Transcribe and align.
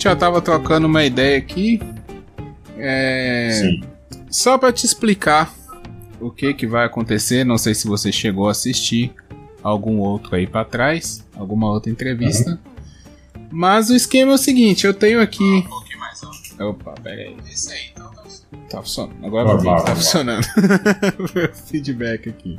gente 0.00 0.04
já 0.04 0.16
tava 0.16 0.40
trocando 0.40 0.86
uma 0.86 1.04
ideia 1.04 1.36
aqui. 1.36 1.78
É... 2.78 3.50
Sim. 3.52 3.82
Só 4.30 4.56
para 4.56 4.72
te 4.72 4.86
explicar 4.86 5.54
o 6.18 6.30
que 6.30 6.54
que 6.54 6.66
vai 6.66 6.86
acontecer, 6.86 7.44
não 7.44 7.58
sei 7.58 7.74
se 7.74 7.86
você 7.86 8.10
chegou 8.10 8.48
a 8.48 8.52
assistir 8.52 9.12
algum 9.62 9.98
outro 9.98 10.34
aí 10.34 10.46
para 10.46 10.64
trás, 10.64 11.22
alguma 11.36 11.68
outra 11.70 11.92
entrevista. 11.92 12.50
Uhum. 12.50 13.42
Mas 13.50 13.90
o 13.90 13.94
esquema 13.94 14.32
é 14.32 14.34
o 14.36 14.38
seguinte, 14.38 14.86
eu 14.86 14.94
tenho 14.94 15.20
aqui. 15.20 15.44
Um 15.44 15.62
pouquinho 15.62 15.98
mais 15.98 16.24
alto. 16.24 16.70
Opa, 16.70 16.94
pera 17.02 17.20
aí. 17.20 17.36
Esse 17.52 17.72
aí, 17.72 17.80
então 17.92 18.10
tá 18.10 18.22
funcionando. 18.22 18.68
Tá 18.70 18.82
funcionando. 18.82 19.26
Agora 19.26 19.44
normal, 19.48 19.84
tá 19.84 19.96
funcionando. 19.96 20.46
Feedback 21.68 22.30
aqui. 22.30 22.58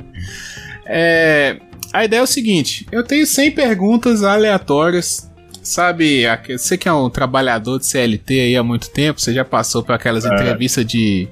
É, 0.86 1.60
a 1.92 2.04
ideia 2.04 2.20
é 2.20 2.22
o 2.22 2.26
seguinte: 2.26 2.86
eu 2.92 3.02
tenho 3.02 3.26
100 3.26 3.50
perguntas 3.50 4.22
aleatórias. 4.22 5.31
Sabe, 5.62 6.24
você 6.48 6.76
que 6.76 6.88
é 6.88 6.92
um 6.92 7.08
trabalhador 7.08 7.78
de 7.78 7.86
CLT 7.86 8.40
aí 8.40 8.56
há 8.56 8.62
muito 8.62 8.90
tempo, 8.90 9.20
você 9.20 9.32
já 9.32 9.44
passou 9.44 9.82
por 9.82 9.92
aquelas 9.92 10.24
é. 10.24 10.28
entrevistas 10.28 10.84
de, 10.84 11.28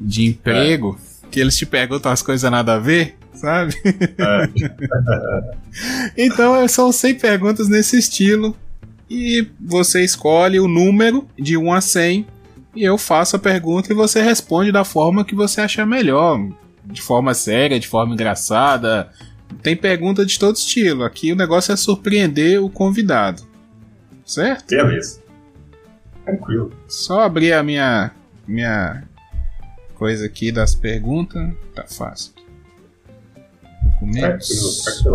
de 0.00 0.24
emprego 0.24 0.98
é. 1.24 1.26
que 1.30 1.38
eles 1.38 1.56
te 1.56 1.66
perguntam 1.66 2.10
as 2.10 2.22
coisas 2.22 2.50
nada 2.50 2.74
a 2.74 2.78
ver? 2.78 3.18
sabe? 3.38 3.74
É. 4.18 4.48
então 6.24 6.66
são 6.68 6.92
100 6.92 7.14
perguntas 7.16 7.68
nesse 7.68 7.98
estilo 7.98 8.54
e 9.08 9.46
você 9.60 10.04
escolhe 10.04 10.60
o 10.60 10.68
número 10.68 11.26
de 11.38 11.56
1 11.56 11.72
a 11.72 11.80
100 11.80 12.26
e 12.74 12.84
eu 12.84 12.98
faço 12.98 13.36
a 13.36 13.38
pergunta 13.38 13.92
e 13.92 13.96
você 13.96 14.20
responde 14.20 14.70
da 14.70 14.84
forma 14.84 15.24
que 15.24 15.34
você 15.34 15.60
achar 15.60 15.86
melhor, 15.86 16.38
de 16.84 17.00
forma 17.00 17.32
séria, 17.34 17.80
de 17.80 17.88
forma 17.88 18.14
engraçada. 18.14 19.10
Tem 19.62 19.74
pergunta 19.74 20.26
de 20.26 20.38
todo 20.38 20.56
estilo. 20.56 21.04
Aqui 21.04 21.32
o 21.32 21.36
negócio 21.36 21.72
é 21.72 21.76
surpreender 21.76 22.62
o 22.62 22.68
convidado. 22.68 23.47
Certo? 24.28 24.68
Beleza. 24.68 25.20
Tranquilo. 26.22 26.70
Só 26.86 27.22
abrir 27.22 27.54
a 27.54 27.62
minha 27.62 28.10
minha 28.46 29.02
coisa 29.94 30.26
aqui 30.26 30.52
das 30.52 30.74
perguntas, 30.74 31.50
tá 31.74 31.84
fácil. 31.86 32.32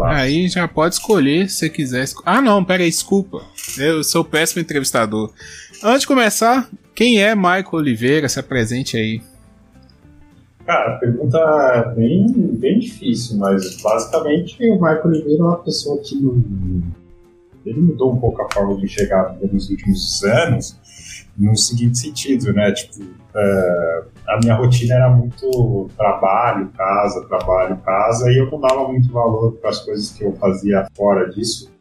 Aí 0.06 0.50
já 0.50 0.68
pode 0.68 0.96
escolher 0.96 1.48
se 1.50 1.58
você 1.58 1.70
quiser. 1.70 2.06
Ah, 2.26 2.42
não, 2.42 2.66
pera 2.66 2.84
aí, 2.84 2.90
desculpa. 2.90 3.44
Eu 3.78 4.04
sou 4.04 4.26
péssimo 4.26 4.62
entrevistador. 4.62 5.32
Antes 5.84 6.02
de 6.02 6.08
começar, 6.08 6.70
quem 6.96 7.22
é 7.22 7.36
Michael 7.36 7.68
Oliveira? 7.72 8.28
Se 8.28 8.40
apresente 8.40 8.98
aí. 8.98 9.22
Cara, 10.66 10.96
a 10.96 10.98
pergunta 10.98 11.38
é 11.38 11.96
bem, 11.96 12.28
bem 12.34 12.80
difícil, 12.80 13.38
mas 13.38 13.82
basicamente 13.82 14.58
o 14.70 14.76
Michael 14.76 15.06
Oliveira 15.06 15.42
é 15.42 15.46
uma 15.46 15.60
pessoa 15.60 16.02
que 16.02 16.16
ele 17.66 17.80
mudou 17.80 18.14
um 18.14 18.20
pouco 18.20 18.42
a 18.42 18.54
forma 18.54 18.76
de 18.76 18.86
enxergar 18.86 19.36
nos 19.52 19.70
últimos 19.70 20.24
anos, 20.24 20.78
no 21.38 21.56
seguinte 21.56 21.98
sentido, 21.98 22.54
né? 22.54 22.72
Tipo, 22.72 23.04
é, 23.36 24.04
a 24.28 24.38
minha 24.38 24.56
rotina 24.56 24.96
era 24.96 25.10
muito 25.10 25.90
trabalho, 25.98 26.70
casa, 26.78 27.26
trabalho, 27.28 27.78
casa, 27.78 28.32
e 28.32 28.38
eu 28.38 28.50
não 28.52 28.60
dava 28.60 28.88
muito 28.88 29.12
valor 29.12 29.54
para 29.54 29.70
as 29.70 29.80
coisas 29.80 30.12
que 30.12 30.24
eu 30.24 30.34
fazia 30.34 30.88
fora 30.96 31.30
disso. 31.30 31.72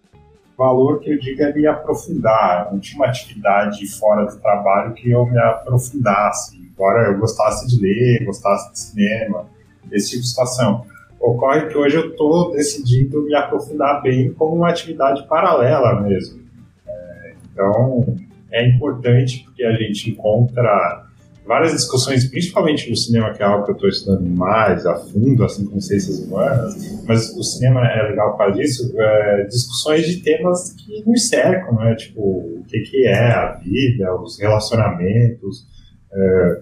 Valor 0.56 1.00
que 1.00 1.10
eu 1.10 1.18
digo 1.18 1.42
é 1.42 1.52
me 1.52 1.66
aprofundar, 1.66 2.70
não 2.72 2.78
tinha 2.78 3.00
uma 3.00 3.08
atividade 3.08 3.86
fora 3.98 4.26
do 4.26 4.38
trabalho 4.38 4.94
que 4.94 5.10
eu 5.10 5.26
me 5.26 5.38
aprofundasse, 5.38 6.56
embora 6.56 7.08
eu 7.08 7.18
gostasse 7.18 7.66
de 7.66 7.80
ler, 7.80 8.24
gostasse 8.24 8.72
de 8.72 8.78
cinema, 8.78 9.46
esse 9.90 10.10
tipo 10.10 10.22
de 10.22 10.28
situação. 10.28 10.84
Ocorre 11.22 11.68
que 11.68 11.78
hoje 11.78 11.96
eu 11.96 12.10
estou 12.10 12.50
decidindo 12.50 13.22
me 13.22 13.32
aprofundar 13.32 14.02
bem 14.02 14.32
como 14.32 14.56
uma 14.56 14.70
atividade 14.70 15.24
paralela 15.28 16.02
mesmo. 16.02 16.42
É, 16.84 17.34
então, 17.52 18.04
é 18.50 18.68
importante 18.68 19.44
porque 19.44 19.64
a 19.64 19.72
gente 19.72 20.10
encontra 20.10 21.06
várias 21.46 21.72
discussões, 21.72 22.28
principalmente 22.28 22.90
no 22.90 22.96
cinema, 22.96 23.32
que 23.32 23.40
é 23.40 23.46
algo 23.46 23.64
que 23.64 23.70
eu 23.70 23.74
estou 23.74 23.88
estudando 23.88 24.28
mais 24.28 24.84
a 24.84 24.96
fundo, 24.96 25.44
assim 25.44 25.64
como 25.64 25.80
ciências 25.80 26.18
humanas, 26.18 27.04
mas 27.06 27.36
o 27.36 27.42
cinema 27.44 27.86
é 27.86 28.02
legal 28.02 28.32
por 28.32 28.38
causa 28.38 28.58
disso, 28.58 28.92
é, 28.96 29.44
discussões 29.44 30.04
de 30.06 30.22
temas 30.22 30.72
que 30.72 31.04
nos 31.08 31.28
cercam, 31.28 31.76
né? 31.76 31.94
Tipo, 31.94 32.20
o 32.20 32.64
que, 32.66 32.80
que 32.80 33.06
é 33.06 33.30
a 33.32 33.52
vida, 33.52 34.12
os 34.20 34.40
relacionamentos, 34.40 35.66
é, 36.12 36.60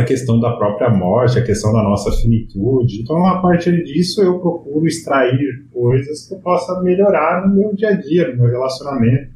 a 0.00 0.04
questão 0.04 0.40
da 0.40 0.56
própria 0.56 0.90
morte, 0.90 1.38
a 1.38 1.44
questão 1.44 1.72
da 1.72 1.82
nossa 1.82 2.10
finitude. 2.20 3.02
Então, 3.02 3.24
a 3.26 3.40
partir 3.40 3.82
disso, 3.84 4.22
eu 4.22 4.38
procuro 4.38 4.86
extrair 4.86 5.64
coisas 5.72 6.28
que 6.28 6.34
eu 6.34 6.38
possa 6.38 6.80
melhorar 6.82 7.46
no 7.46 7.54
meu 7.54 7.74
dia 7.74 7.90
a 7.90 7.92
dia, 7.92 8.28
no 8.28 8.42
meu 8.42 8.50
relacionamento 8.50 9.34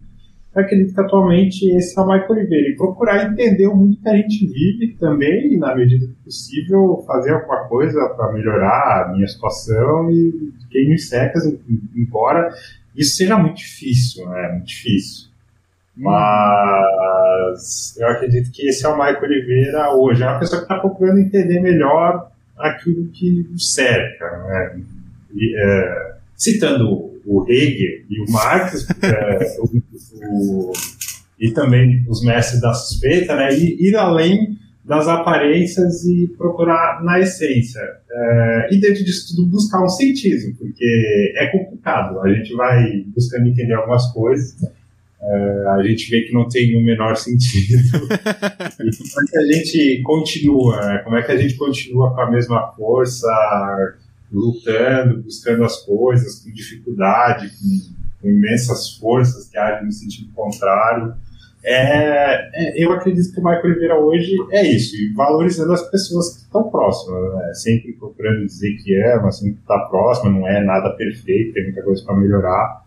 acredito 0.61 0.95
que 0.95 1.01
atualmente 1.01 1.69
esse 1.77 1.99
é 1.99 2.03
o 2.03 2.07
Michael 2.07 2.31
Oliveira. 2.31 2.69
E 2.69 2.77
procurar 2.77 3.31
entender 3.31 3.67
o 3.67 3.77
mundo 3.77 3.97
que 4.01 4.09
a 4.09 4.17
gente 4.17 4.47
vive 4.47 4.97
também, 4.99 5.55
e 5.55 5.59
na 5.59 5.75
medida 5.75 6.07
do 6.07 6.15
possível, 6.25 7.03
fazer 7.07 7.33
alguma 7.33 7.65
coisa 7.69 8.09
para 8.17 8.33
melhorar 8.33 9.07
a 9.07 9.13
minha 9.13 9.27
situação 9.27 10.11
e 10.11 10.53
quem 10.71 10.89
me 10.89 10.99
seca, 10.99 11.39
embora 11.95 12.53
isso 12.97 13.17
seja 13.17 13.39
muito 13.39 13.57
difícil, 13.57 14.29
né? 14.29 14.53
Muito 14.53 14.67
difícil. 14.67 15.28
Mas 15.99 17.97
eu 17.99 18.09
acredito 18.09 18.51
que 18.53 18.69
esse 18.69 18.87
é 18.87 18.89
o 18.89 18.97
Michael 18.97 19.23
Oliveira 19.23 19.91
hoje. 19.95 20.23
É 20.23 20.27
uma 20.27 20.39
pessoa 20.39 20.61
que 20.61 20.65
está 20.65 20.79
procurando 20.79 21.19
entender 21.19 21.61
melhor 21.61 22.31
aquilo 22.57 23.09
que 23.09 23.49
o 23.53 23.59
cerca. 23.59 24.25
Né? 24.47 24.81
E, 25.35 25.57
é, 25.59 26.15
citando 26.37 27.09
o 27.27 27.45
Hegel 27.49 28.05
e 28.09 28.21
o 28.23 28.31
Marx, 28.31 28.87
é, 29.03 29.57
o, 29.61 30.71
o, 30.71 30.73
e 31.39 31.51
também 31.51 32.05
os 32.09 32.25
mestres 32.25 32.61
da 32.61 32.73
suspeita, 32.73 33.37
né, 33.37 33.55
e 33.55 33.89
ir 33.89 33.95
além 33.97 34.57
das 34.85 35.07
aparências 35.07 36.03
e 36.05 36.29
procurar 36.39 37.05
na 37.05 37.21
essência. 37.21 37.81
É, 38.11 38.69
e 38.73 38.81
dentro 38.81 39.05
disso 39.05 39.37
tudo 39.37 39.51
buscar 39.51 39.85
um 39.85 39.89
sentido, 39.89 40.57
porque 40.59 41.35
é 41.37 41.47
complicado. 41.49 42.19
A 42.21 42.33
gente 42.33 42.55
vai 42.55 43.05
buscando 43.15 43.49
entender 43.49 43.75
algumas 43.75 44.11
coisas, 44.13 44.57
é, 45.21 45.67
a 45.69 45.83
gente 45.83 46.11
vê 46.11 46.23
que 46.23 46.33
não 46.33 46.49
tem 46.49 46.77
o 46.77 46.85
menor 46.85 47.17
sentido. 47.17 47.83
como 48.09 48.13
é 48.13 49.31
que 49.31 49.39
a 49.39 49.53
gente 49.53 50.03
continua? 50.03 50.81
Né? 50.81 50.99
Como 50.99 51.17
é 51.17 51.23
que 51.23 51.33
a 51.33 51.37
gente 51.37 51.55
continua 51.55 52.15
com 52.15 52.21
a 52.21 52.31
mesma 52.31 52.73
força? 52.73 53.27
lutando, 54.33 55.23
buscando 55.23 55.65
as 55.65 55.85
coisas 55.85 56.43
com 56.43 56.51
dificuldade, 56.51 57.49
com, 57.49 57.95
com 58.23 58.29
imensas 58.29 58.97
forças 58.97 59.49
que 59.49 59.59
agem 59.59 59.87
no 59.87 59.93
sentido 59.93 60.33
contrário. 60.35 61.15
É, 61.65 62.51
é, 62.55 62.85
eu 62.85 62.93
acredito 62.93 63.33
que 63.33 63.41
o 63.41 63.45
Michael 63.45 63.65
Oliveira 63.65 63.99
hoje 63.99 64.33
é 64.53 64.65
isso, 64.65 64.95
e 64.95 65.13
valorizando 65.13 65.73
as 65.73 65.91
pessoas 65.91 66.37
que 66.37 66.43
estão 66.43 66.71
próximas, 66.71 67.35
né? 67.35 67.55
sempre 67.55 67.93
procurando 67.95 68.47
dizer 68.47 68.77
que 68.77 68.95
é, 68.95 69.17
mas 69.21 69.39
sempre 69.39 69.59
está 69.61 69.79
próxima, 69.91 70.31
não 70.31 70.47
é 70.47 70.63
nada 70.63 70.91
perfeito, 70.91 71.53
tem 71.53 71.65
muita 71.65 71.83
coisa 71.83 72.05
para 72.05 72.17
melhorar, 72.17 72.87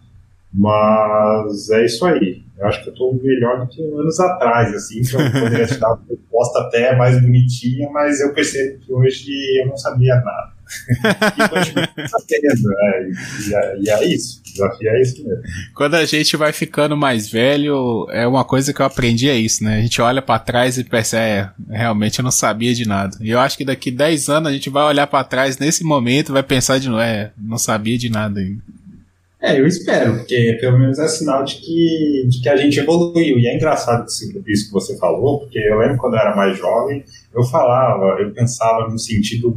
mas 0.53 1.69
é 1.69 1.85
isso 1.85 2.05
aí. 2.05 2.43
Eu 2.57 2.67
acho 2.67 2.83
que 2.83 2.89
eu 2.89 2.93
estou 2.93 3.19
melhor 3.23 3.59
do 3.59 3.67
que 3.67 3.81
anos 3.81 4.19
atrás, 4.19 4.73
assim, 4.73 5.01
que 5.01 5.15
eu 5.15 5.19
poderia 5.31 5.65
te 5.65 5.77
dar 5.77 5.93
uma 5.93 6.03
resposta 6.07 6.59
até 6.59 6.95
mais 6.95 7.19
bonitinha, 7.19 7.89
mas 7.89 8.19
eu 8.19 8.33
percebo 8.33 8.79
que 8.79 8.93
hoje 8.93 9.31
eu 9.61 9.67
não 9.67 9.77
sabia 9.77 10.15
nada 10.15 10.51
e 11.37 11.49
continua 11.49 11.87
né? 11.95 13.11
E, 13.77 13.83
e, 13.83 13.89
é 13.89 14.05
isso. 14.05 14.39
O 14.39 14.43
desafio 14.43 14.89
é 14.89 15.01
isso 15.01 15.27
mesmo. 15.27 15.43
Quando 15.73 15.95
a 15.95 16.05
gente 16.05 16.37
vai 16.37 16.53
ficando 16.53 16.95
mais 16.95 17.29
velho, 17.29 18.07
é 18.11 18.27
uma 18.27 18.43
coisa 18.43 18.73
que 18.73 18.81
eu 18.81 18.85
aprendi 18.85 19.29
é 19.29 19.35
isso, 19.35 19.63
né? 19.63 19.79
A 19.79 19.81
gente 19.81 20.01
olha 20.01 20.21
para 20.21 20.39
trás 20.39 20.77
e 20.77 20.83
percebe, 20.83 21.51
é, 21.69 21.77
realmente 21.77 22.19
eu 22.19 22.23
não 22.23 22.31
sabia 22.31 22.73
de 22.73 22.87
nada. 22.87 23.17
E 23.19 23.29
eu 23.29 23.39
acho 23.39 23.57
que 23.57 23.65
daqui 23.65 23.91
10 23.91 24.29
anos 24.29 24.49
a 24.49 24.53
gente 24.53 24.69
vai 24.69 24.83
olhar 24.83 25.07
para 25.07 25.23
trás 25.23 25.57
nesse 25.57 25.83
momento 25.83 26.29
e 26.29 26.33
vai 26.33 26.43
pensar 26.43 26.79
de 26.79 26.89
novo, 26.89 27.01
é, 27.01 27.31
não 27.37 27.57
sabia 27.57 27.97
de 27.97 28.09
nada 28.09 28.39
ainda. 28.39 28.61
É, 29.41 29.59
eu 29.59 29.65
espero, 29.65 30.17
porque 30.17 30.55
pelo 30.61 30.77
menos 30.77 30.99
é 30.99 31.07
sinal 31.07 31.43
de 31.43 31.55
que, 31.55 32.27
de 32.29 32.41
que 32.41 32.47
a 32.47 32.55
gente 32.55 32.79
evoluiu. 32.79 33.39
E 33.39 33.47
é 33.47 33.55
engraçado 33.55 34.05
isso 34.05 34.67
que 34.67 34.71
você 34.71 34.95
falou, 34.97 35.39
porque 35.39 35.57
eu 35.57 35.79
lembro 35.79 35.97
quando 35.97 36.13
eu 36.13 36.19
era 36.19 36.35
mais 36.35 36.55
jovem, 36.57 37.03
eu 37.33 37.43
falava, 37.45 38.21
eu 38.21 38.31
pensava 38.31 38.87
no 38.87 38.99
sentido 38.99 39.55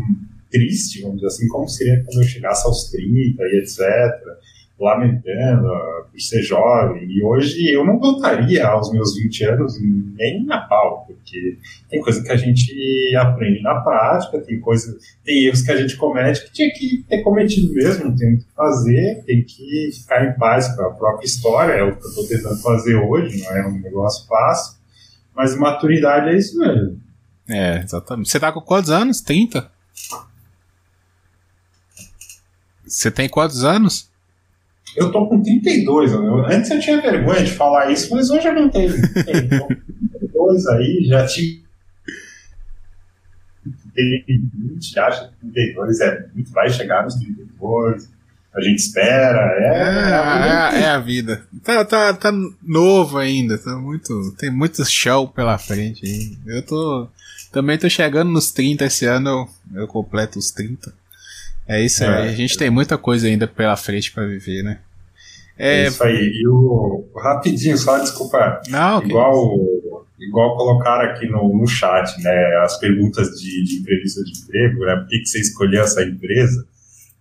triste, 0.50 1.02
vamos 1.02 1.16
dizer 1.16 1.26
assim, 1.26 1.48
como 1.48 1.68
seria 1.68 2.02
quando 2.02 2.22
eu 2.22 2.28
chegasse 2.28 2.66
aos 2.66 2.84
30 2.90 3.42
e 3.42 3.58
etc., 3.58 3.78
lamentando 4.78 5.68
uh, 5.68 6.04
por 6.10 6.20
ser 6.20 6.42
jovem. 6.42 7.06
E 7.08 7.22
hoje 7.22 7.70
eu 7.70 7.84
não 7.84 7.98
voltaria 7.98 8.66
aos 8.66 8.92
meus 8.92 9.14
20 9.14 9.44
anos 9.44 9.80
nem 9.80 10.44
na 10.44 10.60
pau, 10.60 11.04
porque 11.06 11.58
tem 11.88 12.00
coisa 12.00 12.22
que 12.22 12.30
a 12.30 12.36
gente 12.36 13.16
aprende 13.16 13.62
na 13.62 13.80
prática, 13.80 14.40
tem 14.40 14.58
coisa, 14.60 14.96
tem 15.24 15.44
erros 15.44 15.62
que 15.62 15.70
a 15.70 15.76
gente 15.76 15.96
comete 15.96 16.44
que 16.44 16.52
tinha 16.52 16.72
que 16.72 17.04
ter 17.08 17.22
cometido 17.22 17.72
mesmo, 17.72 18.06
não 18.06 18.16
tem 18.16 18.34
o 18.34 18.38
que 18.38 18.46
fazer, 18.54 19.22
tem 19.24 19.44
que 19.44 19.90
ficar 19.92 20.24
em 20.24 20.36
paz 20.36 20.74
com 20.74 20.82
a 20.82 20.90
própria 20.90 21.26
história, 21.26 21.72
é 21.72 21.82
o 21.82 21.96
que 21.96 22.04
eu 22.04 22.08
estou 22.08 22.26
tentando 22.26 22.60
fazer 22.60 22.96
hoje, 22.96 23.42
não 23.44 23.56
é 23.56 23.66
um 23.66 23.80
negócio 23.80 24.26
fácil, 24.26 24.76
mas 25.34 25.56
maturidade 25.56 26.30
é 26.30 26.36
isso 26.36 26.58
mesmo. 26.58 27.00
É, 27.48 27.78
exatamente. 27.78 28.30
Você 28.30 28.40
tá 28.40 28.50
com 28.50 28.60
quantos 28.60 28.90
anos? 28.90 29.20
30? 29.20 29.70
Você 32.86 33.10
tem 33.10 33.28
quantos 33.28 33.64
anos? 33.64 34.10
Eu 34.96 35.10
tô 35.10 35.26
com 35.26 35.42
32. 35.42 36.12
Eu, 36.12 36.46
antes 36.46 36.70
eu 36.70 36.80
tinha 36.80 37.00
vergonha 37.00 37.42
de 37.42 37.50
falar 37.50 37.90
isso, 37.90 38.14
mas 38.14 38.30
hoje 38.30 38.46
eu 38.46 38.54
não 38.54 38.68
tenho. 38.68 38.94
Então, 38.94 39.68
32 40.20 40.66
aí, 40.68 41.04
já 41.06 41.26
tive. 41.26 41.64
Tem 43.94 44.24
20, 44.26 44.98
acha 44.98 45.28
que 45.28 45.52
32 45.52 46.00
é 46.00 46.26
muito, 46.34 46.50
vai 46.52 46.68
chegar 46.70 47.04
nos 47.04 47.14
32. 47.14 48.12
A 48.54 48.60
gente 48.60 48.78
espera, 48.78 49.40
é, 49.58 49.66
é, 49.66 50.14
a, 50.14 50.70
é, 50.74 50.82
é 50.82 50.86
a 50.86 50.98
vida. 51.00 51.42
Tá, 51.64 51.84
tá, 51.84 52.14
tá 52.14 52.32
novo 52.62 53.18
ainda, 53.18 53.58
tá 53.58 53.76
muito, 53.76 54.32
tem 54.38 54.48
muito 54.48 54.84
chão 54.84 55.26
pela 55.26 55.58
frente 55.58 56.06
aí. 56.06 56.38
Eu 56.46 56.62
tô, 56.62 57.08
também 57.50 57.76
tô 57.76 57.90
chegando 57.90 58.30
nos 58.30 58.52
30 58.52 58.84
esse 58.84 59.06
ano, 59.06 59.48
eu, 59.72 59.80
eu 59.82 59.88
completo 59.88 60.38
os 60.38 60.52
30. 60.52 60.92
É 61.66 61.82
isso 61.82 62.04
aí, 62.04 62.28
é. 62.28 62.30
a 62.30 62.32
gente 62.32 62.58
tem 62.58 62.70
muita 62.70 62.98
coisa 62.98 63.26
ainda 63.26 63.46
pela 63.46 63.76
frente 63.76 64.12
para 64.12 64.26
viver, 64.26 64.62
né? 64.62 64.78
É... 65.58 65.86
Isso 65.86 66.02
aí. 66.02 66.30
E 66.34 66.48
o 66.48 67.04
rapidinho, 67.16 67.76
só 67.78 67.98
desculpa. 67.98 68.60
Não, 68.68 69.02
igual, 69.04 69.56
igual 70.20 70.56
colocaram 70.56 71.10
aqui 71.10 71.26
no, 71.26 71.56
no 71.56 71.66
chat, 71.66 72.20
né? 72.22 72.56
As 72.64 72.78
perguntas 72.78 73.28
de, 73.40 73.64
de 73.64 73.80
entrevista 73.80 74.22
de 74.24 74.32
emprego, 74.38 74.84
né? 74.84 74.96
Por 74.96 75.08
que, 75.08 75.18
que 75.20 75.26
você 75.26 75.40
escolheu 75.40 75.82
essa 75.82 76.02
empresa? 76.02 76.66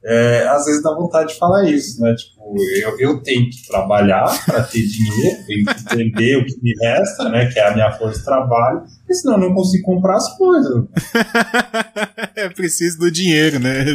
É, 0.06 0.46
às 0.50 0.66
vezes 0.66 0.84
dá 0.84 0.94
vontade 0.94 1.32
de 1.32 1.40
falar 1.40 1.64
isso, 1.70 2.02
né? 2.02 2.14
Tipo, 2.14 2.56
eu, 2.82 3.00
eu 3.00 3.24
tenho 3.24 3.50
que 3.50 3.66
trabalhar 3.66 4.26
para 4.46 4.62
ter 4.64 4.82
dinheiro, 4.82 5.46
tenho 5.48 5.66
que 5.66 5.82
entender 5.82 6.38
o 6.38 6.46
que 6.46 6.62
me 6.62 6.74
resta, 6.82 7.30
né? 7.30 7.46
Que 7.46 7.58
é 7.58 7.70
a 7.70 7.74
minha 7.74 7.90
força 7.94 8.20
de 8.20 8.26
trabalho, 8.26 8.84
porque 8.98 9.14
senão 9.14 9.36
eu 9.36 9.48
não 9.48 9.54
consigo 9.56 9.86
comprar 9.86 10.18
as 10.18 10.38
coisas. 10.38 10.84
é 12.36 12.50
preciso 12.50 13.00
do 13.00 13.10
dinheiro, 13.10 13.60
né? 13.60 13.86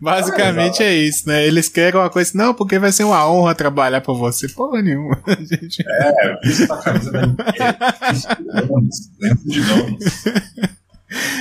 Basicamente 0.00 0.84
é, 0.84 0.86
é, 0.86 0.94
isso, 0.94 1.28
né? 1.28 1.44
Eles 1.44 1.68
querem 1.68 1.98
uma 1.98 2.10
coisa, 2.10 2.30
não, 2.34 2.54
porque 2.54 2.78
vai 2.78 2.92
ser 2.92 3.02
uma 3.02 3.28
honra 3.28 3.52
trabalhar 3.52 4.00
para 4.00 4.14
você. 4.14 4.48
Porra 4.48 4.80
nenhuma. 4.80 5.20
Gente... 5.50 5.82
É, 5.84 6.38
isso 6.44 6.68
na 6.68 6.76
camisa 6.76 7.10
da 7.10 7.24
empresa. 7.24 8.38
Lembro 9.20 9.42
de 9.46 9.60
nomes. 9.60 10.24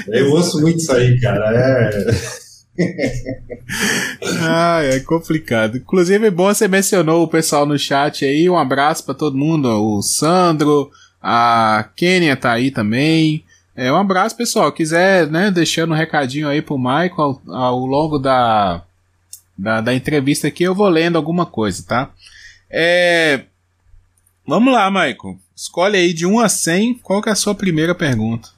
Eu 0.08 0.32
ouço 0.32 0.62
muito 0.62 0.78
isso 0.78 0.92
aí, 0.92 1.20
cara. 1.20 1.52
É 1.54 2.45
ah, 4.42 4.82
é 4.84 5.00
complicado. 5.00 5.78
Inclusive, 5.78 6.28
é 6.28 6.32
bom 6.32 6.54
você 6.54 6.68
mencionou 6.68 7.24
o 7.24 7.28
pessoal 7.28 7.66
no 7.66 7.80
chat 7.80 8.26
aí. 8.26 8.50
Um 8.50 8.58
abraço 8.58 9.06
para 9.06 9.14
todo 9.14 9.38
mundo. 9.38 9.68
O 9.68 10.02
Sandro, 10.02 10.92
a 11.22 11.88
Kênia 11.96 12.36
tá 12.36 12.52
aí 12.52 12.72
também. 12.72 13.44
É, 13.76 13.92
um 13.92 13.98
abraço, 13.98 14.38
pessoal. 14.38 14.72
Quiser, 14.72 15.28
né, 15.28 15.52
deixando 15.52 15.92
um 15.92 15.98
recadinho 15.98 16.48
aí 16.48 16.62
pro 16.62 16.78
Michael 16.78 17.42
ao, 17.48 17.54
ao 17.54 17.86
longo 17.86 18.18
da, 18.18 18.84
da, 19.58 19.82
da, 19.82 19.94
entrevista 19.94 20.48
aqui, 20.48 20.64
eu 20.64 20.76
vou 20.76 20.88
lendo 20.88 21.18
alguma 21.18 21.46
coisa, 21.46 21.84
tá? 21.86 22.12
É, 22.70 23.44
vamos 24.48 24.74
lá, 24.74 24.90
Michael. 24.90 25.38
Escolhe 25.56 25.98
aí 25.98 26.14
de 26.14 26.26
1 26.26 26.40
a 26.40 26.50
100, 26.50 26.96
qual 26.96 27.22
que 27.22 27.30
é 27.30 27.32
a 27.32 27.36
sua 27.36 27.56
primeira 27.56 27.96
pergunta? 27.96 28.50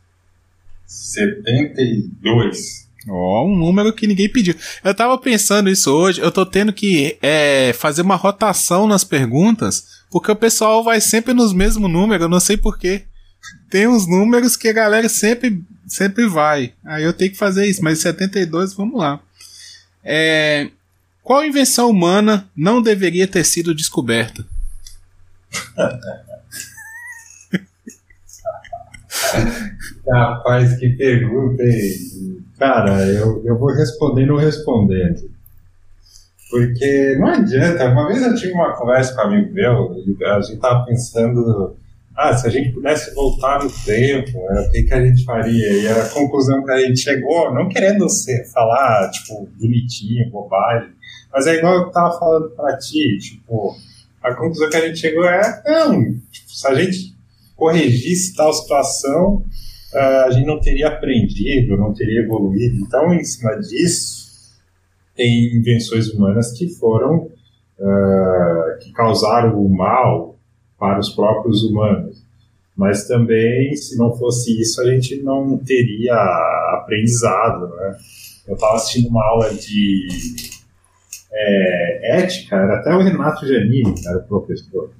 72. 0.86 2.87
Ó, 3.10 3.44
oh, 3.44 3.48
um 3.48 3.56
número 3.56 3.94
que 3.94 4.08
ninguém 4.08 4.32
pediu. 4.32 4.56
Eu 4.84 4.94
tava 4.94 5.18
pensando 5.18 5.70
isso 5.70 5.92
hoje, 5.92 6.22
eu 6.22 6.32
tô 6.32 6.46
tendo 6.46 6.74
que 6.74 7.18
é, 7.22 7.74
fazer 7.74 8.02
uma 8.02 8.16
rotação 8.16 8.88
nas 8.88 9.04
perguntas, 9.04 9.86
porque 10.12 10.32
o 10.32 10.36
pessoal 10.36 10.84
vai 10.84 11.00
sempre 11.00 11.34
nos 11.34 11.54
mesmos 11.54 11.90
números, 11.90 12.24
eu 12.24 12.30
não 12.30 12.40
sei 12.40 12.58
porquê. 12.58 13.04
Tem 13.70 13.88
uns 13.88 14.08
números 14.08 14.56
que 14.56 14.68
a 14.68 14.74
galera 14.74 15.08
sempre, 15.08 15.62
sempre 15.88 16.28
vai. 16.28 16.74
Aí 16.86 17.04
eu 17.04 17.14
tenho 17.14 17.32
que 17.32 17.38
fazer 17.38 17.66
isso, 17.66 17.84
mas 17.84 18.00
72, 18.00 18.74
vamos 18.74 19.00
lá. 19.00 19.20
É, 20.04 20.70
qual 21.24 21.44
invenção 21.44 21.90
humana 21.90 22.50
não 22.56 22.82
deveria 22.82 23.28
ter 23.28 23.44
sido 23.44 23.76
descoberta? 23.76 24.46
Rapaz, 30.10 30.78
que 30.78 30.90
pergunta, 30.90 31.64
hein? 31.64 32.44
Cara, 32.58 33.06
eu, 33.06 33.44
eu 33.46 33.58
vou 33.58 33.70
respondendo 33.70 34.36
respondendo. 34.36 35.30
Porque 36.50 37.16
não 37.20 37.28
adianta. 37.28 37.90
Uma 37.90 38.08
vez 38.08 38.22
eu 38.24 38.36
tive 38.36 38.54
uma 38.54 38.74
conversa 38.74 39.14
com 39.14 39.22
um 39.22 39.26
amigo 39.26 39.54
meu, 39.54 39.96
a 40.26 40.42
gente 40.42 40.60
tava 40.60 40.86
pensando, 40.86 41.76
ah, 42.16 42.36
se 42.36 42.48
a 42.48 42.50
gente 42.50 42.74
pudesse 42.74 43.14
voltar 43.14 43.64
no 43.64 43.70
tempo, 43.70 44.32
né, 44.32 44.62
o 44.62 44.72
que, 44.72 44.84
que 44.84 44.94
a 44.94 45.06
gente 45.06 45.24
faria? 45.24 45.74
E 45.74 45.88
a 45.88 46.10
conclusão 46.10 46.64
que 46.64 46.72
a 46.72 46.80
gente 46.80 47.00
chegou, 47.00 47.54
não 47.54 47.70
querendo 47.70 48.10
ser, 48.10 48.46
falar, 48.46 49.10
tipo, 49.12 49.48
bonitinho, 49.60 50.32
bobagem, 50.32 50.90
mas 51.32 51.46
é 51.46 51.56
igual 51.56 51.76
eu 51.76 51.92
tava 51.92 52.18
falando 52.18 52.50
pra 52.52 52.78
ti, 52.78 53.18
tipo, 53.20 53.76
a 54.24 54.34
conclusão 54.34 54.70
que 54.70 54.78
a 54.78 54.88
gente 54.88 55.00
chegou 55.00 55.26
é, 55.26 55.62
não, 55.66 56.02
tipo, 56.32 56.50
se 56.50 56.68
a 56.68 56.74
gente 56.74 57.17
corrigisse 57.58 58.36
tal 58.36 58.54
situação, 58.54 59.44
a 60.26 60.32
gente 60.32 60.46
não 60.46 60.60
teria 60.60 60.88
aprendido, 60.88 61.76
não 61.76 61.94
teria 61.94 62.22
evoluído. 62.22 62.78
Então, 62.78 63.14
em 63.14 63.24
cima 63.24 63.56
disso, 63.60 64.28
tem 65.16 65.58
invenções 65.58 66.10
humanas 66.10 66.52
que 66.52 66.70
foram, 66.70 67.24
uh, 67.80 68.80
que 68.80 68.92
causaram 68.94 69.60
o 69.60 69.68
mal 69.68 70.38
para 70.78 71.00
os 71.00 71.10
próprios 71.10 71.64
humanos. 71.64 72.24
Mas 72.76 73.08
também, 73.08 73.76
se 73.76 73.98
não 73.98 74.16
fosse 74.16 74.62
isso, 74.62 74.80
a 74.82 74.86
gente 74.92 75.24
não 75.24 75.58
teria 75.58 76.14
aprendizado. 76.80 77.68
Né? 77.76 77.98
Eu 78.48 78.54
estava 78.54 78.76
assistindo 78.76 79.10
uma 79.10 79.26
aula 79.26 79.52
de 79.56 80.08
é, 81.34 82.20
ética, 82.22 82.56
era 82.56 82.76
até 82.76 82.96
o 82.96 83.02
Renato 83.02 83.46
que 83.46 84.08
era 84.08 84.20
o 84.20 84.28
professor. 84.28 84.92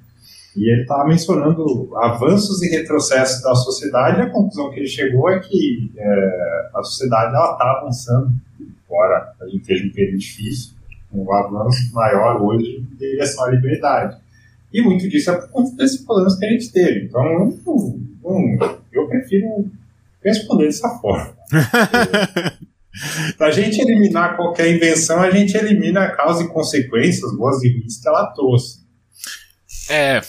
E 0.58 0.72
ele 0.72 0.82
estava 0.82 1.06
mencionando 1.06 1.96
avanços 1.96 2.60
e 2.62 2.68
retrocessos 2.68 3.40
da 3.42 3.54
sociedade, 3.54 4.18
e 4.18 4.22
a 4.22 4.30
conclusão 4.30 4.70
que 4.70 4.80
ele 4.80 4.88
chegou 4.88 5.30
é 5.30 5.38
que 5.38 5.92
é, 5.96 6.70
a 6.74 6.82
sociedade 6.82 7.28
está 7.28 7.78
avançando, 7.78 8.32
embora 8.60 9.32
a 9.40 9.44
gente 9.46 9.60
esteja 9.60 9.86
um 9.86 9.92
período 9.92 10.18
difícil, 10.18 10.72
um 11.12 11.32
avanço 11.32 11.94
maior 11.94 12.42
hoje 12.42 12.76
em 12.76 12.96
direção 12.96 13.44
à 13.44 13.50
liberdade. 13.50 14.16
E 14.72 14.82
muito 14.82 15.08
disso 15.08 15.30
é 15.30 15.36
por 15.36 15.48
conta 15.48 15.76
desses 15.76 16.04
problemas 16.04 16.36
que 16.36 16.44
a 16.44 16.50
gente 16.50 16.72
teve. 16.72 17.04
Então, 17.06 17.24
eu, 17.24 17.58
eu, 18.24 18.80
eu 18.92 19.06
prefiro 19.06 19.70
responder 20.24 20.66
dessa 20.66 20.88
forma. 20.98 21.36
Para 23.38 23.46
a 23.46 23.52
gente 23.52 23.80
eliminar 23.80 24.36
qualquer 24.36 24.74
invenção, 24.74 25.20
a 25.22 25.30
gente 25.30 25.56
elimina 25.56 26.02
a 26.02 26.16
causa 26.16 26.42
e 26.42 26.48
consequências, 26.48 27.32
boas 27.36 27.62
e 27.62 27.72
ruins 27.72 27.98
que 27.98 28.08
ela 28.08 28.26
trouxe. 28.32 28.80
É, 29.88 30.20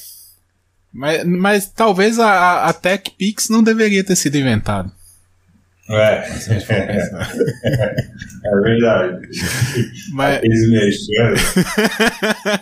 mas, 0.94 1.24
mas 1.24 1.68
talvez 1.68 2.20
a, 2.20 2.66
a 2.66 2.74
TechPix 2.74 3.50
não 3.50 3.64
deveria 3.64 4.04
ter 4.04 4.16
sido 4.16 4.38
inventada. 4.38 4.92
É. 5.90 6.24
é 8.46 8.60
verdade. 8.62 9.28
Mas... 10.12 10.42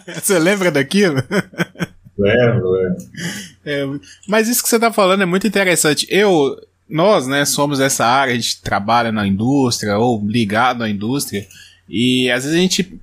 você 0.24 0.40
lembra 0.40 0.72
daquilo? 0.72 1.22
Lembro, 2.18 2.72
lembro. 2.72 2.98
É, 3.66 3.86
mas 4.28 4.48
isso 4.48 4.64
que 4.64 4.70
você 4.70 4.78
está 4.78 4.94
falando 4.94 5.24
é 5.24 5.26
muito 5.26 5.46
interessante. 5.46 6.08
Eu, 6.10 6.56
nós, 6.90 7.28
né, 7.28 7.44
somos 7.44 7.80
dessa 7.80 8.06
área, 8.06 8.34
a 8.34 8.36
gente 8.36 8.62
trabalha 8.62 9.12
na 9.12 9.28
indústria 9.28 9.98
ou 9.98 10.26
ligado 10.26 10.84
à 10.84 10.90
indústria, 10.90 11.46
e 11.88 12.32
às 12.32 12.44
vezes 12.44 12.58
a 12.58 12.62
gente 12.62 13.00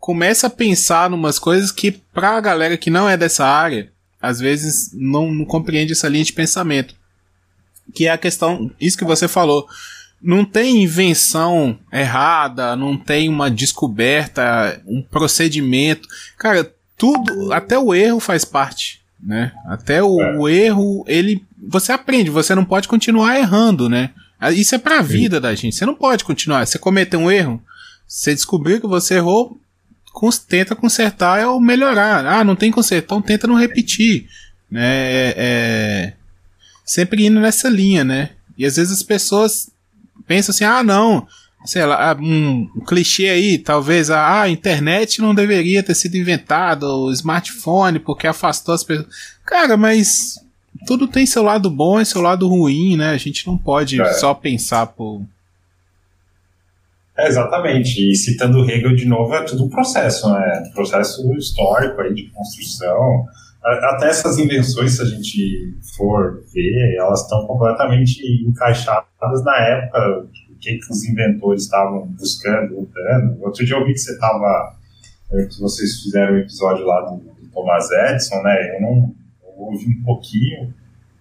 começa 0.00 0.46
a 0.46 0.50
pensar 0.50 1.10
numas 1.10 1.38
coisas 1.38 1.70
que 1.70 1.92
pra 1.92 2.40
galera 2.40 2.76
que 2.76 2.90
não 2.90 3.08
é 3.08 3.16
dessa 3.16 3.46
área, 3.46 3.90
às 4.20 4.40
vezes 4.40 4.90
não, 4.92 5.32
não 5.32 5.44
compreende 5.44 5.92
essa 5.92 6.08
linha 6.08 6.24
de 6.24 6.32
pensamento. 6.32 6.94
Que 7.94 8.06
é 8.06 8.10
a 8.10 8.18
questão, 8.18 8.70
isso 8.80 8.98
que 8.98 9.04
você 9.04 9.26
falou, 9.26 9.66
não 10.20 10.44
tem 10.44 10.82
invenção 10.82 11.78
errada, 11.92 12.74
não 12.76 12.96
tem 12.96 13.28
uma 13.28 13.50
descoberta, 13.50 14.80
um 14.86 15.00
procedimento. 15.00 16.08
Cara, 16.36 16.70
tudo, 16.96 17.52
até 17.52 17.78
o 17.78 17.94
erro 17.94 18.20
faz 18.20 18.44
parte, 18.44 19.00
né? 19.22 19.52
Até 19.66 20.02
o, 20.02 20.20
é. 20.20 20.36
o 20.36 20.48
erro, 20.48 21.04
ele, 21.06 21.44
você 21.56 21.92
aprende, 21.92 22.30
você 22.30 22.54
não 22.54 22.64
pode 22.64 22.88
continuar 22.88 23.38
errando, 23.38 23.88
né? 23.88 24.10
Isso 24.52 24.74
é 24.74 24.78
pra 24.78 25.02
vida 25.02 25.40
da 25.40 25.54
gente. 25.54 25.74
Você 25.74 25.84
não 25.84 25.94
pode 25.94 26.24
continuar. 26.24 26.64
Você 26.64 26.78
cometeu 26.78 27.18
um 27.18 27.30
erro, 27.30 27.60
você 28.06 28.34
descobriu 28.34 28.80
que 28.80 28.86
você 28.86 29.14
errou, 29.14 29.58
tenta 30.46 30.74
consertar 30.74 31.46
ou 31.48 31.60
melhorar. 31.60 32.26
Ah, 32.26 32.44
não 32.44 32.56
tem 32.56 32.70
conserto, 32.70 33.04
então 33.04 33.22
tenta 33.22 33.46
não 33.46 33.54
repetir. 33.54 34.26
Né? 34.70 34.82
É, 34.82 35.34
é, 35.36 36.12
sempre 36.84 37.26
indo 37.26 37.40
nessa 37.40 37.68
linha, 37.68 38.04
né? 38.04 38.30
E 38.56 38.66
às 38.66 38.76
vezes 38.76 38.92
as 38.92 39.02
pessoas 39.02 39.70
pensam 40.26 40.52
assim, 40.52 40.64
ah, 40.64 40.82
não, 40.82 41.26
sei 41.64 41.84
lá, 41.84 42.16
um, 42.20 42.68
um 42.76 42.80
clichê 42.80 43.28
aí, 43.28 43.58
talvez, 43.58 44.10
ah, 44.10 44.42
a 44.42 44.48
internet 44.48 45.20
não 45.20 45.34
deveria 45.34 45.82
ter 45.82 45.94
sido 45.94 46.16
inventado, 46.16 46.84
o 46.84 47.12
smartphone, 47.12 47.98
porque 47.98 48.26
afastou 48.26 48.74
as 48.74 48.82
pessoas. 48.82 49.08
Cara, 49.44 49.76
mas 49.76 50.34
tudo 50.86 51.08
tem 51.08 51.26
seu 51.26 51.42
lado 51.42 51.70
bom 51.70 52.00
e 52.00 52.06
seu 52.06 52.20
lado 52.20 52.48
ruim, 52.48 52.96
né? 52.96 53.10
A 53.10 53.16
gente 53.16 53.46
não 53.46 53.56
pode 53.56 54.00
é. 54.00 54.12
só 54.14 54.34
pensar 54.34 54.86
por 54.86 55.22
Exatamente. 57.18 58.10
E 58.10 58.14
citando 58.14 58.68
Hegel 58.70 58.94
de 58.94 59.06
novo, 59.06 59.34
é 59.34 59.42
tudo 59.42 59.64
um 59.64 59.68
processo, 59.68 60.32
né? 60.32 60.62
Um 60.68 60.72
processo 60.72 61.32
histórico 61.34 62.00
aí 62.00 62.14
de 62.14 62.30
construção. 62.30 63.26
Até 63.64 64.08
essas 64.08 64.38
invenções, 64.38 64.96
se 64.96 65.02
a 65.02 65.04
gente 65.04 65.74
for 65.96 66.42
ver, 66.54 66.96
elas 66.96 67.22
estão 67.22 67.44
completamente 67.46 68.22
encaixadas 68.46 69.44
na 69.44 69.56
época, 69.56 70.26
o 70.50 70.56
que, 70.58 70.78
que 70.78 70.92
os 70.92 71.04
inventores 71.04 71.64
estavam 71.64 72.06
buscando, 72.06 72.76
lutando. 72.76 73.42
Outro 73.42 73.66
dia 73.66 73.76
eu 73.76 73.84
vi 73.84 73.92
que 73.92 73.98
você 73.98 74.12
estava, 74.12 74.76
eh, 75.32 75.44
que 75.44 75.60
vocês 75.60 76.02
fizeram 76.02 76.34
um 76.34 76.38
episódio 76.38 76.86
lá 76.86 77.00
do, 77.02 77.16
do 77.16 77.50
Thomas 77.52 77.90
Edison, 77.90 78.42
né? 78.42 78.76
Eu 78.76 78.80
não 78.80 79.14
eu 79.42 79.64
ouvi 79.64 79.86
um 79.88 80.04
pouquinho, 80.04 80.72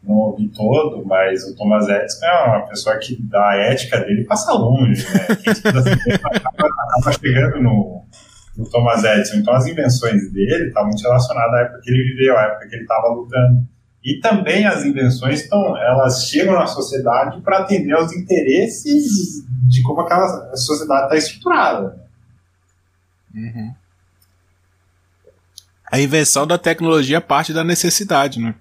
não 0.07 0.15
ouvi 0.15 0.47
todo, 0.49 1.05
mas 1.05 1.43
o 1.43 1.55
Thomas 1.55 1.87
Edison 1.87 2.25
é 2.25 2.45
uma 2.45 2.65
pessoa 2.67 2.97
que 2.97 3.21
da 3.23 3.55
ética 3.55 3.99
dele 3.99 4.23
passa 4.23 4.53
longe, 4.53 5.03
né? 5.03 5.35
Quem 5.35 5.53
acaba, 5.53 6.67
acaba 6.67 7.11
chegando 7.19 7.61
no, 7.61 8.03
no 8.57 8.69
Thomas 8.69 9.03
Edison. 9.03 9.37
Então 9.37 9.53
as 9.53 9.67
invenções 9.67 10.31
dele 10.31 10.67
estão 10.67 10.85
muito 10.85 11.01
relacionadas 11.01 11.53
à 11.53 11.59
época 11.63 11.81
que 11.83 11.91
ele 11.91 12.03
viveu, 12.03 12.37
à 12.37 12.43
época 12.43 12.67
que 12.67 12.75
ele 12.75 12.83
estava 12.83 13.07
lutando. 13.09 13.67
E 14.03 14.19
também 14.21 14.65
as 14.65 14.85
invenções 14.85 15.41
estão, 15.41 15.77
elas 15.77 16.23
chegam 16.23 16.53
na 16.53 16.65
sociedade 16.65 17.41
para 17.41 17.59
atender 17.59 17.93
aos 17.93 18.13
interesses 18.13 19.45
de 19.67 19.81
como 19.83 20.01
aquela 20.01 20.55
sociedade 20.55 21.03
está 21.03 21.17
estruturada. 21.17 22.07
Uhum. 23.35 23.75
A 25.91 25.99
invenção 25.99 26.47
da 26.47 26.57
tecnologia 26.57 27.19
parte 27.19 27.53
da 27.53 27.63
necessidade, 27.63 28.39
né? 28.39 28.55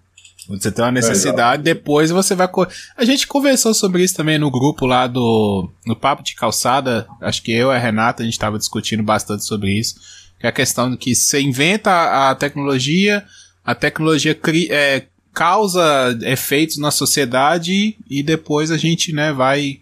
Você 0.48 0.70
tem 0.70 0.84
uma 0.84 0.92
necessidade, 0.92 1.60
é, 1.60 1.74
depois 1.74 2.10
você 2.10 2.34
vai. 2.34 2.48
A 2.96 3.04
gente 3.04 3.26
conversou 3.26 3.74
sobre 3.74 4.04
isso 4.04 4.14
também 4.14 4.38
no 4.38 4.50
grupo 4.50 4.86
lá 4.86 5.06
do. 5.06 5.68
No 5.84 5.96
Papo 5.96 6.22
de 6.22 6.34
Calçada. 6.34 7.06
Acho 7.20 7.42
que 7.42 7.50
eu 7.50 7.72
e 7.72 7.74
a 7.74 7.78
Renata, 7.78 8.22
a 8.22 8.24
gente 8.24 8.34
estava 8.34 8.58
discutindo 8.58 9.02
bastante 9.02 9.44
sobre 9.44 9.72
isso. 9.72 9.96
Que 10.38 10.46
é 10.46 10.48
a 10.48 10.52
questão 10.52 10.90
de 10.90 10.96
que 10.96 11.14
você 11.14 11.40
inventa 11.40 12.30
a 12.30 12.34
tecnologia, 12.34 13.24
a 13.64 13.74
tecnologia 13.74 14.34
cria, 14.34 14.72
é, 14.72 15.06
causa 15.34 16.18
efeitos 16.22 16.78
na 16.78 16.90
sociedade 16.90 17.96
e 18.08 18.22
depois 18.22 18.70
a 18.70 18.78
gente 18.78 19.12
né, 19.12 19.34
vai, 19.34 19.80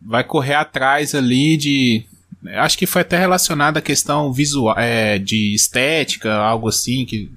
vai 0.00 0.22
correr 0.22 0.54
atrás 0.54 1.14
ali 1.14 1.56
de. 1.56 2.04
Acho 2.56 2.76
que 2.76 2.86
foi 2.86 3.02
até 3.02 3.16
relacionado 3.16 3.78
à 3.78 3.80
questão 3.80 4.32
visual, 4.32 4.78
é, 4.78 5.18
de 5.18 5.54
estética, 5.54 6.34
algo 6.34 6.68
assim, 6.68 7.04
que 7.04 7.30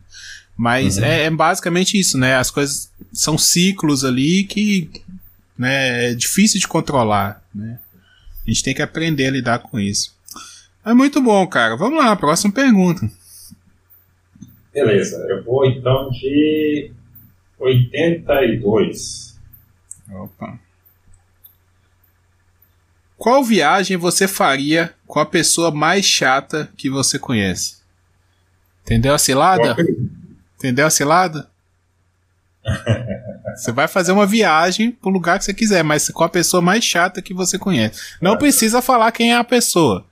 mas 0.58 0.98
uhum. 0.98 1.04
é, 1.04 1.24
é, 1.24 1.30
basicamente 1.30 2.00
isso, 2.00 2.18
né? 2.18 2.36
As 2.36 2.50
coisas 2.50 2.92
são 3.12 3.38
ciclos 3.38 4.06
ali 4.06 4.44
que 4.46 4.90
né, 5.58 6.12
é 6.12 6.14
difícil 6.14 6.60
de 6.60 6.68
controlar, 6.68 7.44
né? 7.54 7.80
A 8.46 8.50
gente 8.50 8.64
tem 8.64 8.76
que 8.76 8.82
aprender 8.82 9.28
a 9.28 9.32
lidar 9.32 9.60
com 9.60 9.80
isso. 9.80 10.16
É 10.86 10.94
muito 10.94 11.20
bom, 11.20 11.46
cara. 11.48 11.76
Vamos 11.76 11.98
lá, 11.98 12.16
próxima 12.16 12.54
pergunta. 12.54 13.10
Beleza, 14.72 15.18
eu 15.30 15.44
vou 15.44 15.66
então 15.66 16.10
de 16.12 16.92
82. 17.58 19.40
Opa. 20.12 20.60
Qual 23.18 23.44
viagem 23.44 23.98
você 23.98 24.28
faria 24.28 24.94
com 25.08 25.20
a 25.20 25.26
pessoa 25.26 25.72
mais 25.72 26.06
chata 26.06 26.70
que 26.78 26.90
você 26.90 27.18
conhece? 27.18 27.78
Entendeu 28.84 29.16
a 29.16 29.18
cilada? 29.18 29.76
Entendeu 30.58 30.86
a 30.86 30.90
cilada? 30.90 31.50
você 33.56 33.72
vai 33.72 33.88
fazer 33.88 34.12
uma 34.12 34.26
viagem 34.26 34.92
pro 34.92 35.10
lugar 35.10 35.38
que 35.38 35.46
você 35.46 35.54
quiser, 35.54 35.84
mas 35.84 36.10
com 36.10 36.24
a 36.24 36.30
pessoa 36.30 36.62
mais 36.62 36.84
chata 36.84 37.22
que 37.22 37.34
você 37.34 37.60
conhece. 37.60 38.18
Não 38.22 38.34
é. 38.34 38.38
precisa 38.38 38.82
falar 38.82 39.12
quem 39.12 39.34
é 39.34 39.38
a 39.38 39.44
pessoa. 39.44 40.06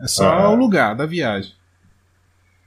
É 0.00 0.06
só 0.06 0.24
é. 0.24 0.48
o 0.48 0.54
lugar 0.54 0.96
da 0.96 1.06
viagem. 1.06 1.52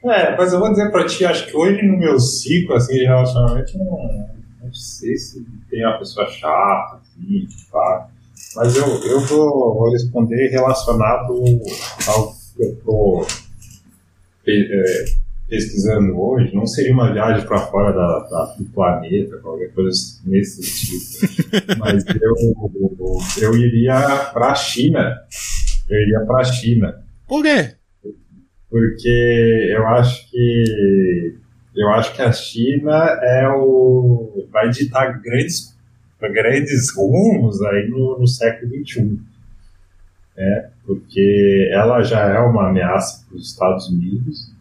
É, 0.06 0.38
mas 0.38 0.54
eu 0.54 0.60
vou 0.60 0.70
dizer 0.70 0.92
pra 0.92 1.06
ti, 1.06 1.26
acho 1.26 1.48
que 1.48 1.58
hoje 1.58 1.82
no 1.82 1.98
meu 1.98 2.20
ciclo 2.20 2.76
assim, 2.76 2.94
de 2.94 3.06
relacionamento, 3.06 3.78
não, 3.78 4.30
não 4.64 4.74
sei 4.74 5.18
se 5.18 5.46
tem 5.70 5.86
uma 5.86 5.98
pessoa 5.98 6.28
chata, 6.30 7.02
assim, 7.02 7.48
tá? 7.72 8.08
Mas 8.56 8.76
eu, 8.76 8.86
eu 9.04 9.20
vou, 9.22 9.74
vou 9.74 9.92
responder 9.92 10.50
relacionado 10.50 11.34
ao 12.08 12.34
que 12.56 12.64
eu 12.64 12.76
tô. 12.86 13.26
É, 14.48 15.06
pesquisando 15.48 16.20
hoje, 16.20 16.54
não 16.54 16.66
seria 16.66 16.94
uma 16.94 17.12
viagem 17.12 17.46
para 17.46 17.58
fora 17.58 17.94
da, 17.94 18.20
da, 18.30 18.56
do 18.58 18.66
planeta, 18.66 19.38
qualquer 19.38 19.72
coisa 19.74 20.20
nesse 20.26 20.62
sentido. 20.64 21.78
Mas 21.80 22.04
eu, 22.06 23.42
eu 23.42 23.58
iria 23.58 24.30
para 24.34 24.52
a 24.52 24.56
China. 24.56 25.18
Eu 25.90 26.02
iria 26.02 26.20
para 26.26 26.42
a 26.42 26.44
China. 26.44 27.04
Por 27.28 27.44
quê? 27.44 27.76
Porque 28.70 29.74
eu 29.74 29.88
acho 29.88 30.30
que 30.30 31.36
eu 31.76 31.90
acho 31.90 32.14
que 32.14 32.22
a 32.22 32.32
China 32.32 33.18
é 33.22 33.48
o 33.50 34.48
vai 34.52 34.70
ditar 34.70 35.22
grandes 35.22 35.78
grandes 36.20 36.94
rumos 36.96 37.62
aí 37.62 37.88
no, 37.88 38.20
no 38.20 38.28
século 38.28 38.72
XXI. 38.84 39.20
É, 40.36 40.70
porque 40.86 41.70
ela 41.72 42.04
já 42.04 42.22
é 42.28 42.40
uma 42.40 42.70
ameaça 42.70 43.26
para 43.28 43.38
os 43.38 43.50
Estados 43.50 43.90
Unidos 43.90 44.57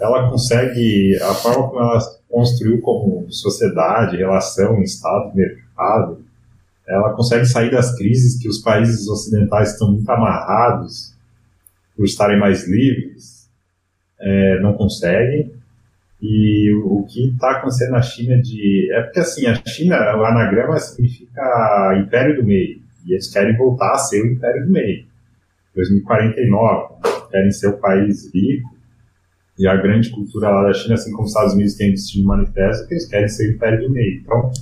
ela 0.00 0.28
consegue, 0.30 1.16
a 1.22 1.34
forma 1.34 1.68
como 1.68 1.80
ela 1.80 1.98
construiu 2.28 2.80
como 2.80 3.30
sociedade, 3.30 4.16
relação, 4.16 4.82
Estado, 4.82 5.34
mercado, 5.34 6.24
ela 6.86 7.12
consegue 7.14 7.44
sair 7.46 7.70
das 7.70 7.96
crises 7.96 8.40
que 8.40 8.48
os 8.48 8.58
países 8.58 9.08
ocidentais 9.08 9.72
estão 9.72 9.92
muito 9.92 10.08
amarrados 10.10 11.14
por 11.96 12.04
estarem 12.04 12.38
mais 12.38 12.66
livres, 12.66 13.50
é, 14.20 14.60
não 14.60 14.74
conseguem. 14.74 15.52
E 16.20 16.72
o, 16.72 17.00
o 17.00 17.06
que 17.06 17.28
está 17.28 17.52
acontecendo 17.52 17.92
na 17.92 18.02
China 18.02 18.40
de. 18.40 18.90
É 18.92 19.02
porque 19.02 19.20
assim, 19.20 19.46
a 19.46 19.54
China, 19.54 19.96
o 20.16 20.24
anagrama 20.24 20.78
significa 20.78 21.96
Império 21.96 22.36
do 22.36 22.46
Meio. 22.46 22.80
E 23.06 23.12
eles 23.12 23.32
querem 23.32 23.56
voltar 23.56 23.92
a 23.92 23.98
ser 23.98 24.22
o 24.22 24.32
Império 24.32 24.66
do 24.66 24.72
Meio. 24.72 25.06
2049. 25.74 26.94
Querem 27.30 27.52
ser 27.52 27.68
o 27.68 27.78
país 27.78 28.32
rico 28.34 28.77
e 29.58 29.66
a 29.66 29.76
grande 29.76 30.10
cultura 30.10 30.50
lá 30.50 30.64
da 30.64 30.72
China, 30.72 30.94
assim 30.94 31.10
como 31.10 31.24
os 31.24 31.30
Estados 31.30 31.54
Unidos 31.54 31.74
têm 31.74 31.90
destino 31.90 32.28
manifesto, 32.28 32.86
que 32.86 32.94
eles 32.94 33.06
querem 33.06 33.28
ser 33.28 33.48
o 33.48 33.54
império 33.54 33.80
do 33.80 33.92
meio. 33.92 34.20
Então, 34.20 34.52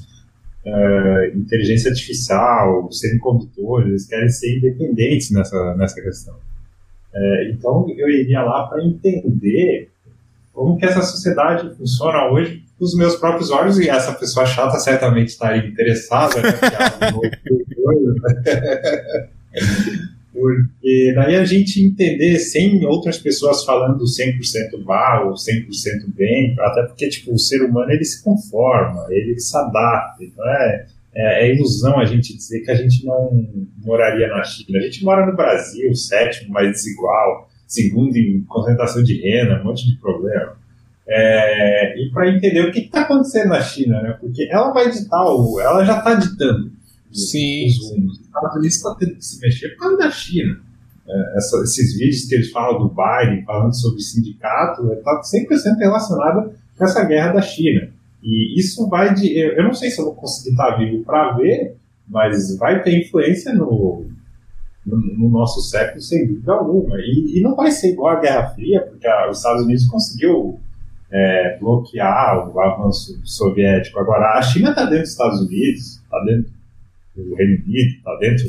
uh, 0.67 1.37
inteligência 1.37 1.91
artificial, 1.91 2.91
semicondutores, 2.91 3.89
eles 3.89 4.07
querem 4.07 4.29
ser 4.29 4.57
independentes 4.57 5.31
nessa, 5.31 5.75
nessa 5.77 6.01
questão. 6.01 6.35
Uh, 6.35 7.51
então, 7.51 7.87
eu 7.97 8.09
iria 8.09 8.43
lá 8.43 8.67
para 8.69 8.83
entender 8.83 9.91
como 10.53 10.79
que 10.79 10.87
essa 10.87 11.03
sociedade 11.03 11.77
funciona 11.77 12.33
hoje 12.33 12.65
com 12.79 12.85
os 12.85 12.97
meus 12.97 13.17
próprios 13.17 13.51
olhos, 13.51 13.79
e 13.79 13.91
essa 13.91 14.15
pessoa 14.15 14.47
chata 14.47 14.79
certamente 14.79 15.29
estaria 15.29 15.67
interessada, 15.67 16.41
né, 16.41 16.53
Porque 20.37 21.15
daí 21.15 21.35
a 21.35 21.45
gente 21.47 21.83
entender 21.83 22.39
sem 22.39 22.85
outras 22.85 23.17
pessoas 23.17 23.65
falando 23.65 24.05
100% 24.05 24.85
mal 24.85 25.29
ou 25.29 25.33
100% 25.33 26.15
bem, 26.15 26.55
até 26.61 26.83
porque 26.83 27.09
tipo, 27.09 27.33
o 27.33 27.39
ser 27.39 27.63
humano 27.63 27.91
ele 27.91 28.05
se 28.05 28.23
conforma, 28.23 29.07
ele 29.09 29.39
se 29.41 29.57
adapta, 29.57 30.23
então 30.23 30.47
é, 30.47 30.87
é, 31.15 31.47
é, 31.47 31.55
ilusão 31.55 31.99
a 31.99 32.05
gente 32.05 32.37
dizer 32.37 32.61
que 32.61 32.71
a 32.71 32.75
gente 32.75 33.03
não 33.07 33.49
moraria 33.83 34.29
na 34.29 34.45
China. 34.45 34.79
A 34.79 34.83
gente 34.83 35.03
mora 35.03 35.25
no 35.25 35.35
Brasil, 35.35 35.95
sétimo 35.95 36.53
mais 36.53 36.71
desigual, 36.71 37.49
segundo 37.67 38.15
em 38.15 38.43
concentração 38.43 39.03
de 39.03 39.19
renda, 39.23 39.59
um 39.63 39.65
monte 39.65 39.91
de 39.91 39.97
problema. 39.97 40.55
É, 41.09 41.99
e 41.99 42.11
para 42.11 42.29
entender 42.29 42.61
o 42.61 42.71
que 42.71 42.81
está 42.81 43.03
acontecendo 43.03 43.49
na 43.49 43.63
China, 43.63 44.03
né? 44.03 44.19
Porque 44.21 44.47
ela 44.51 44.71
vai 44.73 44.91
ditar, 44.91 45.25
ela 45.25 45.83
já 45.83 45.99
está 45.99 46.15
ditando 46.15 46.77
Sim. 47.19 47.67
os 47.67 48.21
Estados 48.21 48.57
Unidos 48.57 48.77
está 48.77 48.95
tendo 48.95 49.15
que 49.15 49.25
se 49.25 49.41
mexer 49.41 49.69
por 49.71 49.79
causa 49.79 49.97
da 49.97 50.11
China. 50.11 50.61
É, 51.09 51.37
essa, 51.37 51.57
esses 51.63 51.97
vídeos 51.97 52.25
que 52.25 52.35
eles 52.35 52.51
falam 52.51 52.79
do 52.81 52.89
Biden, 52.89 53.45
falando 53.45 53.75
sobre 53.75 54.01
sindicato, 54.01 54.93
está 54.93 55.21
100% 55.21 55.79
relacionado 55.79 56.53
com 56.77 56.85
essa 56.85 57.05
guerra 57.05 57.35
da 57.35 57.43
China. 57.43 57.89
E 58.23 58.59
isso 58.59 58.89
vai 58.89 59.15
de. 59.15 59.39
Eu, 59.39 59.53
eu 59.53 59.65
não 59.65 59.73
sei 59.73 59.91
se 59.91 60.01
eu 60.01 60.07
vou 60.07 60.15
conseguir 60.15 60.51
estar 60.51 60.77
vivo 60.77 61.05
para 61.05 61.33
ver, 61.37 61.77
mas 62.09 62.57
vai 62.59 62.83
ter 62.83 62.99
influência 63.01 63.55
no, 63.55 64.05
no, 64.85 64.97
no, 64.97 65.29
nosso 65.29 65.61
século, 65.61 66.01
sem 66.01 66.27
dúvida 66.27 66.53
alguma. 66.53 66.97
E, 66.99 67.39
e, 67.39 67.41
não 67.41 67.55
vai 67.55 67.71
ser 67.71 67.93
igual 67.93 68.17
à 68.17 68.21
Guerra 68.21 68.49
Fria, 68.49 68.81
porque 68.83 69.07
a, 69.07 69.31
os 69.31 69.39
Estados 69.39 69.63
Unidos 69.63 69.87
conseguiu 69.87 70.59
é, 71.11 71.57
bloquear 71.59 72.49
o 72.53 72.61
avanço 72.61 73.21
soviético. 73.25 74.01
Agora, 74.01 74.39
a 74.39 74.43
China 74.43 74.71
está 74.71 74.85
dentro 74.85 75.03
dos 75.03 75.11
Estados 75.11 75.41
Unidos, 75.41 76.01
está 76.03 76.25
dentro 76.25 76.56
do 77.23 77.35
Reino 77.35 77.63
Unido, 77.65 77.97
está 77.97 78.17
dentro 78.21 78.47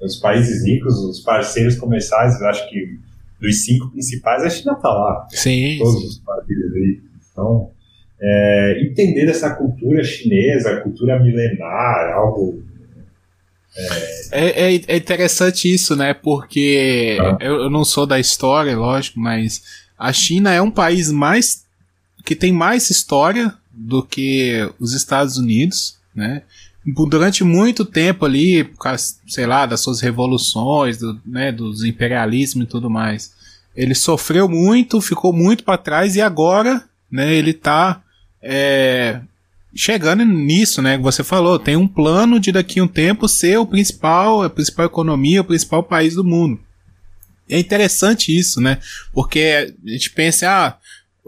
dos 0.00 0.16
países 0.16 0.64
ricos, 0.66 0.94
os 0.94 1.20
parceiros 1.20 1.76
comerciais, 1.76 2.40
eu 2.40 2.48
acho 2.48 2.68
que 2.70 2.98
dos 3.40 3.64
cinco 3.64 3.90
principais, 3.90 4.42
a 4.42 4.50
China 4.50 4.72
está 4.72 4.88
lá. 4.88 5.26
Sim. 5.30 5.78
Todos 5.78 6.04
os 6.04 6.18
países 6.18 6.72
aí. 6.74 7.00
Então, 7.32 7.70
é, 8.20 8.82
entender 8.84 9.28
essa 9.28 9.54
cultura 9.54 10.04
chinesa, 10.04 10.80
cultura 10.80 11.18
milenar, 11.18 12.12
algo 12.14 12.62
É, 14.30 14.74
é, 14.74 14.80
é 14.86 14.96
interessante 14.96 15.72
isso, 15.72 15.96
né? 15.96 16.12
Porque 16.12 17.16
ah. 17.20 17.38
eu, 17.40 17.62
eu 17.62 17.70
não 17.70 17.84
sou 17.84 18.06
da 18.06 18.20
história, 18.20 18.76
lógico, 18.76 19.18
mas 19.18 19.62
a 19.98 20.12
China 20.12 20.52
é 20.52 20.60
um 20.60 20.70
país 20.70 21.10
mais 21.10 21.64
que 22.24 22.36
tem 22.36 22.52
mais 22.52 22.90
história 22.90 23.54
do 23.72 24.02
que 24.02 24.68
os 24.78 24.92
Estados 24.92 25.38
Unidos, 25.38 25.98
né? 26.14 26.42
Durante 26.84 27.44
muito 27.44 27.84
tempo 27.84 28.24
ali, 28.24 28.64
por 28.64 28.78
causa, 28.78 29.14
sei 29.26 29.46
lá, 29.46 29.66
das 29.66 29.80
suas 29.80 30.00
revoluções, 30.00 30.98
do, 30.98 31.20
né, 31.26 31.52
dos 31.52 31.84
imperialismos 31.84 32.64
e 32.64 32.68
tudo 32.68 32.88
mais, 32.88 33.32
ele 33.76 33.94
sofreu 33.94 34.48
muito, 34.48 35.00
ficou 35.00 35.32
muito 35.32 35.62
para 35.62 35.78
trás 35.78 36.16
e 36.16 36.20
agora, 36.20 36.82
né, 37.10 37.34
ele 37.34 37.52
tá 37.52 38.02
é, 38.42 39.20
chegando 39.74 40.24
nisso, 40.24 40.82
né? 40.82 40.96
Que 40.96 41.02
você 41.02 41.22
falou, 41.22 41.58
tem 41.58 41.76
um 41.76 41.88
plano 41.88 42.40
de 42.40 42.52
daqui 42.52 42.80
a 42.80 42.84
um 42.84 42.88
tempo 42.88 43.28
ser 43.28 43.58
o 43.58 43.66
principal, 43.66 44.42
a 44.42 44.50
principal 44.50 44.86
economia, 44.86 45.40
o 45.40 45.44
principal 45.44 45.82
país 45.82 46.14
do 46.14 46.24
mundo. 46.24 46.60
É 47.48 47.58
interessante 47.58 48.36
isso, 48.36 48.60
né? 48.60 48.78
Porque 49.12 49.74
a 49.84 49.88
gente 49.88 50.10
pensa, 50.10 50.48
ah, 50.48 50.76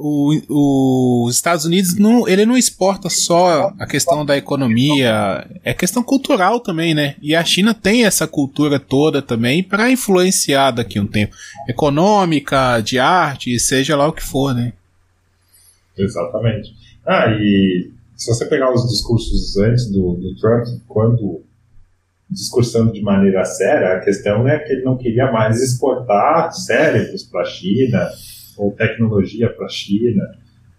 o, 0.02 1.26
os 1.26 1.34
Estados 1.36 1.64
Unidos 1.64 1.96
não, 1.96 2.26
ele 2.26 2.44
não 2.44 2.56
exporta 2.56 3.08
só 3.08 3.72
a 3.78 3.86
questão 3.86 4.26
da 4.26 4.36
economia, 4.36 5.46
é 5.62 5.72
questão 5.72 6.02
cultural 6.02 6.58
também, 6.58 6.94
né? 6.94 7.14
E 7.22 7.34
a 7.34 7.44
China 7.44 7.72
tem 7.72 8.04
essa 8.04 8.26
cultura 8.26 8.80
toda 8.80 9.22
também 9.22 9.62
para 9.62 9.90
influenciar 9.90 10.72
daqui 10.72 10.98
a 10.98 11.02
um 11.02 11.06
tempo, 11.06 11.34
econômica, 11.68 12.80
de 12.80 12.98
arte, 12.98 13.58
seja 13.60 13.96
lá 13.96 14.08
o 14.08 14.12
que 14.12 14.22
for, 14.22 14.54
né? 14.54 14.72
Exatamente. 15.96 16.74
Ah, 17.06 17.26
e 17.30 17.90
se 18.16 18.26
você 18.26 18.46
pegar 18.46 18.72
os 18.72 18.88
discursos 18.88 19.56
antes 19.58 19.90
do, 19.90 20.14
do 20.14 20.34
Trump, 20.36 20.66
quando 20.88 21.42
discursando 22.28 22.92
de 22.92 23.02
maneira 23.02 23.44
séria, 23.44 23.94
a 23.94 24.00
questão 24.00 24.48
é 24.48 24.58
que 24.58 24.72
ele 24.72 24.82
não 24.82 24.96
queria 24.96 25.30
mais 25.30 25.62
exportar 25.62 26.50
cérebros 26.52 27.22
para 27.24 27.42
a 27.42 27.44
China 27.44 28.08
ou 28.56 28.72
tecnologia 28.72 29.48
para 29.50 29.66
a 29.66 29.68
China. 29.68 30.22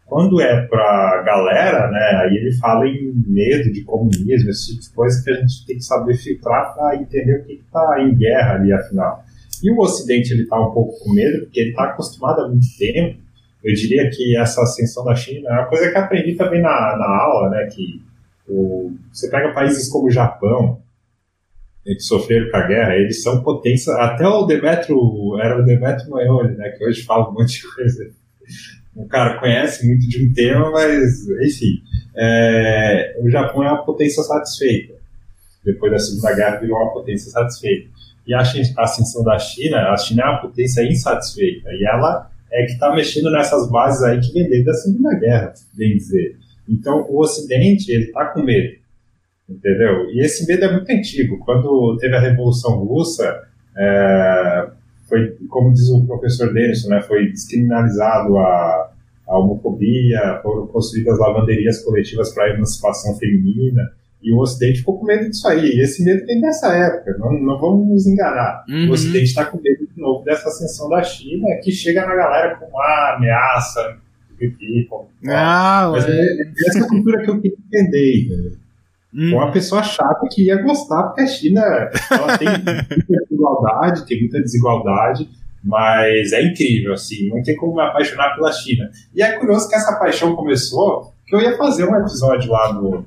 Quando 0.05 0.39
é 0.41 0.67
para 0.67 1.19
a 1.19 1.23
galera, 1.23 1.89
né, 1.89 2.21
aí 2.21 2.35
ele 2.35 2.53
fala 2.57 2.87
em 2.87 3.13
medo 3.27 3.71
de 3.71 3.83
comunismo, 3.83 4.49
esse 4.49 4.71
tipo 4.71 4.81
de 4.81 4.89
coisa 4.91 5.23
que 5.23 5.31
a 5.31 5.35
gente 5.35 5.65
tem 5.65 5.77
que 5.77 5.83
saber 5.83 6.15
filtrar 6.15 6.73
para 6.75 6.97
entender 6.97 7.39
o 7.39 7.43
que 7.45 7.53
está 7.53 7.97
em 8.01 8.15
guerra 8.15 8.55
ali, 8.55 8.71
afinal. 8.71 9.23
E 9.63 9.71
o 9.71 9.79
Ocidente 9.79 10.33
ele 10.33 10.43
está 10.43 10.59
um 10.59 10.71
pouco 10.71 10.99
com 10.99 11.13
medo, 11.13 11.45
porque 11.45 11.59
ele 11.59 11.69
está 11.69 11.85
acostumado 11.85 12.41
há 12.41 12.47
muito 12.47 12.67
tempo 12.77 13.23
eu 13.63 13.73
diria 13.73 14.09
que 14.09 14.37
essa 14.37 14.61
ascensão 14.61 15.05
da 15.05 15.15
China 15.15 15.49
é 15.49 15.53
uma 15.53 15.67
coisa 15.67 15.89
que 15.89 15.97
aprendi 15.97 16.35
também 16.35 16.61
na, 16.61 16.97
na 16.97 17.23
aula, 17.23 17.49
né? 17.49 17.65
Que 17.67 18.01
o, 18.47 18.91
você 19.11 19.29
pega 19.29 19.53
países 19.53 19.87
como 19.87 20.07
o 20.07 20.11
Japão, 20.11 20.81
que 21.85 21.99
sofreram 21.99 22.49
com 22.49 22.57
a 22.57 22.67
guerra, 22.67 22.95
eles 22.95 23.21
são 23.21 23.43
potência. 23.43 23.93
Até 23.95 24.25
o 24.27 24.45
Demetrio, 24.45 25.37
era 25.39 25.59
o 25.61 25.65
Demetrio 25.65 26.09
Moioli, 26.09 26.55
né? 26.55 26.69
Que 26.69 26.85
hoje 26.85 27.03
fala 27.03 27.29
um 27.29 27.33
monte 27.33 27.61
de 27.61 27.75
coisa. 27.75 28.09
O 28.95 29.07
cara 29.07 29.39
conhece 29.39 29.85
muito 29.85 30.07
de 30.07 30.25
um 30.25 30.33
tema, 30.33 30.71
mas, 30.71 31.27
enfim. 31.45 31.81
É, 32.15 33.17
o 33.21 33.29
Japão 33.29 33.63
é 33.63 33.71
uma 33.71 33.83
potência 33.83 34.23
satisfeita. 34.23 34.93
Depois 35.65 35.91
da 35.91 35.99
Segunda 35.99 36.33
Guerra 36.35 36.57
virou 36.57 36.77
uma 36.77 36.93
potência 36.93 37.31
satisfeita. 37.31 37.89
E 38.25 38.33
a 38.33 38.39
ascensão 38.39 39.23
da 39.23 39.37
China, 39.37 39.89
a 39.89 39.97
China 39.97 40.23
é 40.23 40.25
uma 40.25 40.41
potência 40.41 40.83
insatisfeita. 40.83 41.69
E 41.71 41.85
ela 41.85 42.29
é 42.51 42.65
que 42.65 42.73
está 42.73 42.95
mexendo 42.95 43.31
nessas 43.31 43.69
bases 43.69 44.03
aí 44.03 44.19
que 44.19 44.31
vem 44.31 44.47
desde 44.47 44.69
a 44.69 44.73
Segunda 44.73 45.15
Guerra, 45.15 45.53
bem 45.73 45.97
dizer. 45.97 46.37
Então, 46.69 47.05
o 47.09 47.19
Ocidente, 47.19 47.91
ele 47.91 48.05
está 48.05 48.25
com 48.27 48.41
medo, 48.41 48.77
entendeu? 49.49 50.09
E 50.09 50.23
esse 50.23 50.47
medo 50.47 50.65
é 50.65 50.71
muito 50.71 50.91
antigo. 50.91 51.39
Quando 51.39 51.97
teve 51.99 52.15
a 52.15 52.19
Revolução 52.19 52.83
Russa, 52.83 53.41
é, 53.77 54.67
foi, 55.07 55.35
como 55.49 55.73
diz 55.73 55.89
o 55.89 56.05
professor 56.05 56.53
Denison, 56.53 56.89
né, 56.89 57.01
foi 57.01 57.27
descriminalizado 57.27 58.37
a, 58.37 58.91
a 59.27 59.37
homofobia, 59.37 60.39
foram 60.41 60.67
construídas 60.67 61.19
lavanderias 61.19 61.83
coletivas 61.83 62.33
para 62.33 62.45
a 62.45 62.49
emancipação 62.51 63.15
feminina, 63.17 63.91
e 64.21 64.31
o 64.31 64.39
Ocidente 64.39 64.79
ficou 64.79 64.97
com 64.97 65.05
medo 65.05 65.29
disso 65.29 65.45
aí. 65.47 65.65
E 65.65 65.81
esse 65.81 66.03
medo 66.03 66.25
vem 66.25 66.39
dessa 66.39 66.73
época, 66.73 67.17
não, 67.19 67.33
não 67.33 67.59
vamos 67.59 67.87
nos 67.89 68.07
enganar. 68.07 68.63
Uhum. 68.69 68.89
O 68.89 68.93
Ocidente 68.93 69.25
está 69.25 69.45
com 69.45 69.61
medo 69.61 69.85
de 69.85 70.01
novo 70.01 70.23
dessa 70.23 70.47
ascensão 70.47 70.87
da 70.87 71.03
China, 71.03 71.45
que 71.61 71.71
chega 71.71 72.05
na 72.05 72.15
galera 72.15 72.55
com 72.55 72.65
uma 72.67 73.15
ameaça, 73.17 73.97
pipi, 74.37 74.87
ah, 75.27 75.89
Mas 75.91 76.05
é, 76.07 76.35
essa 76.67 76.79
é 76.79 76.81
a 76.81 76.87
cultura 76.87 77.21
que 77.21 77.29
eu 77.29 77.41
queria 77.41 77.57
entender. 77.67 78.57
Hum. 79.15 79.35
Uma 79.35 79.51
pessoa 79.51 79.83
chata 79.83 80.27
que 80.31 80.45
ia 80.47 80.61
gostar, 80.61 81.03
porque 81.03 81.21
a 81.21 81.27
China 81.27 81.61
ela 81.61 82.37
tem 82.37 82.47
muita 82.49 82.85
desigualdade, 83.29 84.05
tem 84.07 84.19
muita 84.21 84.41
desigualdade, 84.41 85.29
mas 85.63 86.33
é 86.33 86.43
incrível, 86.43 86.93
assim, 86.93 87.29
não 87.29 87.41
tem 87.43 87.55
como 87.55 87.75
me 87.75 87.81
apaixonar 87.81 88.35
pela 88.35 88.51
China. 88.51 88.89
E 89.15 89.21
é 89.21 89.33
curioso 89.33 89.69
que 89.69 89.75
essa 89.75 89.97
paixão 89.97 90.35
começou, 90.35 91.13
que 91.27 91.35
eu 91.35 91.41
ia 91.41 91.55
fazer 91.57 91.87
um 91.87 91.95
episódio 91.95 92.51
lá 92.51 92.71
do, 92.71 93.05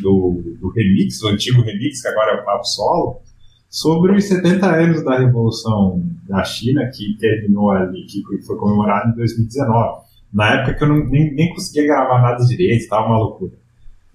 do, 0.00 0.56
do 0.60 0.68
remix, 0.70 1.22
o 1.22 1.28
antigo 1.28 1.62
remix, 1.62 2.00
que 2.00 2.08
agora 2.08 2.38
é 2.38 2.40
o 2.40 2.44
papo 2.44 2.64
solo, 2.64 3.20
sobre 3.68 4.16
os 4.16 4.24
70 4.24 4.66
anos 4.66 5.04
da 5.04 5.18
Revolução 5.18 6.02
da 6.26 6.42
China, 6.42 6.90
que 6.92 7.16
terminou 7.18 7.70
ali, 7.70 8.04
que 8.06 8.22
foi 8.46 8.56
comemorado 8.56 9.10
em 9.10 9.16
2019. 9.16 10.06
Na 10.32 10.54
época 10.54 10.74
que 10.74 10.84
eu 10.84 10.88
não, 10.88 11.04
nem, 11.06 11.32
nem 11.34 11.54
conseguia 11.54 11.86
gravar 11.86 12.20
nada 12.20 12.44
direito, 12.44 12.80
estava 12.80 13.06
uma 13.06 13.18
loucura. 13.18 13.52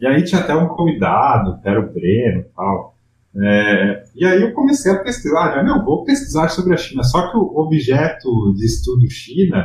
E 0.02 0.08
aí 0.08 0.24
tinha 0.24 0.42
até 0.42 0.56
um 0.56 0.68
convidado, 0.68 1.62
que 1.62 1.70
era 1.70 1.80
o 1.80 1.94
Breno 1.94 2.42
e 2.42 2.56
tal. 2.56 2.96
É, 3.34 4.04
e 4.16 4.26
aí 4.26 4.42
eu 4.42 4.54
comecei 4.54 4.92
a 4.92 5.00
pesquisar, 5.00 5.56
né? 5.56 5.64
Meu, 5.64 5.86
vou 5.86 6.04
pesquisar 6.04 6.50
sobre 6.50 6.74
a 6.74 6.78
China. 6.78 7.04
Só 7.04 7.30
que 7.30 7.38
o 7.38 7.60
objeto 7.60 8.54
de 8.56 8.66
estudo 8.66 9.10
China 9.10 9.64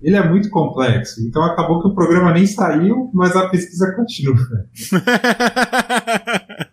ele 0.00 0.16
é 0.16 0.28
muito 0.28 0.48
complexo. 0.50 1.20
Então 1.26 1.42
acabou 1.42 1.80
que 1.80 1.88
o 1.88 1.94
programa 1.94 2.32
nem 2.32 2.46
saiu, 2.46 3.10
mas 3.12 3.34
a 3.34 3.48
pesquisa 3.48 3.92
continua. 3.96 4.36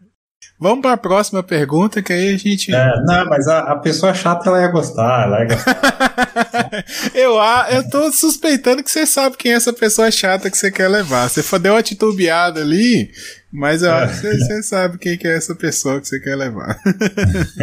Vamos 0.57 0.81
para 0.81 0.93
a 0.93 0.97
próxima 0.97 1.43
pergunta, 1.43 2.01
que 2.01 2.13
aí 2.13 2.33
a 2.33 2.37
gente. 2.37 2.73
É, 2.73 3.01
não, 3.03 3.25
mas 3.25 3.45
a, 3.47 3.59
a, 3.59 3.75
pessoa 3.75 4.13
chata 4.13 4.49
ela 4.49 4.61
ia 4.61 4.69
gostar, 4.69 5.23
ela 5.23 5.39
ia 5.39 5.47
gostar. 5.47 6.85
eu, 7.13 7.35
eu 7.71 7.89
tô 7.89 8.09
suspeitando 8.11 8.81
que 8.81 8.89
você 8.89 9.05
sabe 9.05 9.35
quem 9.35 9.51
é 9.51 9.55
essa 9.55 9.73
pessoa 9.73 10.09
chata 10.09 10.49
que 10.49 10.57
você 10.57 10.71
quer 10.71 10.87
levar. 10.87 11.29
Você 11.29 11.59
deu 11.59 11.73
uma 11.73 11.83
titubeada 11.83 12.61
ali, 12.61 13.11
mas 13.51 13.83
eu 13.83 13.91
acho 13.91 14.21
que 14.21 14.33
você 14.33 14.63
sabe 14.63 14.97
quem 14.97 15.17
que 15.17 15.27
é 15.27 15.35
essa 15.35 15.53
pessoa 15.53 15.99
que 15.99 16.07
você 16.07 16.21
quer 16.21 16.35
levar. 16.35 16.79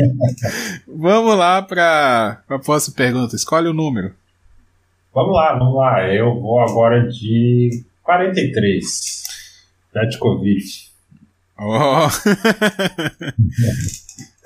Vamos 0.87 1.37
lá 1.37 1.63
para 1.63 2.43
a 2.47 2.59
próxima 2.59 2.95
pergunta. 2.95 3.35
Escolhe 3.35 3.69
o 3.69 3.75
número. 3.75 4.13
Vamos 5.15 5.35
lá, 5.35 5.59
vamos 5.59 5.77
lá. 5.77 6.07
Eu 6.09 6.41
vou 6.41 6.61
agora 6.61 7.07
de 7.07 7.85
43. 8.03 9.23
Petkovic. 9.93 10.92
Oh. 11.65 12.09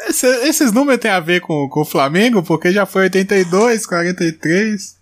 Esse, 0.09 0.27
esses 0.47 0.73
números 0.73 1.01
têm 1.01 1.11
a 1.11 1.19
ver 1.19 1.41
com, 1.41 1.69
com 1.69 1.81
o 1.81 1.85
Flamengo? 1.85 2.43
Porque 2.43 2.71
já 2.71 2.87
foi 2.87 3.05
82, 3.05 3.87
43. 3.87 4.97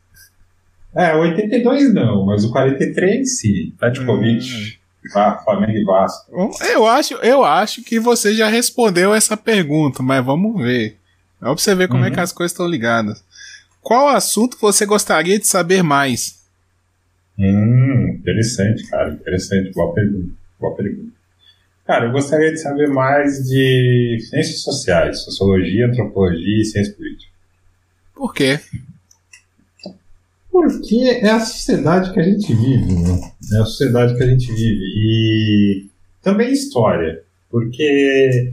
É, 0.94 1.14
82 1.14 1.92
não, 1.92 2.24
mas 2.24 2.44
o 2.44 2.52
43 2.52 3.38
sim. 3.38 3.72
Petkovic. 3.78 4.46
Hum. 4.46 4.84
Ah, 5.14 5.42
Flamengo 5.44 5.76
e 5.76 5.84
Vasco. 5.84 6.54
Eu 6.72 6.86
acho, 6.86 7.14
eu 7.16 7.44
acho 7.44 7.82
que 7.82 8.00
você 8.00 8.34
já 8.34 8.48
respondeu 8.48 9.14
essa 9.14 9.36
pergunta, 9.36 10.02
mas 10.02 10.24
vamos 10.24 10.62
ver. 10.62 10.96
É 11.42 11.44
pra 11.44 11.52
você 11.52 11.74
ver 11.74 11.88
como 11.88 12.00
uhum. 12.00 12.08
é 12.08 12.10
que 12.10 12.20
as 12.20 12.32
coisas 12.32 12.52
estão 12.52 12.66
ligadas. 12.66 13.22
Qual 13.82 14.08
assunto 14.08 14.56
você 14.58 14.86
gostaria 14.86 15.38
de 15.38 15.46
saber 15.46 15.82
mais? 15.82 16.42
Hum, 17.38 18.16
interessante, 18.18 18.88
cara. 18.88 19.12
Interessante. 19.12 19.72
Boa 19.72 19.92
pergunta. 19.92 20.32
Boa 20.58 20.74
pergunta. 20.74 21.12
Cara, 21.84 22.06
eu 22.06 22.12
gostaria 22.12 22.50
de 22.50 22.58
saber 22.58 22.88
mais 22.88 23.44
de 23.44 24.18
ciências 24.30 24.62
sociais, 24.62 25.22
sociologia, 25.22 25.86
antropologia 25.86 26.62
e 26.62 26.64
ciência 26.64 26.94
política. 26.94 27.30
Por 28.14 28.32
quê? 28.32 28.58
Porque 30.50 31.20
é 31.22 31.30
a 31.30 31.40
sociedade 31.40 32.12
que 32.12 32.20
a 32.20 32.22
gente 32.22 32.54
vive, 32.54 32.94
né? 32.94 33.20
É 33.52 33.60
a 33.60 33.64
sociedade 33.66 34.16
que 34.16 34.22
a 34.22 34.26
gente 34.26 34.46
vive. 34.50 34.84
E 34.96 35.86
também 36.22 36.52
história. 36.52 37.22
Porque, 37.50 38.50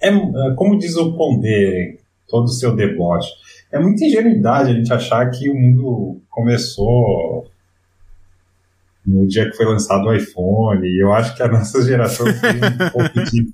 é, 0.00 0.10
como 0.54 0.78
diz 0.78 0.96
o 0.96 1.16
Pondé, 1.16 1.96
todo 2.28 2.44
o 2.44 2.52
seu 2.52 2.76
deboche, 2.76 3.32
é 3.72 3.80
muita 3.80 4.04
ingenuidade 4.04 4.70
a 4.70 4.74
gente 4.74 4.92
achar 4.92 5.28
que 5.30 5.50
o 5.50 5.54
mundo 5.54 6.20
começou 6.30 7.50
no 9.08 9.26
dia 9.26 9.50
que 9.50 9.56
foi 9.56 9.66
lançado 9.66 10.06
o 10.06 10.14
iPhone. 10.14 10.86
E 10.86 11.02
eu 11.02 11.12
acho 11.12 11.34
que 11.34 11.42
a 11.42 11.48
nossa 11.48 11.82
geração 11.82 12.26
tem 12.40 12.56
um 12.56 12.90
pouco 12.90 13.30
de, 13.30 13.46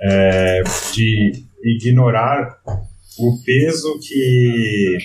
é, 0.00 0.62
de 0.94 1.32
ignorar 1.64 2.56
o 3.18 3.38
peso 3.44 3.98
que, 4.00 4.98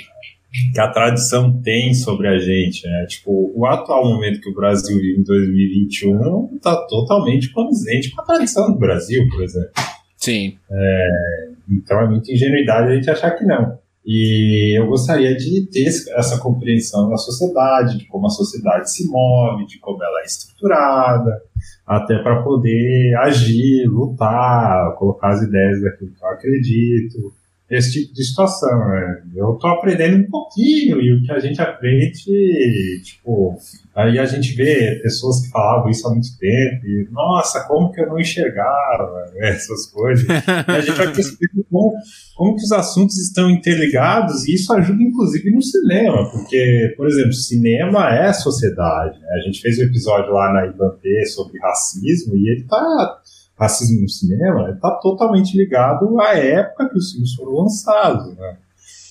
que 0.74 0.80
a 0.80 0.90
tradição 0.90 1.62
tem 1.62 1.94
sobre 1.94 2.28
a 2.28 2.38
gente. 2.38 2.88
Né? 2.88 3.06
Tipo, 3.08 3.52
o 3.56 3.66
atual 3.66 4.06
momento 4.06 4.40
que 4.40 4.50
o 4.50 4.54
Brasil 4.54 4.96
vive 4.98 5.20
em 5.20 5.24
2021 5.24 6.56
está 6.56 6.76
totalmente 6.88 7.52
condizente 7.52 8.12
com 8.12 8.22
a 8.22 8.26
tradição 8.26 8.72
do 8.72 8.80
Brasil, 8.80 9.28
por 9.30 9.44
exemplo. 9.44 9.72
Sim. 10.16 10.58
É, 10.70 11.50
então 11.70 12.00
é 12.02 12.08
muita 12.08 12.32
ingenuidade 12.32 12.92
a 12.92 12.96
gente 12.96 13.10
achar 13.10 13.32
que 13.32 13.46
não. 13.46 13.80
E 14.08 14.80
eu 14.80 14.88
gostaria 14.88 15.36
de 15.36 15.68
ter 15.70 15.86
essa 15.86 16.40
compreensão 16.40 17.10
da 17.10 17.18
sociedade, 17.18 17.98
de 17.98 18.06
como 18.06 18.26
a 18.26 18.30
sociedade 18.30 18.90
se 18.90 19.06
move, 19.06 19.66
de 19.66 19.80
como 19.80 20.02
ela 20.02 20.22
é 20.22 20.24
estruturada, 20.24 21.42
até 21.86 22.18
para 22.24 22.42
poder 22.42 23.14
agir, 23.18 23.86
lutar, 23.86 24.96
colocar 24.96 25.34
as 25.34 25.42
ideias 25.42 25.82
daquilo 25.82 26.12
que 26.12 26.24
eu 26.24 26.30
acredito, 26.30 27.34
esse 27.70 27.92
tipo 27.92 28.14
de 28.14 28.24
situação. 28.24 28.80
Né? 28.88 29.24
Eu 29.36 29.54
tô 29.56 29.68
aprendendo 29.68 30.18
um 30.18 30.30
pouquinho 30.30 31.02
e 31.02 31.14
o 31.14 31.24
que 31.24 31.32
a 31.32 31.40
gente 31.40 31.62
aprende, 31.62 33.02
tipo, 33.04 33.58
aí 33.94 34.18
a 34.18 34.26
gente 34.26 34.54
vê 34.56 35.00
pessoas 35.04 35.42
que 35.42 35.50
falavam 35.50 35.90
isso 35.90 36.08
há 36.08 36.12
muito 36.12 36.38
tempo 36.38 36.86
e, 36.86 37.08
nossa, 37.12 37.66
como 37.68 37.92
que 37.92 38.02
eu 38.02 38.08
não 38.08 38.20
enxergava 38.20 39.26
né? 39.36 39.50
essas 39.52 39.88
coisas. 39.88 40.26
e 40.26 40.72
a 40.72 40.82
gente 40.82 40.98
vai 40.98 41.12
perceber 41.12 41.50
como, 41.70 41.94
como 42.36 42.56
que 42.56 42.64
os 42.64 42.72
assuntos 42.72 43.18
estão 43.18 43.50
interligados 43.50 44.48
e 44.48 44.56
isso 44.56 44.72
ajuda 44.74 45.04
inclusive 45.04 45.52
no 45.52 45.62
cinema, 45.62 46.30
porque, 46.32 46.94
por 46.96 47.08
exemplo, 47.08 47.34
cinema 47.34 48.16
é 48.16 48.32
sociedade. 48.32 49.20
Né? 49.20 49.28
A 49.42 49.46
gente 49.46 49.62
fez 49.62 49.78
um 49.80 49.84
episódio 49.84 50.32
lá 50.32 50.54
na 50.54 50.68
IBANP 50.68 51.26
sobre 51.28 51.60
racismo 51.60 52.36
e 52.36 52.50
ele 52.50 52.64
tá 52.64 53.20
racismo 53.58 54.02
no 54.02 54.10
cinema 54.10 54.72
está 54.72 54.92
totalmente 55.02 55.58
ligado 55.58 56.20
à 56.20 56.38
época 56.38 56.90
que 56.90 56.98
os 56.98 57.12
filmes 57.12 57.34
foram 57.34 57.64
lançados, 57.64 58.36
né? 58.38 58.58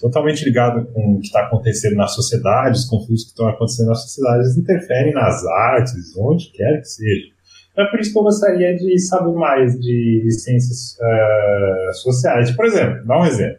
Totalmente 0.01 0.45
ligado 0.45 0.87
com 0.93 1.15
o 1.15 1.21
que 1.21 1.27
está 1.27 1.41
acontecendo 1.41 1.97
na 1.97 2.07
sociedade, 2.07 2.79
os 2.79 2.85
conflitos 2.85 3.25
que 3.25 3.31
estão 3.31 3.49
acontecendo 3.49 3.89
na 3.89 3.95
sociedade, 3.95 4.45
eles 4.45 4.57
interferem 4.57 5.13
nas 5.13 5.45
artes, 5.47 6.15
onde 6.17 6.51
quer 6.53 6.81
que 6.81 6.89
seja. 6.89 7.29
É 7.77 7.85
por 7.87 8.01
isso 8.01 8.13
que 8.13 8.19
eu 8.19 8.23
gostaria 8.23 8.77
de 8.77 8.99
saber 8.99 9.33
mais 9.33 9.79
de 9.79 10.31
ciências 10.31 10.97
uh, 10.99 11.95
sociais. 11.95 12.51
Por 12.53 12.65
exemplo, 12.65 13.07
dá 13.07 13.21
um 13.21 13.27
exemplo. 13.27 13.59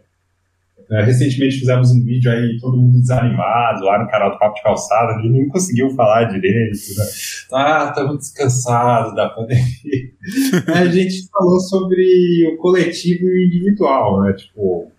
É, 0.90 1.04
recentemente 1.04 1.58
fizemos 1.58 1.90
um 1.90 2.02
vídeo 2.02 2.30
aí, 2.30 2.58
todo 2.60 2.76
mundo 2.76 2.98
desanimado, 2.98 3.84
lá 3.84 4.02
no 4.02 4.08
canal 4.08 4.30
do 4.30 4.38
Papo 4.38 4.54
de 4.54 4.62
Calçada, 4.62 5.18
ninguém 5.18 5.46
conseguiu 5.48 5.90
falar 5.90 6.24
direito, 6.24 6.78
né? 6.96 7.04
Ah, 7.52 7.86
estamos 7.90 8.18
descansados 8.18 9.14
da 9.14 9.28
pandemia. 9.28 10.07
a 10.74 10.86
gente 10.86 11.28
falou 11.30 11.60
sobre 11.60 12.52
o 12.52 12.56
coletivo 12.58 13.24
e 13.24 13.30
o 13.30 13.46
individual, 13.46 14.22
né? 14.22 14.32
Tipo, 14.32 14.90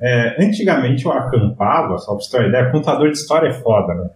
é, 0.00 0.44
antigamente 0.44 1.04
eu 1.04 1.12
acampava, 1.12 1.98
só 1.98 2.14
pra 2.14 2.22
você 2.22 2.30
ter 2.30 2.38
uma 2.38 2.48
ideia, 2.48 2.70
contador 2.70 3.10
de 3.10 3.18
história 3.18 3.48
é 3.48 3.52
foda, 3.52 3.94
né? 3.94 4.10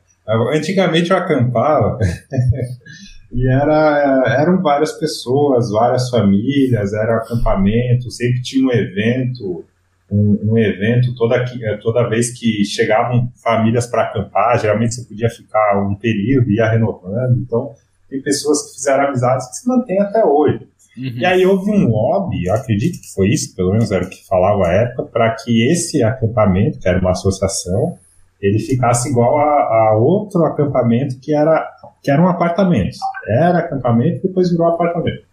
Antigamente 0.54 1.10
eu 1.10 1.16
acampava 1.16 1.98
e 3.32 3.48
era, 3.48 4.36
eram 4.40 4.62
várias 4.62 4.92
pessoas, 4.92 5.70
várias 5.70 6.08
famílias, 6.08 6.92
era 6.92 7.16
acampamento, 7.16 8.10
sempre 8.10 8.40
tinha 8.42 8.66
um 8.66 8.70
evento 8.70 9.64
um, 10.10 10.52
um 10.52 10.58
evento 10.58 11.14
toda, 11.14 11.44
toda 11.80 12.08
vez 12.08 12.36
que 12.36 12.64
chegavam 12.64 13.30
famílias 13.42 13.86
para 13.86 14.04
acampar, 14.04 14.58
geralmente 14.58 14.94
você 14.94 15.04
podia 15.04 15.30
ficar 15.30 15.80
um 15.80 15.94
período, 15.94 16.50
ia 16.50 16.68
renovando. 16.68 17.38
Então, 17.38 17.72
tem 18.10 18.20
pessoas 18.20 18.68
que 18.68 18.74
fizeram 18.74 19.04
amizades 19.04 19.48
que 19.48 19.56
se 19.56 19.68
mantêm 19.68 20.00
até 20.00 20.24
hoje. 20.24 20.68
Uhum. 20.98 21.12
E 21.16 21.24
aí 21.24 21.46
houve 21.46 21.70
um 21.70 21.88
lobby, 21.88 22.44
eu 22.46 22.54
acredito 22.54 23.00
que 23.00 23.14
foi 23.14 23.28
isso, 23.28 23.54
pelo 23.54 23.72
menos 23.72 23.90
era 23.90 24.04
o 24.04 24.10
que 24.10 24.26
falava 24.26 24.66
a 24.66 24.72
época, 24.72 25.04
para 25.04 25.34
que 25.36 25.70
esse 25.70 26.02
acampamento, 26.02 26.78
que 26.78 26.88
era 26.88 27.00
uma 27.00 27.12
associação, 27.12 27.96
ele 28.40 28.58
ficasse 28.58 29.08
igual 29.08 29.38
a, 29.38 29.42
a, 29.42 29.96
outro 29.96 30.44
acampamento 30.44 31.18
que 31.20 31.32
era, 31.32 31.70
que 32.02 32.10
era 32.10 32.20
um 32.20 32.28
apartamento. 32.28 32.96
Era 33.28 33.58
acampamento, 33.58 34.26
depois 34.26 34.50
virou 34.50 34.66
apartamento. 34.66 35.24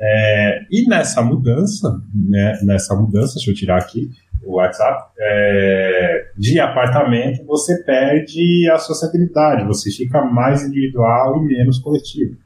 É, 0.00 0.60
e 0.70 0.88
nessa 0.88 1.22
mudança, 1.22 2.00
né, 2.14 2.58
nessa 2.62 2.94
mudança, 2.96 3.34
deixa 3.34 3.50
eu 3.50 3.54
tirar 3.54 3.78
aqui 3.78 4.10
o 4.44 4.56
WhatsApp, 4.56 5.10
é, 5.18 6.30
de 6.36 6.58
apartamento 6.58 7.44
você 7.44 7.82
perde 7.84 8.68
a 8.70 8.78
sociabilidade, 8.78 9.66
você 9.66 9.90
fica 9.90 10.24
mais 10.24 10.62
individual 10.64 11.36
e 11.38 11.46
menos 11.46 11.78
coletivo. 11.78 12.36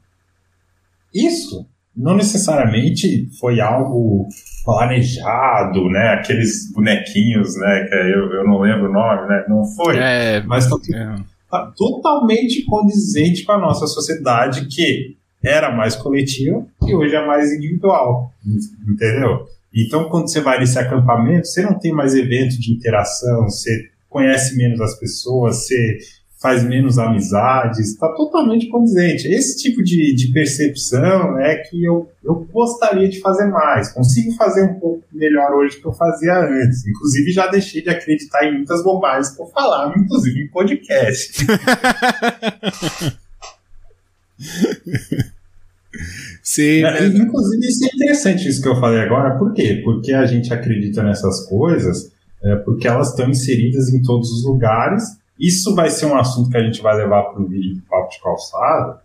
Isso 1.13 1.65
não 1.95 2.15
necessariamente 2.15 3.29
foi 3.39 3.61
algo 3.61 4.27
planejado, 4.65 5.87
né? 5.89 6.09
Aqueles 6.09 6.71
bonequinhos, 6.73 7.55
né? 7.55 7.85
Que 7.87 7.95
eu, 7.95 8.33
eu 8.33 8.43
não 8.43 8.59
lembro 8.59 8.89
o 8.89 8.93
nome, 8.93 9.29
né? 9.29 9.45
Não 9.47 9.63
foi. 9.63 9.97
É, 9.97 10.43
mas 10.43 10.67
tá, 10.67 10.75
é. 10.93 11.15
tá 11.49 11.71
totalmente 11.77 12.65
condizente 12.65 13.45
com 13.45 13.53
a 13.53 13.57
nossa 13.57 13.87
sociedade 13.87 14.67
que 14.67 15.15
era 15.43 15.71
mais 15.71 15.95
coletivo 15.95 16.67
e 16.85 16.93
hoje 16.93 17.15
é 17.15 17.25
mais 17.25 17.53
individual, 17.53 18.31
entendeu? 18.87 19.45
Então, 19.75 20.09
quando 20.09 20.29
você 20.29 20.39
vai 20.39 20.59
nesse 20.59 20.79
acampamento, 20.79 21.47
você 21.47 21.61
não 21.61 21.77
tem 21.77 21.91
mais 21.91 22.15
evento 22.15 22.57
de 22.59 22.73
interação, 22.73 23.43
você 23.43 23.89
conhece 24.09 24.55
menos 24.55 24.79
as 24.79 24.97
pessoas, 24.97 25.67
você 25.67 25.97
faz 26.41 26.63
menos 26.63 26.97
amizades, 26.97 27.79
está 27.79 28.07
totalmente 28.13 28.69
condizente. 28.69 29.27
Esse 29.27 29.57
tipo 29.57 29.83
de, 29.83 30.15
de 30.15 30.31
percepção 30.31 31.37
é 31.39 31.57
que 31.57 31.83
eu, 31.83 32.09
eu 32.23 32.47
gostaria 32.51 33.09
de 33.09 33.19
fazer 33.19 33.47
mais. 33.47 33.91
Consigo 33.91 34.31
fazer 34.35 34.63
um 34.63 34.79
pouco 34.79 35.03
melhor 35.11 35.51
hoje 35.53 35.75
do 35.75 35.81
que 35.81 35.87
eu 35.87 35.93
fazia 35.93 36.39
antes. 36.39 36.87
Inclusive, 36.87 37.31
já 37.31 37.47
deixei 37.47 37.81
de 37.81 37.89
acreditar 37.89 38.45
em 38.45 38.53
muitas 38.53 38.81
bobagens 38.83 39.35
que 39.35 39.41
eu 39.41 39.47
falava, 39.47 39.93
inclusive 39.97 40.39
em 40.39 40.47
podcast. 40.49 41.45
Sim, 46.45 46.83
é, 46.83 47.07
Inclusive, 47.07 47.65
isso 47.65 47.85
é 47.85 47.87
interessante 47.87 48.47
isso 48.47 48.61
que 48.61 48.67
eu 48.67 48.79
falei 48.79 48.99
agora. 48.99 49.35
Por 49.35 49.51
quê? 49.51 49.81
Porque 49.83 50.13
a 50.13 50.27
gente 50.27 50.53
acredita 50.53 51.01
nessas 51.01 51.47
coisas, 51.47 52.11
é, 52.43 52.55
porque 52.57 52.87
elas 52.87 53.09
estão 53.09 53.27
inseridas 53.27 53.91
em 53.91 54.03
todos 54.03 54.29
os 54.31 54.45
lugares. 54.45 55.03
Isso 55.39 55.73
vai 55.73 55.89
ser 55.89 56.05
um 56.05 56.15
assunto 56.15 56.51
que 56.51 56.57
a 56.57 56.63
gente 56.63 56.83
vai 56.83 56.95
levar 56.95 57.23
para 57.23 57.41
o 57.41 57.47
vídeo 57.47 57.75
do 57.75 57.81
Papo 57.81 58.11
de 58.11 58.21
Calçada. 58.21 59.01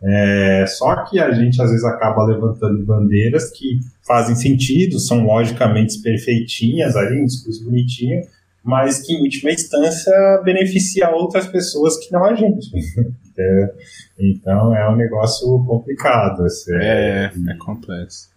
É, 0.00 0.64
só 0.68 1.04
que 1.04 1.18
a 1.18 1.32
gente 1.32 1.60
às 1.60 1.70
vezes 1.70 1.84
acaba 1.84 2.26
levantando 2.26 2.84
bandeiras 2.84 3.50
que 3.50 3.80
fazem 4.06 4.36
sentido, 4.36 5.00
são 5.00 5.26
logicamente 5.26 6.00
perfeitinhas 6.00 6.94
ali, 6.94 7.22
um 7.22 7.26
discurso 7.26 7.64
bonitinho, 7.64 8.22
mas 8.62 9.00
que 9.00 9.14
em 9.14 9.22
última 9.22 9.50
instância 9.50 10.12
beneficia 10.44 11.10
outras 11.10 11.48
pessoas 11.48 11.96
que 11.96 12.12
não 12.12 12.24
a 12.24 12.34
gente. 12.34 12.70
Então 14.18 14.74
é 14.74 14.88
um 14.90 14.96
negócio 14.96 15.46
complicado. 15.64 16.44
Assim, 16.44 16.74
é, 16.74 17.32
é, 17.34 17.50
é 17.50 17.56
complexo. 17.58 18.28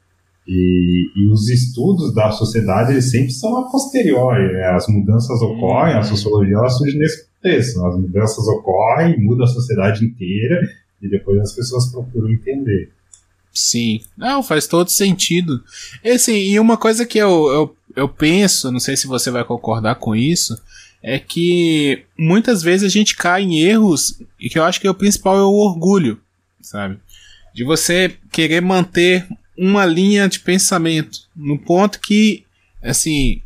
E, 0.48 1.12
e, 1.14 1.30
os 1.30 1.50
estudos 1.50 2.14
da 2.14 2.32
sociedade 2.32 2.94
eles 2.94 3.12
sempre 3.12 3.32
são 3.32 3.58
a 3.58 3.70
posteriori. 3.70 4.54
Né? 4.54 4.64
As 4.70 4.88
mudanças 4.88 5.42
ocorrem, 5.42 5.94
a 5.94 5.98
uhum. 5.98 6.04
sociologia 6.04 6.56
ela 6.56 6.70
surge 6.70 6.98
nesse 6.98 7.28
contexto. 7.28 7.86
As 7.86 8.00
mudanças 8.00 8.48
ocorrem, 8.48 9.20
muda 9.20 9.44
a 9.44 9.48
sociedade 9.48 10.06
inteira 10.06 10.62
e 11.02 11.10
depois 11.10 11.40
as 11.42 11.54
pessoas 11.54 11.92
procuram 11.92 12.32
entender. 12.32 12.90
Sim, 13.54 14.02
não, 14.16 14.44
faz 14.44 14.68
todo 14.68 14.90
sentido. 14.90 15.62
E, 16.04 16.12
assim, 16.12 16.36
e 16.36 16.60
uma 16.60 16.78
coisa 16.78 17.06
que 17.06 17.18
eu, 17.18 17.48
eu, 17.48 17.76
eu 17.96 18.08
penso, 18.08 18.72
não 18.72 18.80
sei 18.80 18.96
se 18.96 19.08
você 19.08 19.32
vai 19.32 19.44
concordar 19.44 19.96
com 19.96 20.16
isso, 20.16 20.56
é 21.02 21.20
que 21.20 22.04
muitas 22.18 22.62
vezes 22.62 22.86
a 22.86 22.90
gente 22.90 23.16
cai 23.16 23.44
em 23.44 23.60
erros 23.60 24.22
e 24.40 24.50
que 24.50 24.58
eu 24.58 24.64
acho 24.64 24.82
que 24.82 24.90
o 24.90 24.94
principal 24.94 25.38
é 25.38 25.44
o 25.44 25.54
orgulho, 25.54 26.20
sabe? 26.62 27.00
De 27.54 27.64
você 27.64 28.16
querer 28.32 28.62
manter 28.62 29.28
uma 29.58 29.86
linha 29.86 30.28
de 30.28 30.40
pensamento 30.40 31.22
no 31.36 31.58
ponto 31.58 32.00
que, 32.00 32.44
assim, 32.84 33.42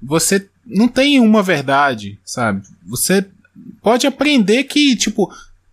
você 0.00 0.48
não 0.64 0.88
tem 0.88 1.20
uma 1.20 1.42
verdade, 1.42 2.18
sabe? 2.24 2.62
Você 2.86 3.26
pode 3.82 4.06
aprender 4.06 4.64
que, 4.64 4.94
tipo, 4.96 5.32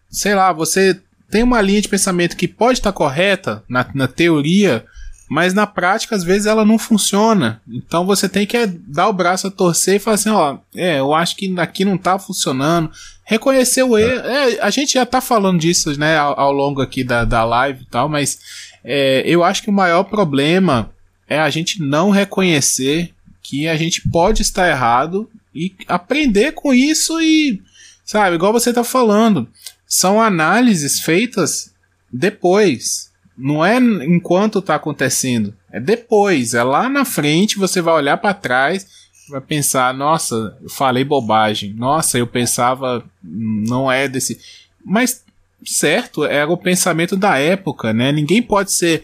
sei 0.09 0.35
lá, 0.35 0.51
você 0.53 0.99
tem 1.29 1.43
uma 1.43 1.61
linha 1.61 1.81
de 1.81 1.89
pensamento 1.89 2.37
que 2.37 2.47
pode 2.47 2.79
estar 2.79 2.93
correta 2.93 3.63
na, 3.67 3.85
na 3.93 4.07
teoria, 4.07 4.85
mas 5.33 5.51
na 5.51 5.65
prática, 5.65 6.15
às 6.15 6.23
vezes, 6.23 6.45
ela 6.45 6.63
não 6.63 6.77
funciona. 6.77 7.59
Então 7.67 8.05
você 8.05 8.29
tem 8.29 8.45
que 8.45 8.67
dar 8.67 9.07
o 9.07 9.13
braço 9.13 9.47
a 9.47 9.51
torcer 9.51 9.95
e 9.95 9.99
falar 9.99 10.13
assim: 10.13 10.29
ó, 10.29 10.59
é, 10.75 10.99
eu 10.99 11.11
acho 11.11 11.35
que 11.35 11.51
aqui 11.59 11.83
não 11.83 11.97
tá 11.97 12.19
funcionando. 12.19 12.91
Reconhecer 13.25 13.81
o 13.81 13.97
erro. 13.97 14.27
É, 14.27 14.61
a 14.61 14.69
gente 14.69 14.93
já 14.93 15.07
tá 15.07 15.19
falando 15.19 15.59
disso, 15.59 15.97
né, 15.97 16.17
ao, 16.17 16.39
ao 16.39 16.51
longo 16.51 16.83
aqui 16.83 17.03
da, 17.03 17.25
da 17.25 17.43
live 17.43 17.81
e 17.81 17.85
tal, 17.87 18.07
mas 18.07 18.37
é, 18.83 19.23
eu 19.25 19.43
acho 19.43 19.63
que 19.63 19.71
o 19.71 19.73
maior 19.73 20.03
problema 20.03 20.91
é 21.27 21.39
a 21.39 21.49
gente 21.49 21.81
não 21.81 22.11
reconhecer 22.11 23.11
que 23.41 23.67
a 23.67 23.75
gente 23.75 24.07
pode 24.09 24.43
estar 24.43 24.69
errado 24.69 25.27
e 25.55 25.73
aprender 25.87 26.51
com 26.51 26.71
isso 26.71 27.19
e, 27.19 27.59
sabe, 28.05 28.35
igual 28.35 28.53
você 28.53 28.71
tá 28.71 28.83
falando, 28.83 29.49
são 29.87 30.21
análises 30.21 30.99
feitas 30.99 31.73
depois. 32.11 33.11
Não 33.37 33.65
é 33.65 33.77
enquanto 33.77 34.61
tá 34.61 34.75
acontecendo, 34.75 35.53
é 35.71 35.79
depois, 35.79 36.53
é 36.53 36.63
lá 36.63 36.87
na 36.87 37.03
frente 37.03 37.57
você 37.57 37.81
vai 37.81 37.95
olhar 37.95 38.17
para 38.17 38.33
trás, 38.33 38.85
vai 39.29 39.41
pensar, 39.41 39.93
nossa, 39.93 40.55
eu 40.61 40.69
falei 40.69 41.03
bobagem. 41.03 41.73
Nossa, 41.73 42.17
eu 42.17 42.27
pensava 42.27 43.03
não 43.23 43.91
é 43.91 44.07
desse, 44.07 44.39
mas 44.85 45.23
certo, 45.65 46.25
era 46.25 46.49
o 46.51 46.57
pensamento 46.57 47.15
da 47.15 47.37
época, 47.37 47.93
né? 47.93 48.11
Ninguém 48.11 48.41
pode 48.41 48.71
ser 48.71 49.03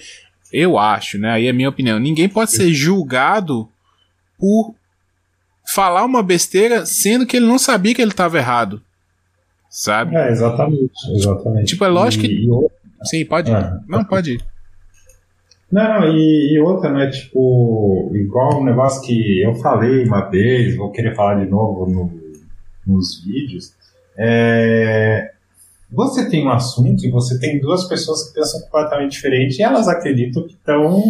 eu 0.52 0.78
acho, 0.78 1.18
né? 1.18 1.32
Aí 1.32 1.48
é 1.48 1.50
a 1.50 1.54
minha 1.54 1.70
opinião. 1.70 2.00
Ninguém 2.00 2.28
pode 2.28 2.52
ser 2.52 2.74
julgado 2.74 3.70
por 4.38 4.74
falar 5.66 6.04
uma 6.04 6.24
besteira 6.24 6.86
sendo 6.86 7.26
que 7.26 7.38
ele 7.38 7.46
não 7.46 7.60
sabia 7.60 7.94
que 7.94 8.02
ele 8.02 8.12
estava 8.12 8.38
errado. 8.38 8.82
Sabe? 9.70 10.16
É, 10.16 10.32
exatamente. 10.32 10.92
exatamente. 11.16 11.68
Tipo, 11.68 11.86
é 11.86 11.88
lógico 11.88 12.24
que. 12.26 12.48
Sim, 13.04 13.26
pode 13.26 13.52
ir. 13.52 13.56
É. 13.56 13.80
Não, 13.88 14.04
pode 14.04 14.34
ir. 14.34 14.44
Não, 15.72 16.02
não, 16.02 16.08
e, 16.08 16.54
e, 16.54 16.60
outra, 16.60 16.92
né? 16.92 17.10
Tipo, 17.10 18.12
igual 18.16 18.62
um 18.62 18.66
negócio 18.66 19.02
que 19.04 19.44
eu 19.44 19.54
falei 19.56 20.04
uma 20.04 20.30
vez, 20.30 20.76
vou 20.76 20.92
querer 20.92 21.16
falar 21.16 21.44
de 21.44 21.50
novo 21.50 21.86
no, 21.86 22.12
nos 22.88 23.24
vídeos. 23.24 23.74
É, 24.18 25.32
você 25.92 26.30
tem 26.30 26.46
um 26.46 26.52
assunto 26.52 27.06
e 27.06 27.12
você 27.12 27.40
tem 27.40 27.60
duas 27.60 27.88
pessoas 27.88 28.28
que 28.28 28.36
pensam 28.36 28.62
completamente 28.62 29.12
diferente 29.12 29.60
e 29.60 29.64
elas 29.64 29.88
acreditam 29.88 30.46
que 30.46 30.54
estão 30.54 31.02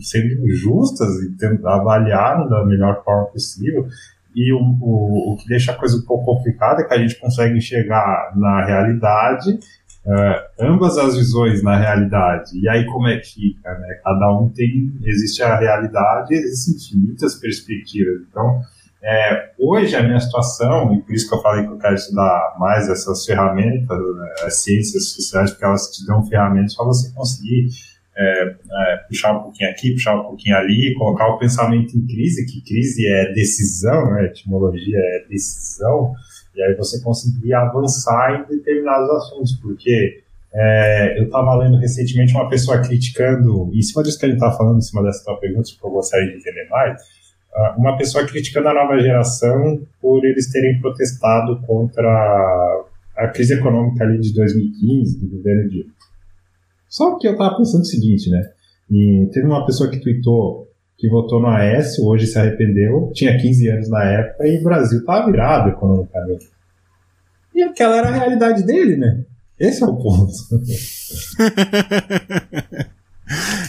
sendo 0.00 0.48
justas 0.50 1.08
e 1.22 1.36
avaliaram 1.64 2.48
da 2.48 2.64
melhor 2.64 3.02
forma 3.04 3.26
possível. 3.26 3.86
E 4.34 4.52
o, 4.52 4.58
o, 4.58 5.32
o 5.32 5.36
que 5.36 5.46
deixa 5.48 5.72
a 5.72 5.76
coisa 5.76 5.96
um 5.96 6.02
pouco 6.02 6.24
complicada 6.24 6.82
é 6.82 6.84
que 6.84 6.94
a 6.94 6.98
gente 6.98 7.18
consegue 7.20 7.56
enxergar 7.56 8.32
na 8.36 8.64
realidade 8.64 9.58
uh, 10.06 10.64
ambas 10.64 10.98
as 10.98 11.16
visões 11.16 11.62
na 11.62 11.76
realidade. 11.76 12.58
E 12.58 12.68
aí 12.68 12.84
como 12.86 13.08
é 13.08 13.18
que 13.18 13.34
fica, 13.34 13.72
né? 13.78 14.00
Cada 14.02 14.38
um 14.38 14.48
tem, 14.50 14.92
existe 15.04 15.42
a 15.42 15.56
realidade, 15.56 16.34
existem 16.34 16.98
infinitas 16.98 17.34
perspectivas. 17.34 18.22
Então, 18.28 18.60
é, 19.06 19.50
hoje 19.58 19.94
a 19.94 20.02
minha 20.02 20.18
situação, 20.18 20.94
e 20.94 21.02
por 21.02 21.14
isso 21.14 21.28
que 21.28 21.34
eu 21.34 21.42
falei 21.42 21.66
que 21.66 21.70
eu 21.70 21.76
quero 21.76 21.94
estudar 21.94 22.56
mais 22.58 22.88
essas 22.88 23.26
ferramentas, 23.26 23.98
né, 23.98 24.34
as 24.46 24.62
ciências 24.62 25.10
sociais, 25.10 25.50
porque 25.50 25.64
elas 25.66 25.90
te 25.90 26.06
dão 26.06 26.26
ferramentas 26.26 26.74
para 26.74 26.86
você 26.86 27.12
conseguir 27.12 27.68
é, 28.16 28.42
é, 28.46 28.96
puxar 29.06 29.36
um 29.36 29.42
pouquinho 29.42 29.70
aqui, 29.70 29.92
puxar 29.92 30.18
um 30.18 30.22
pouquinho 30.22 30.56
ali, 30.56 30.94
colocar 30.96 31.28
o 31.28 31.38
pensamento 31.38 31.94
em 31.94 32.06
crise, 32.06 32.46
que 32.46 32.62
crise 32.62 33.06
é 33.06 33.30
decisão, 33.34 34.10
né, 34.10 34.24
etimologia 34.24 34.98
é 34.98 35.26
decisão, 35.28 36.14
e 36.54 36.62
aí 36.62 36.74
você 36.74 37.00
conseguir 37.02 37.52
avançar 37.54 38.40
em 38.40 38.56
determinados 38.56 39.10
assuntos, 39.10 39.54
porque 39.60 40.22
é, 40.52 41.18
eu 41.18 41.24
estava 41.24 41.56
lendo 41.56 41.76
recentemente 41.78 42.32
uma 42.32 42.48
pessoa 42.48 42.80
criticando, 42.80 43.70
em 43.74 43.82
cima 43.82 44.02
disso 44.02 44.18
que 44.18 44.24
a 44.24 44.28
gente 44.28 44.36
estava 44.36 44.56
falando, 44.56 44.78
em 44.78 44.82
cima 44.82 45.02
dessa 45.02 45.24
tua 45.24 45.36
pergunta, 45.38 45.68
que 45.68 45.84
eu 45.84 45.90
gostaria 45.90 46.30
de 46.30 46.36
entender 46.36 46.68
mais, 46.68 47.02
uma 47.76 47.96
pessoa 47.96 48.26
criticando 48.26 48.68
a 48.68 48.74
nova 48.74 48.98
geração 48.98 49.80
por 50.00 50.24
eles 50.24 50.50
terem 50.50 50.80
protestado 50.80 51.60
contra 51.66 52.84
a 53.16 53.28
crise 53.28 53.54
econômica 53.54 54.04
ali 54.04 54.18
de 54.18 54.34
2015, 54.34 55.20
do 55.20 55.36
governo 55.36 55.68
Dilma. 55.68 55.92
Só 56.88 57.16
que 57.16 57.28
eu 57.28 57.32
estava 57.32 57.56
pensando 57.56 57.82
o 57.82 57.86
seguinte, 57.86 58.28
né? 58.28 58.50
E 58.90 59.28
teve 59.32 59.46
uma 59.46 59.64
pessoa 59.64 59.88
que 59.88 60.00
tweetou 60.00 60.68
que 61.04 61.10
votou 61.10 61.38
no 61.38 61.48
Aécio, 61.48 62.06
hoje 62.06 62.26
se 62.26 62.38
arrependeu, 62.38 63.10
tinha 63.12 63.36
15 63.36 63.68
anos 63.68 63.90
na 63.90 64.02
época 64.04 64.48
e 64.48 64.58
o 64.58 64.62
Brasil 64.62 65.00
estava 65.00 65.30
virado 65.30 65.68
economicamente. 65.68 66.48
E 67.54 67.62
aquela 67.62 67.98
era 67.98 68.08
a 68.08 68.12
realidade 68.12 68.62
dele, 68.62 68.96
né? 68.96 69.22
Esse 69.60 69.82
é 69.82 69.86
o 69.86 69.96
ponto. 69.96 70.32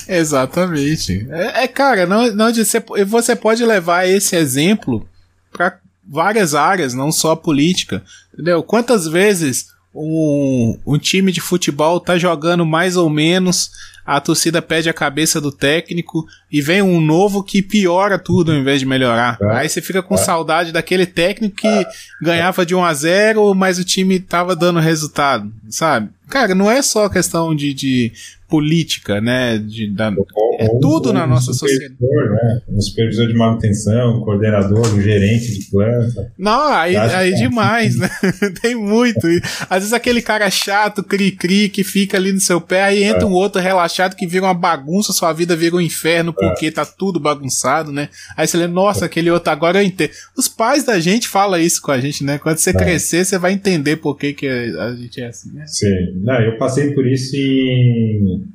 Exatamente. 0.07 1.27
É, 1.29 1.63
é, 1.63 1.67
cara, 1.67 2.05
não, 2.05 2.33
não 2.33 2.53
você, 2.53 2.79
você 3.05 3.35
pode 3.35 3.65
levar 3.65 4.07
esse 4.07 4.37
exemplo 4.37 5.05
para 5.51 5.77
várias 6.07 6.55
áreas, 6.55 6.93
não 6.93 7.11
só 7.11 7.31
a 7.31 7.37
política. 7.37 8.01
Entendeu? 8.33 8.63
Quantas 8.63 9.07
vezes 9.07 9.67
um, 9.93 10.79
um 10.87 10.97
time 10.97 11.33
de 11.33 11.41
futebol 11.41 11.99
tá 11.99 12.17
jogando 12.17 12.65
mais 12.65 12.95
ou 12.95 13.09
menos, 13.09 13.71
a 14.05 14.19
torcida 14.19 14.61
pede 14.61 14.89
a 14.89 14.93
cabeça 14.93 15.41
do 15.41 15.51
técnico 15.51 16.25
e 16.51 16.61
vem 16.61 16.81
um 16.81 17.01
novo 17.01 17.43
que 17.43 17.61
piora 17.61 18.19
tudo 18.19 18.51
ao 18.51 18.57
invés 18.57 18.79
de 18.79 18.85
melhorar. 18.85 19.37
É. 19.41 19.55
Aí 19.57 19.69
você 19.69 19.81
fica 19.81 20.03
com 20.03 20.15
é. 20.15 20.17
saudade 20.17 20.71
daquele 20.71 21.05
técnico 21.05 21.55
que 21.55 21.67
é. 21.67 21.85
ganhava 22.21 22.65
de 22.65 22.75
1 22.75 22.83
a 22.83 22.93
0 22.93 23.55
mas 23.55 23.79
o 23.79 23.83
time 23.83 24.19
tava 24.19 24.55
dando 24.55 24.79
resultado, 24.79 25.51
sabe? 25.69 26.09
Cara, 26.29 26.55
não 26.55 26.69
é 26.69 26.81
só 26.81 27.07
questão 27.07 27.55
de, 27.55 27.73
de 27.73 28.11
política, 28.49 29.19
né? 29.19 29.57
De, 29.57 29.89
da, 29.91 30.11
é 30.59 30.67
tudo 30.79 31.11
na 31.11 31.27
nossa 31.27 31.53
sociedade. 31.53 31.95
Né? 31.99 32.61
Um 32.69 32.81
supervisor 32.81 33.27
de 33.27 33.33
manutenção, 33.33 34.17
um 34.17 34.21
coordenador, 34.21 34.93
um 34.93 35.01
gerente 35.01 35.59
de 35.59 35.65
planta. 35.69 36.31
Não, 36.37 36.73
aí, 36.73 36.95
aí 36.95 37.33
é 37.33 37.35
demais, 37.35 37.97
né? 37.97 38.09
Tem 38.61 38.75
muito. 38.75 39.27
Às 39.69 39.79
vezes 39.79 39.93
aquele 39.93 40.21
cara 40.21 40.49
chato, 40.49 41.03
cri-cri, 41.03 41.69
que 41.69 41.83
fica 41.83 42.17
ali 42.17 42.31
no 42.31 42.39
seu 42.39 42.61
pé, 42.61 42.83
aí 42.83 43.03
entra 43.03 43.23
é. 43.23 43.25
um 43.25 43.33
outro 43.33 43.61
relaxado 43.61 43.94
que 44.15 44.27
vira 44.27 44.45
uma 44.45 44.53
bagunça, 44.53 45.13
sua 45.13 45.31
vida 45.31 45.55
vira 45.55 45.75
um 45.75 45.81
inferno 45.81 46.31
é. 46.31 46.33
porque 46.33 46.67
é. 46.67 46.71
tá 46.71 46.85
tudo 46.85 47.19
bagunçado, 47.19 47.91
né? 47.91 48.09
Aí 48.35 48.47
você 48.47 48.57
lembra, 48.57 48.73
nossa, 48.73 49.05
aquele 49.05 49.29
outro 49.29 49.51
agora 49.51 49.81
eu 49.81 49.85
entendo. 49.85 50.11
Os 50.37 50.47
pais 50.47 50.83
da 50.83 50.99
gente 50.99 51.27
falam 51.27 51.59
isso 51.59 51.81
com 51.81 51.91
a 51.91 51.99
gente, 51.99 52.23
né? 52.23 52.37
Quando 52.37 52.57
você 52.57 52.71
é. 52.71 52.73
crescer, 52.73 53.25
você 53.25 53.37
vai 53.37 53.53
entender 53.53 53.97
por 53.97 54.17
que, 54.17 54.33
que 54.33 54.47
a 54.47 54.95
gente 54.95 55.21
é 55.21 55.27
assim, 55.27 55.51
né? 55.53 55.65
Sim. 55.67 56.21
Não, 56.21 56.41
eu 56.41 56.57
passei 56.57 56.93
por 56.93 57.05
isso 57.07 57.35
em 57.35 58.45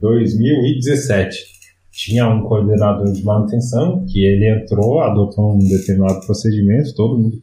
2017. 0.00 1.58
Tinha 1.90 2.28
um 2.28 2.42
coordenador 2.42 3.12
de 3.12 3.24
manutenção 3.24 4.06
que 4.06 4.24
ele 4.24 4.48
entrou, 4.48 5.00
adotou 5.00 5.54
um 5.54 5.58
determinado 5.58 6.24
procedimento, 6.24 6.94
todo 6.94 7.18
mundo 7.18 7.42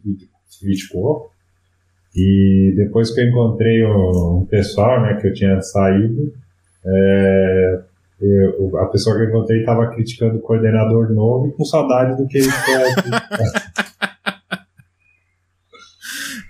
criticou. 0.61 1.29
E 2.15 2.73
depois 2.77 3.13
que 3.13 3.19
eu 3.19 3.27
encontrei 3.27 3.83
um 3.83 4.47
pessoal, 4.49 5.01
né, 5.01 5.19
que 5.19 5.27
eu 5.27 5.33
tinha 5.33 5.61
saído, 5.61 6.33
é, 6.87 7.79
eu, 8.21 8.77
a 8.77 8.85
pessoa 8.87 9.15
que 9.15 9.23
eu 9.23 9.29
encontrei 9.29 9.59
estava 9.59 9.89
criticando 9.91 10.37
o 10.37 10.41
coordenador 10.41 11.11
novo 11.11 11.47
e 11.47 11.51
com 11.51 11.65
saudade 11.65 12.15
do 12.15 12.27
que 12.27 12.37
ele 12.37 12.49
foi. 12.49 12.73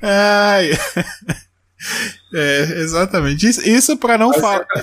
Ai. 0.02 0.70
É, 2.34 2.62
exatamente. 2.82 3.48
Isso, 3.48 3.62
isso 3.62 3.98
para 3.98 4.18
não 4.18 4.34
falar. 4.34 4.66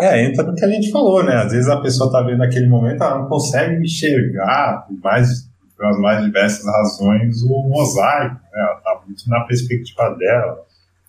É, 0.00 0.24
entra 0.24 0.44
no 0.44 0.54
que 0.54 0.64
a 0.64 0.68
gente 0.68 0.92
falou, 0.92 1.24
né? 1.24 1.34
Às 1.34 1.50
vezes 1.50 1.68
a 1.68 1.80
pessoa 1.80 2.12
tá 2.12 2.22
vendo 2.22 2.38
naquele 2.38 2.68
momento, 2.68 3.02
ela 3.02 3.18
não 3.18 3.28
consegue 3.28 3.82
enxergar, 3.82 4.86
por 4.86 4.96
mais, 5.00 5.48
pelas 5.76 5.98
mais 5.98 6.24
diversas 6.24 6.64
razões, 6.64 7.42
o 7.42 7.62
mosaico, 7.68 8.36
né? 8.36 8.60
Ela 8.60 8.76
tá 8.76 9.00
muito 9.04 9.28
na 9.28 9.40
perspectiva 9.40 10.14
dela. 10.16 10.64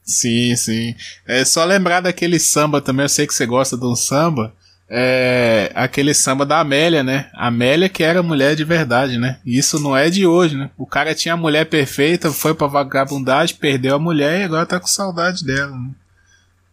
Sim, 0.09 0.55
sim. 0.55 0.95
É 1.27 1.45
só 1.45 1.63
lembrar 1.63 2.01
daquele 2.01 2.39
samba 2.39 2.81
também, 2.81 3.03
eu 3.03 3.09
sei 3.09 3.27
que 3.27 3.33
você 3.33 3.45
gosta 3.45 3.77
de 3.77 3.85
um 3.85 3.95
samba 3.95 4.53
é, 4.91 5.71
aquele 5.75 6.15
samba 6.15 6.45
da 6.45 6.59
Amélia, 6.59 7.03
né? 7.03 7.29
Amélia 7.35 7.87
que 7.87 8.03
era 8.03 8.23
mulher 8.23 8.55
de 8.55 8.63
verdade, 8.63 9.19
né? 9.19 9.39
E 9.45 9.57
isso 9.57 9.79
não 9.79 9.95
é 9.95 10.09
de 10.09 10.25
hoje, 10.25 10.57
né? 10.57 10.71
O 10.75 10.85
cara 10.85 11.13
tinha 11.13 11.35
a 11.35 11.37
mulher 11.37 11.65
perfeita, 11.65 12.31
foi 12.31 12.55
pra 12.55 12.65
vagabundagem, 12.65 13.55
perdeu 13.55 13.95
a 13.95 13.99
mulher 13.99 14.41
e 14.41 14.43
agora 14.45 14.65
tá 14.65 14.79
com 14.79 14.87
saudade 14.87 15.45
dela. 15.45 15.77
Né? 15.77 15.91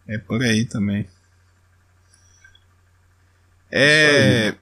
É 0.08 0.18
por 0.18 0.42
aí 0.42 0.64
também. 0.64 1.06
É. 3.70 4.54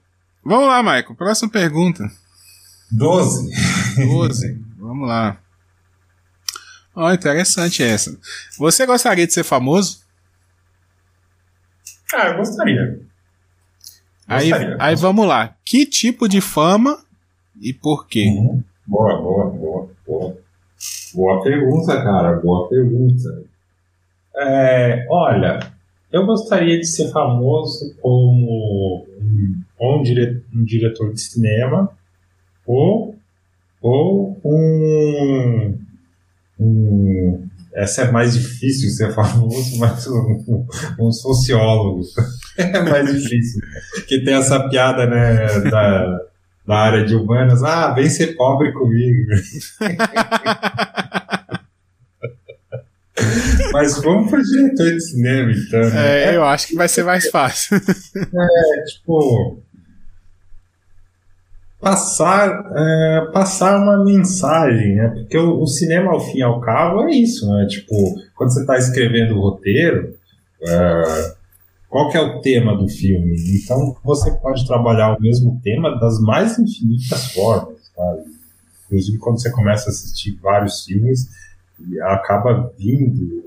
Vamos 0.43 0.67
lá, 0.67 0.83
Michael. 0.83 1.15
Próxima 1.15 1.49
pergunta. 1.49 2.11
Doze. 2.91 3.51
Doze. 3.95 4.61
Vamos 4.77 5.07
lá. 5.07 5.37
Ó, 6.95 7.07
oh, 7.07 7.13
interessante 7.13 7.83
essa. 7.83 8.17
Você 8.57 8.85
gostaria 8.85 9.27
de 9.27 9.33
ser 9.33 9.43
famoso? 9.43 9.99
Ah, 12.13 12.27
eu 12.27 12.37
gostaria. 12.37 13.01
Aí, 14.27 14.51
aí 14.79 14.95
vamos 14.95 15.27
lá. 15.27 15.55
Que 15.65 15.85
tipo 15.85 16.27
de 16.27 16.39
fama 16.39 16.97
e 17.61 17.73
por 17.73 18.07
quê? 18.07 18.25
Uhum. 18.27 18.63
Boa, 18.87 19.21
boa, 19.21 19.49
boa, 19.49 19.89
boa. 20.07 20.37
Boa 21.13 21.43
pergunta, 21.43 22.01
cara. 22.01 22.33
Boa 22.39 22.69
pergunta. 22.69 23.43
É, 24.37 25.05
olha, 25.09 25.59
eu 26.11 26.25
gostaria 26.25 26.79
de 26.79 26.85
ser 26.85 27.11
famoso 27.11 27.95
como 28.01 29.05
um, 29.79 30.03
dire, 30.03 30.43
um 30.53 30.63
diretor 30.63 31.13
de 31.13 31.21
cinema 31.21 31.91
ou, 32.65 33.15
ou 33.81 34.39
um, 34.43 35.77
um 36.59 37.47
essa 37.75 38.03
é 38.03 38.11
mais 38.11 38.33
difícil 38.33 38.89
ser 38.89 39.13
famoso, 39.13 39.75
mas 39.77 40.07
um, 40.07 40.65
um 40.97 41.11
sociólogo 41.11 42.01
é 42.57 42.81
mais 42.81 43.13
difícil. 43.13 43.61
Que 44.07 44.23
tem 44.23 44.33
essa 44.33 44.69
piada, 44.69 45.05
né, 45.05 45.59
da, 45.69 46.19
da 46.65 46.75
área 46.75 47.05
de 47.05 47.13
humanas, 47.15 47.61
ah, 47.63 47.91
vem 47.93 48.09
ser 48.09 48.35
pobre 48.35 48.71
comigo. 48.71 49.27
Mas 53.71 54.01
vamos 54.01 54.29
pro 54.29 54.41
diretor 54.41 54.91
de 54.91 55.01
cinema, 55.01 55.51
então. 55.51 55.79
Né? 55.89 56.23
É, 56.23 56.35
eu 56.35 56.45
acho 56.45 56.67
que 56.67 56.75
vai 56.75 56.87
ser 56.87 57.03
mais 57.03 57.29
fácil. 57.29 57.75
É, 57.75 58.83
tipo, 58.85 59.61
passar, 61.85 62.65
é, 62.75 63.31
passar 63.31 63.77
uma 63.79 64.03
mensagem, 64.03 64.95
né? 64.95 65.07
Porque 65.19 65.37
o, 65.37 65.61
o, 65.61 65.67
cinema, 65.67 66.13
ao 66.13 66.19
fim 66.19 66.39
e 66.39 66.41
ao 66.41 66.59
cabo, 66.59 67.03
é 67.03 67.11
isso, 67.11 67.47
né? 67.47 67.67
Tipo, 67.67 67.93
quando 68.35 68.51
você 68.51 68.61
está 68.61 68.75
escrevendo 68.75 69.35
o 69.35 69.39
roteiro, 69.39 70.15
é, 70.67 71.35
qual 71.87 72.09
que 72.09 72.17
é 72.17 72.21
o 72.21 72.41
tema 72.41 72.75
do 72.75 72.87
filme. 72.87 73.35
Então 73.63 73.95
você 74.03 74.31
pode 74.31 74.65
trabalhar 74.65 75.15
o 75.15 75.21
mesmo 75.21 75.61
tema 75.63 75.95
das 75.99 76.19
mais 76.21 76.57
infinitas 76.57 77.33
formas, 77.33 77.77
sabe? 77.95 78.23
Inclusive 78.87 79.19
quando 79.19 79.39
você 79.39 79.51
começa 79.51 79.87
a 79.87 79.91
assistir 79.91 80.39
vários 80.41 80.83
filmes, 80.85 81.29
acaba 82.01 82.73
vindo 82.79 83.43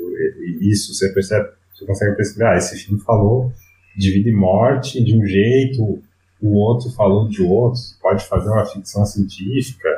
isso, 0.60 0.94
você 0.94 1.12
percebe, 1.12 1.48
você 1.74 1.84
consegue 1.84 2.14
perceber, 2.14 2.44
ah, 2.44 2.56
esse 2.56 2.76
filme 2.76 3.00
falou 3.00 3.52
de 3.96 4.12
vida 4.12 4.28
e 4.28 4.32
morte 4.32 5.02
de 5.02 5.18
um 5.18 5.26
jeito, 5.26 6.00
o 6.40 6.54
outro 6.56 6.90
falou 6.90 7.28
de 7.28 7.42
outro, 7.42 7.80
pode 8.00 8.24
fazer 8.24 8.48
uma 8.48 8.64
ficção 8.64 9.04
científica 9.04 9.88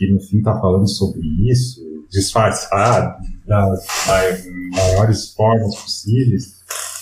e 0.00 0.12
no 0.12 0.20
fim 0.20 0.42
tá 0.42 0.58
falando 0.58 0.88
sobre 0.88 1.26
isso, 1.50 1.80
disfarçado 2.10 3.22
das 3.46 3.86
maiores 4.74 5.32
formas 5.32 5.74
possíveis. 5.76 6.56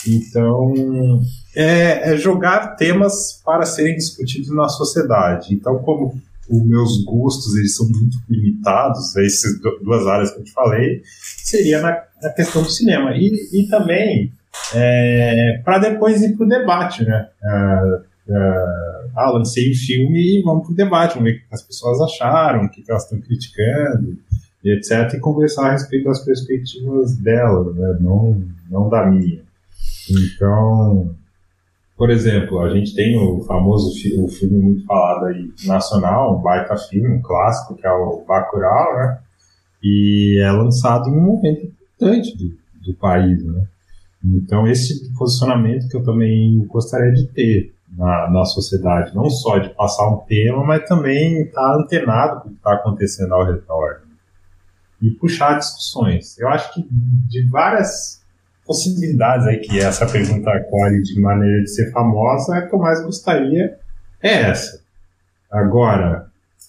Então, 0.06 1.22
é, 1.56 2.12
é, 2.12 2.16
jogar 2.16 2.76
temas 2.76 3.40
para 3.44 3.64
serem 3.64 3.96
discutidos 3.96 4.54
na 4.54 4.68
sociedade. 4.68 5.54
Então, 5.54 5.78
como 5.78 6.20
os 6.48 6.62
meus 6.62 7.02
gostos 7.04 7.56
eles 7.56 7.74
são 7.74 7.88
muito 7.88 8.18
limitados, 8.28 9.16
essas 9.16 9.58
duas 9.82 10.06
áreas 10.06 10.30
que 10.30 10.40
eu 10.40 10.44
te 10.44 10.52
falei, 10.52 11.02
seria 11.42 11.80
na, 11.80 12.02
na 12.22 12.30
questão 12.30 12.62
do 12.62 12.70
cinema. 12.70 13.12
E, 13.16 13.32
e 13.52 13.68
também 13.68 14.32
é, 14.74 15.60
para 15.64 15.78
depois 15.78 16.22
ir 16.22 16.36
para 16.36 16.46
o 16.46 16.48
debate, 16.48 17.04
né? 17.04 17.28
Uh, 17.42 18.13
uh, 18.28 19.10
ah, 19.14 19.30
lancei 19.30 19.70
o 19.70 19.74
filme 19.74 20.38
e 20.38 20.42
vamos 20.42 20.64
para 20.64 20.72
o 20.72 20.76
debate, 20.76 21.14
vamos 21.14 21.30
ver 21.30 21.36
o 21.36 21.40
que 21.40 21.54
as 21.54 21.62
pessoas 21.62 22.00
acharam, 22.00 22.64
o 22.64 22.70
que 22.70 22.84
elas 22.88 23.04
estão 23.04 23.20
criticando, 23.20 24.16
e 24.64 24.70
etc. 24.70 25.14
E 25.14 25.20
conversar 25.20 25.68
a 25.68 25.72
respeito 25.72 26.04
das 26.04 26.24
perspectivas 26.24 27.16
delas, 27.16 27.74
né? 27.74 27.96
não, 28.00 28.42
não 28.70 28.88
da 28.88 29.06
minha. 29.06 29.42
Então, 30.10 31.14
por 31.96 32.10
exemplo, 32.10 32.60
a 32.60 32.70
gente 32.70 32.94
tem 32.94 33.16
o 33.16 33.40
famoso 33.42 33.94
fi 34.00 34.18
o 34.18 34.26
filme 34.26 34.58
muito 34.58 34.84
falado 34.84 35.26
aí, 35.26 35.52
nacional, 35.64 36.38
um 36.38 36.42
baita 36.42 36.76
filme, 36.76 37.08
um 37.08 37.22
clássico, 37.22 37.76
que 37.76 37.86
é 37.86 37.92
o 37.92 38.24
Bacurau, 38.26 38.96
né? 38.98 39.18
E 39.82 40.40
é 40.42 40.50
lançado 40.50 41.08
em 41.08 41.12
um 41.12 41.20
momento 41.20 41.66
importante 41.66 42.36
do, 42.36 42.56
do 42.86 42.94
país, 42.94 43.44
né? 43.44 43.66
Então, 44.24 44.66
esse 44.66 45.12
posicionamento 45.12 45.88
que 45.88 45.96
eu 45.96 46.02
também 46.02 46.64
gostaria 46.66 47.12
de 47.12 47.26
ter 47.28 47.73
na, 47.96 48.30
na 48.30 48.44
sociedade, 48.44 49.14
não 49.14 49.28
só 49.30 49.58
de 49.58 49.70
passar 49.70 50.08
um 50.08 50.18
tema, 50.26 50.64
mas 50.64 50.88
também 50.88 51.42
estar 51.42 51.60
tá 51.60 51.76
antenado 51.76 52.40
com 52.40 52.48
o 52.48 52.50
que 52.50 52.56
está 52.56 52.74
acontecendo 52.74 53.32
ao 53.32 53.44
redor 53.44 54.00
né? 54.00 54.16
e 55.02 55.10
puxar 55.10 55.58
discussões. 55.58 56.38
Eu 56.38 56.48
acho 56.48 56.72
que 56.74 56.86
de 56.90 57.48
várias 57.48 58.22
possibilidades 58.66 59.46
aí 59.46 59.58
que 59.58 59.78
essa 59.78 60.06
pergunta 60.06 60.50
acolhe 60.50 61.02
de 61.02 61.20
maneira 61.20 61.62
de 61.62 61.70
ser 61.70 61.92
famosa, 61.92 62.56
a 62.56 62.62
que 62.62 62.74
eu 62.74 62.78
mais 62.78 63.02
gostaria 63.04 63.76
é 64.22 64.50
essa. 64.50 64.82
Agora, 65.50 66.26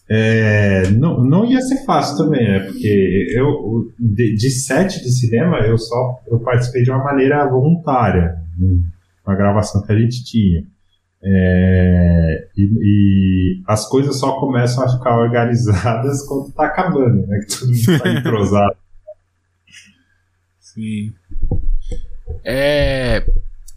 é, 0.07 0.89
não, 0.91 1.23
não 1.23 1.45
ia 1.45 1.61
ser 1.61 1.83
fácil 1.85 2.17
também, 2.17 2.47
né? 2.47 2.59
Porque 2.59 3.33
eu, 3.35 3.91
de, 3.97 4.35
de 4.35 4.49
sete 4.51 5.01
de 5.01 5.11
cinema, 5.11 5.57
eu 5.59 5.77
só 5.77 6.19
eu 6.27 6.39
participei 6.39 6.83
de 6.83 6.91
uma 6.91 7.03
maneira 7.03 7.47
voluntária, 7.49 8.37
uma 9.25 9.35
gravação 9.35 9.81
que 9.81 9.91
a 9.91 9.97
gente 9.97 10.23
tinha. 10.23 10.63
É, 11.27 12.47
e, 12.55 12.69
e, 12.81 13.63
as 13.67 13.89
coisas 13.89 14.19
só 14.19 14.39
começam 14.39 14.83
a 14.83 14.89
ficar 14.89 15.17
organizadas 15.17 16.21
quando 16.27 16.51
tá 16.51 16.65
acabando, 16.65 17.25
né? 17.25 17.39
Que 17.39 17.57
todo 17.57 17.71
mundo 17.71 18.03
tá 18.03 18.09
entrosado. 18.11 18.75
Sim. 20.59 21.13
É, 22.43 23.25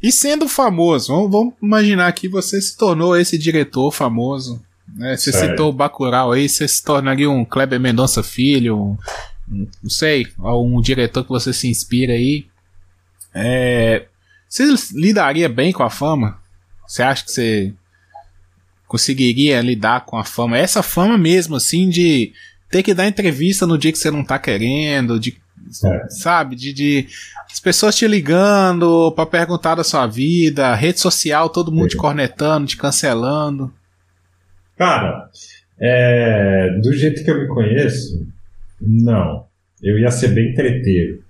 e 0.03 0.13
sendo 0.13 0.49
famoso, 0.49 1.13
vamos, 1.13 1.31
vamos 1.31 1.55
imaginar 1.63 2.13
que 2.13 2.29
você 2.29 2.61
se 2.61 2.77
tornou 2.77 3.17
esse 3.17 3.39
diretor 3.39 3.91
famoso 3.91 4.61
né? 4.95 5.17
Você 5.17 5.33
Sério? 5.33 5.51
citou 5.51 5.71
o 5.71 5.73
Bacurau 5.73 6.33
aí, 6.33 6.49
você 6.49 6.67
se 6.67 6.83
tornaria 6.83 7.31
um 7.31 7.45
Kleber 7.45 7.81
Mendonça 7.81 8.23
Filho, 8.23 8.77
um, 8.77 8.97
um, 9.51 9.69
não 9.83 9.91
sei, 9.91 10.27
um 10.39 10.81
diretor 10.81 11.25
que 11.25 11.31
você 11.31 11.53
se 11.53 11.69
inspira 11.69 12.13
aí. 12.13 12.47
É, 13.35 14.07
você 14.49 14.65
lidaria 14.95 15.49
bem 15.49 15.73
com 15.73 15.83
a 15.83 15.91
fama? 15.91 16.41
Você 16.89 17.03
acha 17.03 17.25
que 17.25 17.31
você 17.31 17.75
conseguiria 18.87 19.61
lidar 19.61 20.07
com 20.07 20.17
a 20.17 20.25
fama? 20.25 20.57
Essa 20.57 20.83
fama 20.83 21.19
mesmo, 21.19 21.55
assim, 21.55 21.91
de 21.91 22.33
ter 22.71 22.83
que 22.83 22.95
dar 22.95 23.07
entrevista 23.07 23.67
no 23.67 23.77
dia 23.77 23.93
que 23.93 23.99
você 23.99 24.11
não 24.11 24.25
tá 24.25 24.39
querendo, 24.39 25.21
de, 25.21 25.37
é. 25.85 26.09
sabe, 26.09 26.57
de, 26.57 26.73
de 26.73 27.07
as 27.51 27.61
pessoas 27.61 27.95
te 27.95 28.09
ligando 28.09 29.13
para 29.13 29.27
perguntar 29.27 29.75
da 29.75 29.85
sua 29.85 30.07
vida, 30.07 30.75
rede 30.75 30.99
social, 30.99 31.51
todo 31.51 31.71
mundo 31.71 31.87
é. 31.87 31.89
te 31.91 31.97
cornetando, 31.97 32.67
te 32.67 32.77
cancelando. 32.77 33.73
Cara, 34.77 35.29
é, 35.79 36.71
do 36.81 36.93
jeito 36.95 37.23
que 37.23 37.31
eu 37.31 37.39
me 37.39 37.49
conheço, 37.49 38.27
não. 38.81 39.47
Eu 39.83 39.99
ia 39.99 40.11
ser 40.11 40.29
bem 40.29 40.55
treteiro. 40.55 41.23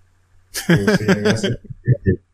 Eu 0.68 1.22
ia 1.22 1.36
ser 1.36 1.60
treteiro. 1.82 2.27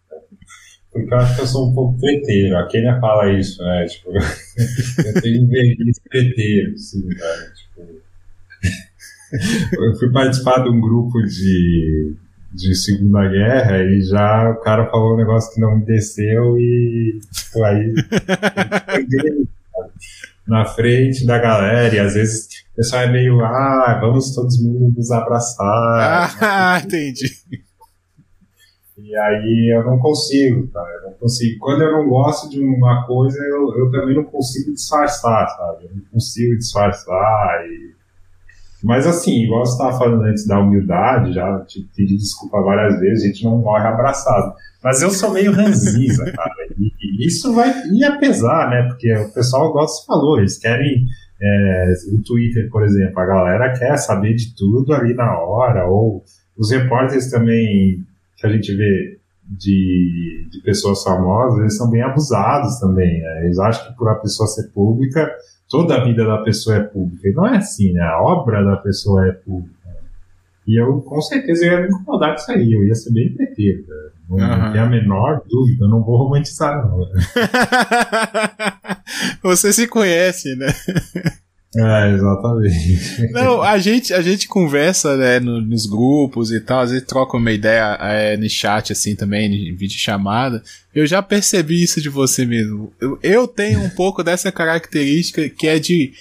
Porque 0.94 1.12
eu 1.12 1.18
acho 1.18 1.34
que 1.34 1.40
eu 1.42 1.46
sou 1.46 1.70
um 1.70 1.74
pouco 1.74 1.98
treteiro. 1.98 2.56
A 2.56 2.68
Kenia 2.68 3.00
fala 3.00 3.32
isso, 3.32 3.60
né? 3.60 3.84
Tipo, 3.86 4.10
eu 5.04 5.20
tenho 5.20 5.48
verniz 5.48 5.98
treteiro, 6.08 6.78
sim, 6.78 7.08
cara. 7.08 7.52
Tipo, 7.52 7.82
eu 9.84 9.96
fui 9.98 10.12
participar 10.12 10.62
de 10.62 10.68
um 10.70 10.80
grupo 10.80 11.20
de, 11.22 12.14
de 12.52 12.74
Segunda 12.76 13.28
Guerra 13.28 13.82
e 13.82 14.00
já 14.02 14.50
o 14.50 14.60
cara 14.60 14.88
falou 14.88 15.14
um 15.14 15.16
negócio 15.16 15.52
que 15.52 15.60
não 15.60 15.76
me 15.76 15.84
desceu 15.84 16.56
e 16.56 17.18
tipo, 17.32 17.64
aí 17.64 17.92
na 20.46 20.64
frente 20.64 21.26
da 21.26 21.38
galera, 21.38 21.92
e 21.92 21.98
às 21.98 22.14
vezes 22.14 22.46
o 22.72 22.76
pessoal 22.76 23.02
é 23.02 23.10
meio, 23.10 23.40
ah, 23.40 23.98
vamos 24.00 24.32
todos 24.32 24.62
nos 24.62 25.10
abraçar. 25.10 26.30
Ah, 26.40 26.80
entendi. 26.84 27.32
E 29.04 29.14
aí 29.14 29.76
eu 29.76 29.84
não 29.84 29.98
consigo, 29.98 30.66
cara, 30.68 30.88
eu 30.96 31.10
não 31.10 31.12
consigo. 31.18 31.58
Quando 31.60 31.82
eu 31.82 31.92
não 31.92 32.08
gosto 32.08 32.48
de 32.48 32.58
uma 32.58 33.06
coisa, 33.06 33.38
eu, 33.44 33.76
eu 33.76 33.90
também 33.90 34.16
não 34.16 34.24
consigo 34.24 34.72
disfarçar, 34.72 35.46
sabe? 35.46 35.84
Eu 35.84 35.90
não 35.94 36.04
consigo 36.10 36.56
disfarçar 36.56 37.66
e... 37.66 37.92
Mas 38.82 39.06
assim, 39.06 39.44
igual 39.44 39.64
você 39.64 39.72
estava 39.72 39.98
falando 39.98 40.22
antes 40.22 40.46
da 40.46 40.58
humildade, 40.58 41.34
já 41.34 41.60
te 41.66 41.86
pedi 41.94 42.16
desculpa 42.16 42.62
várias 42.62 42.98
vezes, 42.98 43.24
a 43.24 43.26
gente 43.26 43.44
não 43.44 43.58
morre 43.58 43.86
abraçado. 43.86 44.54
Mas 44.82 45.02
eu 45.02 45.10
sou 45.10 45.32
meio 45.32 45.52
ranzinza, 45.52 46.24
cara. 46.32 46.54
E, 46.78 46.90
e, 47.02 47.26
isso 47.26 47.52
vai 47.52 47.72
ia 47.92 48.18
pesar, 48.18 48.70
né? 48.70 48.88
Porque 48.88 49.12
o 49.12 49.32
pessoal 49.34 49.70
gosta 49.70 50.00
de 50.00 50.06
falou, 50.06 50.38
eles 50.38 50.58
querem. 50.58 51.06
É, 51.42 51.92
o 52.14 52.22
Twitter, 52.22 52.70
por 52.70 52.82
exemplo, 52.82 53.20
a 53.20 53.26
galera 53.26 53.78
quer 53.78 53.98
saber 53.98 54.34
de 54.34 54.54
tudo 54.54 54.94
ali 54.94 55.12
na 55.12 55.38
hora, 55.38 55.86
ou 55.86 56.24
os 56.56 56.70
repórteres 56.70 57.30
também 57.30 58.02
que 58.44 58.48
a 58.48 58.52
gente 58.52 58.76
vê 58.76 59.18
de, 59.42 60.48
de 60.50 60.60
pessoas 60.62 61.02
famosas, 61.02 61.60
eles 61.60 61.76
são 61.76 61.90
bem 61.90 62.02
abusados 62.02 62.78
também. 62.78 63.20
Né? 63.20 63.44
Eles 63.44 63.58
acham 63.58 63.86
que 63.90 63.96
por 63.96 64.08
a 64.08 64.16
pessoa 64.16 64.46
ser 64.46 64.70
pública, 64.70 65.30
toda 65.68 65.96
a 65.96 66.04
vida 66.04 66.26
da 66.26 66.38
pessoa 66.38 66.76
é 66.76 66.82
pública. 66.82 67.26
E 67.26 67.32
não 67.32 67.46
é 67.46 67.56
assim, 67.56 67.92
né? 67.92 68.02
A 68.02 68.20
obra 68.20 68.62
da 68.62 68.76
pessoa 68.76 69.26
é 69.26 69.32
pública. 69.32 69.74
E 70.66 70.80
eu, 70.80 71.00
com 71.02 71.20
certeza, 71.20 71.66
ia 71.66 71.80
me 71.82 71.88
incomodar 71.88 72.30
com 72.30 72.36
isso 72.36 72.52
aí. 72.52 72.72
Eu 72.72 72.84
ia 72.86 72.94
ser 72.94 73.12
bem 73.12 73.34
preteiro, 73.34 73.84
Não, 74.30 74.36
uhum. 74.38 74.72
tem 74.72 74.80
a 74.80 74.86
menor 74.86 75.42
dúvida. 75.46 75.84
Eu 75.84 75.90
não 75.90 76.02
vou 76.02 76.16
romantizar, 76.16 76.86
não. 76.86 77.06
Você 79.42 79.74
se 79.74 79.86
conhece, 79.86 80.56
né? 80.56 80.68
É, 81.76 82.12
exatamente. 82.12 83.32
Não, 83.32 83.62
a 83.62 83.78
gente, 83.78 84.14
a 84.14 84.22
gente 84.22 84.46
conversa 84.46 85.16
né, 85.16 85.40
no, 85.40 85.60
nos 85.60 85.86
grupos 85.86 86.52
e 86.52 86.60
tal, 86.60 86.80
às 86.80 86.90
vezes 86.90 87.06
troca 87.06 87.36
uma 87.36 87.50
ideia 87.50 87.98
é, 88.00 88.36
no 88.36 88.48
chat 88.48 88.92
assim 88.92 89.16
também, 89.16 89.70
em 89.70 89.74
vídeo 89.74 89.98
chamada. 89.98 90.62
Eu 90.94 91.06
já 91.06 91.20
percebi 91.22 91.82
isso 91.82 92.00
de 92.00 92.08
você 92.08 92.46
mesmo. 92.46 92.92
Eu, 93.00 93.18
eu 93.22 93.48
tenho 93.48 93.80
um 93.80 93.90
pouco 93.90 94.22
dessa 94.22 94.52
característica 94.52 95.48
que 95.48 95.66
é 95.66 95.78
de 95.78 96.12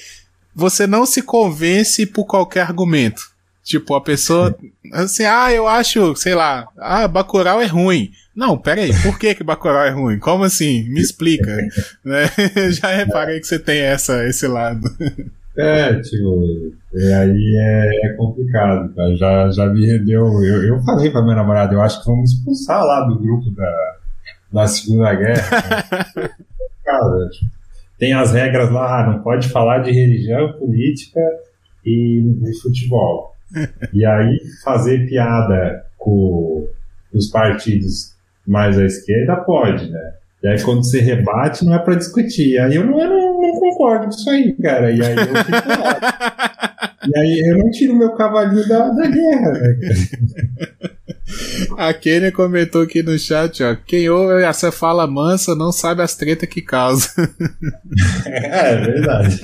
você 0.55 0.87
não 0.87 1.05
se 1.05 1.21
convence 1.21 2.05
por 2.05 2.25
qualquer 2.25 2.61
argumento. 2.61 3.33
Tipo, 3.63 3.95
a 3.95 4.01
pessoa, 4.01 4.55
assim, 4.91 5.23
ah, 5.23 5.51
eu 5.51 5.67
acho, 5.67 6.15
sei 6.17 6.35
lá, 6.35 6.67
ah, 6.77 7.07
Bacurau 7.07 7.61
é 7.61 7.65
ruim. 7.65 8.11
Não, 8.35 8.57
pera 8.57 8.81
aí, 8.81 8.91
por 9.01 9.17
que 9.17 9.33
que 9.33 9.43
Bacurau 9.43 9.85
é 9.85 9.89
ruim? 9.89 10.19
Como 10.19 10.43
assim? 10.43 10.83
Me 10.89 10.99
explica. 10.99 11.55
né? 12.03 12.29
Já 12.71 12.93
reparei 12.93 13.39
que 13.39 13.47
você 13.47 13.57
tem 13.57 13.79
essa, 13.79 14.27
esse 14.27 14.47
lado. 14.47 14.81
É, 15.55 15.99
tipo, 16.01 16.73
e 16.93 17.13
aí 17.13 17.55
é, 17.59 18.07
é, 18.07 18.13
complicado, 18.13 18.93
cara. 18.95 19.15
Já, 19.15 19.49
já 19.51 19.67
me 19.67 19.85
rendeu. 19.85 20.25
Eu, 20.43 20.63
eu 20.63 20.83
falei 20.83 21.11
pra 21.11 21.21
minha 21.21 21.35
namorada, 21.35 21.73
eu 21.73 21.81
acho 21.81 22.01
que 22.01 22.07
vamos 22.07 22.31
expulsar 22.31 22.83
lá 22.83 23.01
do 23.01 23.19
grupo 23.19 23.51
da, 23.51 23.95
da 24.51 24.67
Segunda 24.67 25.13
Guerra. 25.13 25.49
cara, 26.83 27.29
tem 27.99 28.13
as 28.13 28.33
regras 28.33 28.71
lá, 28.71 29.11
não 29.11 29.21
pode 29.21 29.49
falar 29.49 29.79
de 29.79 29.91
religião, 29.91 30.53
política 30.53 31.19
e, 31.85 32.23
e 32.43 32.61
futebol 32.61 33.33
e 33.93 34.05
aí 34.05 34.39
fazer 34.63 35.07
piada 35.07 35.85
com 35.97 36.67
os 37.13 37.27
partidos 37.27 38.13
mais 38.45 38.77
à 38.77 38.85
esquerda 38.85 39.37
pode, 39.37 39.89
né? 39.89 40.13
E 40.43 40.47
aí 40.47 40.61
quando 40.61 40.83
você 40.83 40.99
rebate, 40.99 41.63
não 41.63 41.73
é 41.73 41.79
pra 41.79 41.95
discutir. 41.95 42.59
Aí 42.59 42.75
eu 42.75 42.85
não, 42.85 42.99
eu 42.99 43.09
não, 43.09 43.32
não 43.43 43.59
concordo 43.59 44.05
com 44.05 44.09
isso 44.09 44.29
aí, 44.29 44.53
cara. 44.53 44.91
E 44.91 45.01
aí 45.03 45.15
eu 45.15 45.25
fico 45.25 45.69
lá. 45.69 46.93
E 47.05 47.19
aí 47.19 47.43
eu 47.49 47.57
não 47.57 47.69
tiro 47.69 47.95
meu 47.95 48.11
cavalinho 48.13 48.67
da, 48.67 48.89
da 48.89 49.07
guerra, 49.07 49.51
né? 49.51 49.77
A 51.77 51.93
Kenia 51.93 52.31
comentou 52.31 52.83
aqui 52.83 53.01
no 53.01 53.17
chat, 53.17 53.63
ó. 53.63 53.75
Quem 53.75 54.09
ouve 54.09 54.43
essa 54.43 54.71
fala 54.71 55.07
mansa 55.07 55.55
não 55.55 55.71
sabe 55.71 56.01
as 56.01 56.15
tretas 56.15 56.47
que 56.49 56.61
causa. 56.61 57.09
É, 58.25 58.73
é 58.73 58.77
verdade. 58.77 59.39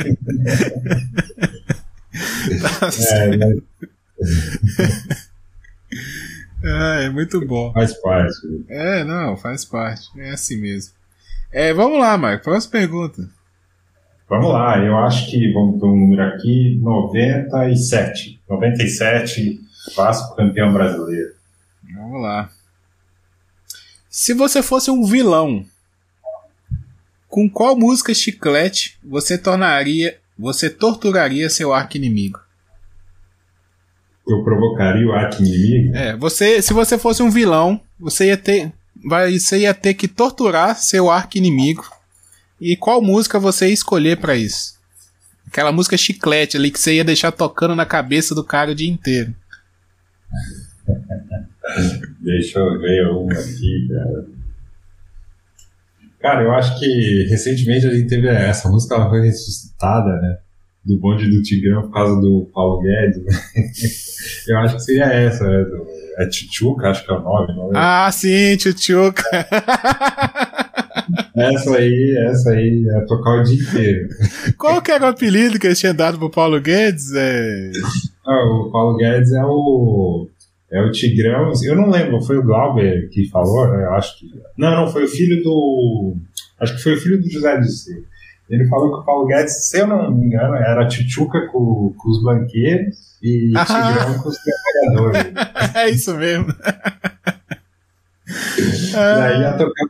tá 2.80 2.90
é, 3.12 3.38
mas... 3.38 3.58
Ah, 6.64 7.02
é 7.02 7.10
muito 7.10 7.46
bom. 7.46 7.72
Faz 7.74 7.94
parte. 8.02 8.66
É, 8.68 9.04
não, 9.04 9.38
faz 9.38 9.64
parte. 9.64 10.10
É 10.18 10.32
assim 10.32 10.58
mesmo. 10.58 10.94
É, 11.52 11.74
vamos 11.74 12.00
lá, 12.00 12.18
Marco. 12.18 12.44
Próxima 12.44 12.72
pergunta. 12.72 13.30
Vamos 14.30 14.54
lá, 14.54 14.78
eu 14.78 14.96
acho 14.98 15.30
que 15.30 15.52
vamos 15.52 15.80
ter 15.80 15.86
um 15.88 15.96
número 15.96 16.22
aqui: 16.22 16.80
97. 16.82 18.40
97, 18.48 19.60
Vasco 19.96 20.36
campeão 20.36 20.72
brasileiro. 20.72 21.34
Vamos 21.94 22.22
lá. 22.22 22.50
Se 24.10 24.34
você 24.34 24.62
fosse 24.62 24.92
um 24.92 25.04
vilão, 25.04 25.66
com 27.28 27.50
qual 27.50 27.76
música 27.76 28.14
chiclete 28.14 28.98
você 29.04 29.38
tornaria, 29.38 30.18
você 30.38 30.70
torturaria 30.70 31.50
seu 31.50 31.74
arco 31.74 31.98
inimigo? 31.98 32.40
Eu 34.28 34.44
provocaria 34.44 35.08
o 35.08 35.12
arco 35.12 35.42
inimigo? 35.42 35.96
É, 35.96 36.16
você, 36.16 36.62
se 36.62 36.74
você 36.74 36.98
fosse 36.98 37.24
um 37.24 37.30
vilão, 37.32 37.82
você 38.00 38.28
ia 38.28 38.38
ter, 38.38 38.72
vai, 39.08 39.38
você 39.38 39.60
ia 39.60 39.74
ter 39.74 39.96
que 39.96 40.08
torturar 40.08 40.76
seu 40.76 41.10
arco 41.10 41.38
inimigo. 41.38 41.84
E 42.60 42.76
qual 42.76 43.02
música 43.02 43.40
você 43.40 43.68
ia 43.68 43.74
escolher 43.74 44.18
para 44.18 44.36
isso? 44.36 44.78
Aquela 45.48 45.72
música 45.72 45.98
chiclete 45.98 46.58
ali 46.58 46.70
que 46.70 46.80
você 46.80 46.96
ia 46.96 47.04
deixar 47.04 47.32
tocando 47.32 47.76
na 47.76 47.86
cabeça 47.86 48.36
do 48.36 48.44
cara 48.44 48.72
o 48.72 48.76
dia 48.76 48.90
inteiro. 48.90 49.34
Deixa 52.22 52.60
eu 52.60 52.80
ver 52.80 53.08
uma 53.08 53.34
aqui, 53.34 53.88
cara. 53.90 54.26
Cara, 56.20 56.44
eu 56.44 56.52
acho 56.52 56.78
que 56.78 57.28
recentemente 57.30 57.88
a 57.88 57.94
gente 57.94 58.08
teve 58.08 58.28
essa 58.28 58.70
música, 58.70 58.96
ela 58.96 59.10
foi 59.10 59.22
ressuscitada, 59.22 60.10
né? 60.22 60.38
Do 60.84 61.00
bonde 61.00 61.30
do 61.30 61.42
Tigrão 61.42 61.84
por 61.84 61.94
causa 61.94 62.20
do 62.20 62.50
Paulo 62.54 62.82
Guedes. 62.82 63.24
Né? 63.24 63.32
eu 64.48 64.58
acho 64.58 64.76
que 64.76 64.82
seria 64.82 65.06
essa, 65.06 65.48
né? 65.48 65.64
Do, 65.64 65.88
é 66.20 66.28
Tchutchuca, 66.28 66.90
acho 66.90 67.06
que 67.06 67.12
é 67.12 67.16
o 67.16 67.22
nome. 67.22 67.56
Não 67.56 67.70
é? 67.70 67.72
Ah, 67.76 68.12
sim, 68.12 68.58
Tchutchuca. 68.58 69.24
essa 71.42 71.76
aí, 71.76 72.16
essa 72.30 72.52
aí, 72.52 72.86
é 72.90 73.02
tocar 73.02 73.42
o 73.42 73.44
dia 73.44 73.62
inteiro. 73.62 74.10
Qual 74.58 74.82
que 74.82 74.92
era 74.92 75.06
o 75.06 75.10
apelido 75.10 75.60
que 75.60 75.68
eles 75.68 75.80
tinham 75.80 75.96
dado 75.96 76.18
pro 76.18 76.30
Paulo 76.30 76.60
Guedes? 76.60 77.14
É... 77.16 77.72
Ah, 78.26 78.46
o 78.46 78.72
Paulo 78.72 78.98
Guedes 78.98 79.32
é 79.34 79.44
o 79.44 80.28
é 80.72 80.80
o 80.82 80.92
Tigrão, 80.92 81.52
eu 81.66 81.76
não 81.76 81.90
lembro, 81.90 82.22
foi 82.22 82.38
o 82.38 82.44
Glauber 82.44 83.10
que 83.10 83.28
falou, 83.30 83.68
né? 83.70 83.86
eu 83.86 83.94
acho 83.94 84.20
que. 84.20 84.28
Não, 84.56 84.70
não, 84.70 84.88
foi 84.88 85.06
o 85.06 85.08
filho 85.08 85.42
do. 85.42 86.16
Acho 86.60 86.76
que 86.76 86.84
foi 86.84 86.94
o 86.94 86.98
filho 86.98 87.20
do 87.20 87.30
José 87.30 87.60
C. 87.64 88.04
Ele 88.48 88.68
falou 88.68 88.92
que 88.92 89.00
o 89.00 89.06
Paulo 89.06 89.26
Guedes, 89.26 89.68
se 89.68 89.80
eu 89.80 89.88
não 89.88 90.12
me 90.12 90.28
engano, 90.28 90.56
era 90.56 90.88
Tchutchuca 90.88 91.48
com, 91.48 91.94
com 91.98 92.10
os 92.10 92.22
banqueiros 92.24 93.18
e 93.22 93.52
ah. 93.56 93.66
Tigrão 93.66 94.20
com 94.22 94.30
os 94.30 94.38
trabalhadores. 94.38 95.34
é 95.76 95.90
isso 95.90 96.16
mesmo. 96.16 96.48
e 98.94 98.96
aí 98.96 99.42
ia 99.42 99.54
tocar. 99.54 99.86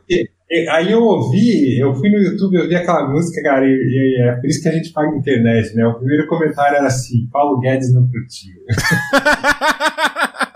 Aí 0.70 0.90
eu 0.90 1.00
ouvi, 1.02 1.78
eu 1.78 1.94
fui 1.94 2.10
no 2.10 2.18
YouTube, 2.18 2.56
eu 2.56 2.68
vi 2.68 2.74
aquela 2.74 3.08
música, 3.08 3.40
cara, 3.40 3.64
e, 3.64 3.70
e, 3.70 4.20
é 4.20 4.32
por 4.32 4.46
isso 4.46 4.60
que 4.60 4.68
a 4.68 4.72
gente 4.72 4.92
paga 4.92 5.16
internet, 5.16 5.74
né? 5.76 5.86
O 5.86 5.94
primeiro 5.94 6.26
comentário 6.26 6.76
era 6.76 6.86
assim: 6.88 7.28
Paulo 7.30 7.60
Guedes 7.60 7.94
não 7.94 8.08
curtiu. 8.08 8.54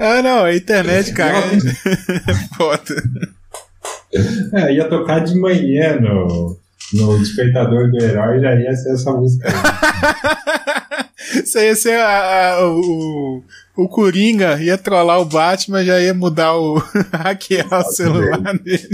Ah, 0.00 0.22
não, 0.22 0.44
a 0.44 0.54
internet, 0.54 1.12
cara. 1.12 1.42
Foda. 2.56 3.02
É, 4.54 4.72
ia 4.72 4.88
tocar 4.88 5.18
de 5.18 5.36
manhã 5.36 6.00
no, 6.00 6.56
no 6.94 7.18
Despertador 7.18 7.90
do 7.90 8.00
Herói, 8.00 8.40
já 8.40 8.54
ia 8.54 8.72
ser 8.74 8.92
essa 8.92 9.12
música. 9.12 9.48
Isso 11.44 11.58
ia 11.58 11.74
ser 11.76 11.98
a, 11.98 12.54
a, 12.54 12.68
o, 12.68 13.42
o 13.76 13.88
Coringa, 13.88 14.60
ia 14.60 14.76
trollar 14.78 15.20
o 15.20 15.24
Batman, 15.24 15.84
já 15.84 16.00
ia 16.00 16.14
mudar 16.14 16.54
o. 16.54 16.78
hackear 17.12 17.72
o 17.72 17.92
celular 17.92 18.58
dele. 18.58 18.88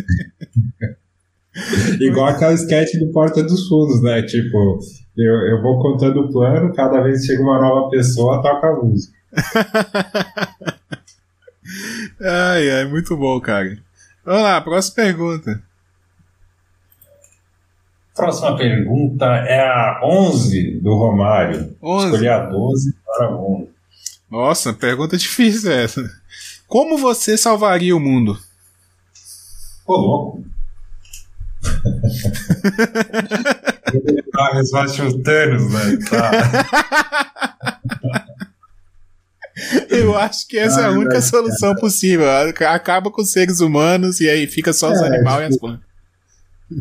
Igual 2.00 2.26
aquela 2.26 2.52
sketch 2.54 2.98
do 2.98 3.12
Porta 3.12 3.42
dos 3.42 3.68
Fundos, 3.68 4.02
né? 4.02 4.22
Tipo, 4.22 4.80
eu, 5.16 5.34
eu 5.48 5.62
vou 5.62 5.80
contando 5.80 6.20
o 6.20 6.32
plano, 6.32 6.74
cada 6.74 7.00
vez 7.00 7.20
que 7.20 7.26
chega 7.26 7.42
uma 7.42 7.60
nova 7.60 7.88
pessoa, 7.90 8.42
toca 8.42 8.66
a 8.66 8.76
música. 8.76 9.16
ai, 12.20 12.70
ai, 12.70 12.84
muito 12.86 13.16
bom, 13.16 13.40
cara. 13.40 13.78
Vamos 14.24 14.42
lá, 14.42 14.60
próxima 14.60 14.96
pergunta. 14.96 15.62
Próxima 18.14 18.56
pergunta 18.56 19.24
é 19.24 19.60
a 19.60 20.00
11 20.04 20.78
do 20.80 20.94
Romário. 20.94 21.76
11. 21.82 22.06
Escolhi 22.06 22.28
a 22.28 22.46
12 22.46 22.94
para 23.04 23.26
a 23.26 23.36
11. 23.36 23.68
Nossa, 24.30 24.72
pergunta 24.72 25.16
difícil 25.16 25.72
essa. 25.72 26.08
Como 26.68 26.96
você 26.96 27.36
salvaria 27.36 27.96
o 27.96 28.00
mundo? 28.00 28.38
Ô, 29.86 29.96
louco. 29.96 30.44
ah, 34.34 34.62
vai 34.70 34.88
chutando, 34.88 35.68
né? 35.70 35.98
Tá. 36.08 36.30
Eu 39.88 40.16
acho 40.16 40.48
que 40.48 40.58
essa 40.58 40.80
é 40.80 40.84
a 40.86 40.90
única 40.90 41.20
solução 41.22 41.74
possível. 41.76 42.26
Acaba 42.68 43.10
com 43.10 43.22
os 43.22 43.30
seres 43.30 43.60
humanos 43.60 44.20
e 44.20 44.28
aí 44.28 44.46
fica 44.46 44.72
só 44.72 44.90
os 44.90 45.00
é, 45.00 45.06
animais 45.06 45.40
e 45.40 45.54
as 45.54 45.58
plantas. 45.58 45.93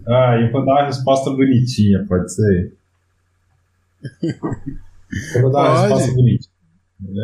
Ah, 0.07 0.37
eu 0.39 0.51
vou 0.51 0.65
dar 0.65 0.73
uma 0.73 0.85
resposta 0.85 1.29
bonitinha, 1.31 2.05
pode 2.07 2.33
ser? 2.33 2.73
Eu 5.35 5.41
vou 5.41 5.51
dar 5.51 5.59
uma 5.59 5.69
pode. 5.69 5.81
resposta 5.81 6.11
bonitinha. 6.13 6.53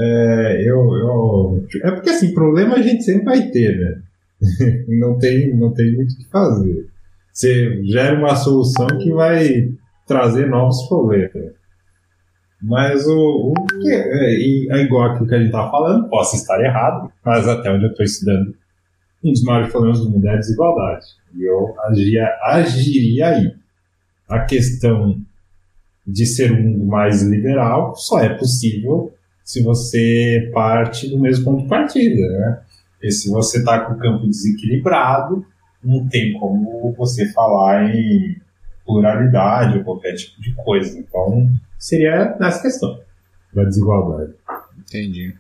É, 0.02 0.64
eu, 0.68 0.78
eu, 0.78 1.68
é 1.84 1.92
porque 1.92 2.10
assim, 2.10 2.34
problema 2.34 2.76
a 2.76 2.82
gente 2.82 3.04
sempre 3.04 3.26
vai 3.26 3.50
ter, 3.50 3.78
né? 3.80 4.02
não, 5.00 5.18
tem, 5.18 5.56
não 5.56 5.74
tem 5.74 5.94
muito 5.96 6.14
o 6.14 6.18
que 6.18 6.30
fazer. 6.30 6.90
Você 7.32 7.84
gera 7.86 8.18
uma 8.18 8.36
solução 8.36 8.88
que 8.98 9.12
vai 9.12 9.72
trazer 10.06 10.48
novos 10.48 10.88
problemas. 10.88 11.54
Mas 12.62 13.08
o, 13.08 13.54
o 13.54 13.54
que 13.68 13.90
é, 13.90 14.76
é 14.76 14.84
igual 14.84 15.12
aquilo 15.12 15.28
que 15.28 15.36
a 15.36 15.38
gente 15.38 15.48
estava 15.48 15.72
falando, 15.72 16.10
posso 16.10 16.36
estar 16.36 16.60
errado, 16.60 17.10
mas 17.24 17.48
até 17.48 17.72
onde 17.72 17.86
eu 17.86 17.92
estou 17.92 18.04
estudando, 18.04 18.54
um 19.24 19.32
dos 19.32 19.44
maiores 19.44 19.72
problemas 19.72 20.00
do 20.00 20.10
mundo 20.10 20.26
é 20.26 20.34
a 20.34 20.38
desigualdade. 20.38 21.06
Eu 21.38 21.76
agia, 21.82 22.28
agiria 22.44 23.28
aí. 23.30 23.56
A 24.28 24.42
questão 24.42 25.22
de 26.06 26.26
ser 26.26 26.52
um 26.52 26.62
mundo 26.62 26.86
mais 26.86 27.22
liberal 27.24 27.96
só 27.96 28.20
é 28.20 28.30
possível 28.30 29.14
se 29.44 29.64
você 29.64 30.50
parte 30.54 31.10
do 31.10 31.20
mesmo 31.20 31.46
ponto 31.46 31.64
de 31.64 31.70
partida, 31.70 32.22
né? 32.30 32.62
E 33.02 33.12
se 33.12 33.30
você 33.30 33.60
está 33.60 33.80
com 33.80 33.94
o 33.94 33.98
campo 33.98 34.28
desequilibrado, 34.28 35.46
não 35.84 36.08
tem 36.08 36.34
como 36.34 36.94
você 36.98 37.32
falar 37.32 37.96
em 37.96 38.40
pluralidade 38.86 39.78
ou 39.78 39.84
qualquer 39.84 40.14
tipo 40.14 40.42
de 40.42 40.54
coisa. 40.56 41.00
Então, 41.00 41.50
seria 41.78 42.36
nessa 42.40 42.62
questão 42.62 43.00
da 43.54 43.64
desigualdade. 43.64 44.34
Entendi. 44.78 45.34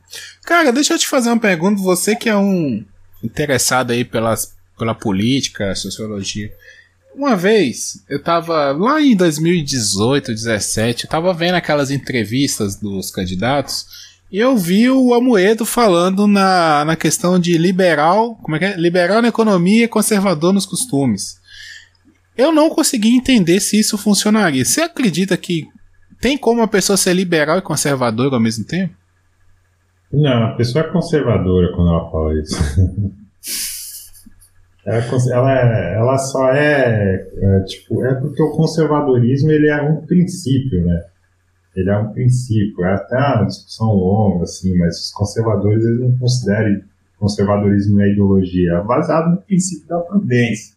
Cara, 0.44 0.72
deixa 0.72 0.94
eu 0.94 1.00
te 1.00 1.08
fazer 1.08 1.30
uma 1.30 1.40
pergunta. 1.40 1.82
Você 1.82 2.16
que 2.16 2.30
é 2.30 2.38
um 2.38 2.84
interessado 3.24 3.92
aí 3.92 4.06
pelas, 4.06 4.56
pela 4.80 4.96
política, 4.96 5.76
sociologia. 5.76 6.52
Uma 7.14 7.36
vez, 7.36 8.04
eu 8.10 8.22
tava 8.22 8.72
lá 8.72 9.02
em 9.02 9.16
2018, 9.16 10.32
17, 10.32 11.04
eu 11.04 11.10
tava 11.10 11.34
vendo 11.34 11.56
aquelas 11.56 11.92
entrevistas 11.92 12.76
dos 12.76 13.12
candidatos 13.12 13.86
e 14.32 14.38
eu 14.38 14.56
vi 14.56 14.90
o 14.90 15.14
Amoedo 15.14 15.66
falando 15.66 16.28
na, 16.28 16.86
na 16.86 16.96
questão 16.96 17.40
de 17.40 17.58
liberal, 17.58 18.36
como 18.36 18.56
é 18.56 18.60
que 18.60 18.66
é? 18.66 18.76
Liberal 18.78 19.22
na 19.22 19.28
economia 19.28 19.86
e 19.86 19.88
conservador 19.88 20.54
nos 20.54 20.66
costumes. 20.66 21.40
Eu 22.38 22.52
não 22.52 22.70
consegui 22.70 23.10
entender 23.10 23.60
se 23.60 23.80
isso 23.80 23.98
funcionaria. 23.98 24.64
Você 24.64 24.82
acredita 24.82 25.36
que 25.36 25.68
tem 26.22 26.38
como 26.38 26.62
a 26.62 26.68
pessoa 26.68 26.96
ser 26.96 27.14
liberal 27.14 27.58
e 27.58 27.62
conservadora 27.62 28.36
ao 28.36 28.42
mesmo 28.42 28.66
tempo? 28.66 28.94
Não, 30.12 30.44
a 30.46 30.56
pessoa 30.56 30.86
é 30.86 30.92
conservadora 30.92 31.72
quando 31.76 31.90
ela 31.90 32.10
fala 32.12 32.40
isso. 32.40 32.56
ela, 34.86 34.98
é 34.98 35.32
ela, 35.32 35.54
é, 35.54 35.96
ela 35.96 36.18
só 36.18 36.52
é, 36.52 37.28
é, 37.36 37.60
tipo, 37.62 38.06
é 38.06 38.16
porque 38.16 38.42
o 38.42 38.52
conservadorismo 38.52 39.52
ele 39.52 39.68
é 39.68 39.82
um 39.82 40.06
princípio, 40.06 40.86
né? 40.86 41.04
Ele 41.76 41.90
é 41.90 41.98
um 41.98 42.12
princípio, 42.12 42.84
é 42.84 42.94
até 42.94 43.16
uma 43.16 43.46
discussão 43.46 43.88
longa, 43.88 44.44
assim, 44.44 44.78
mas 44.78 45.06
os 45.06 45.12
conservadores 45.12 45.84
eles 45.84 46.00
não 46.00 46.18
consideram 46.18 46.82
conservadorismo 47.20 48.00
é 48.02 48.12
ideologia? 48.12 48.74
É 48.74 48.84
baseado 48.84 49.32
no 49.32 49.42
princípio 49.42 49.88
da 49.88 50.00
prudência. 50.00 50.74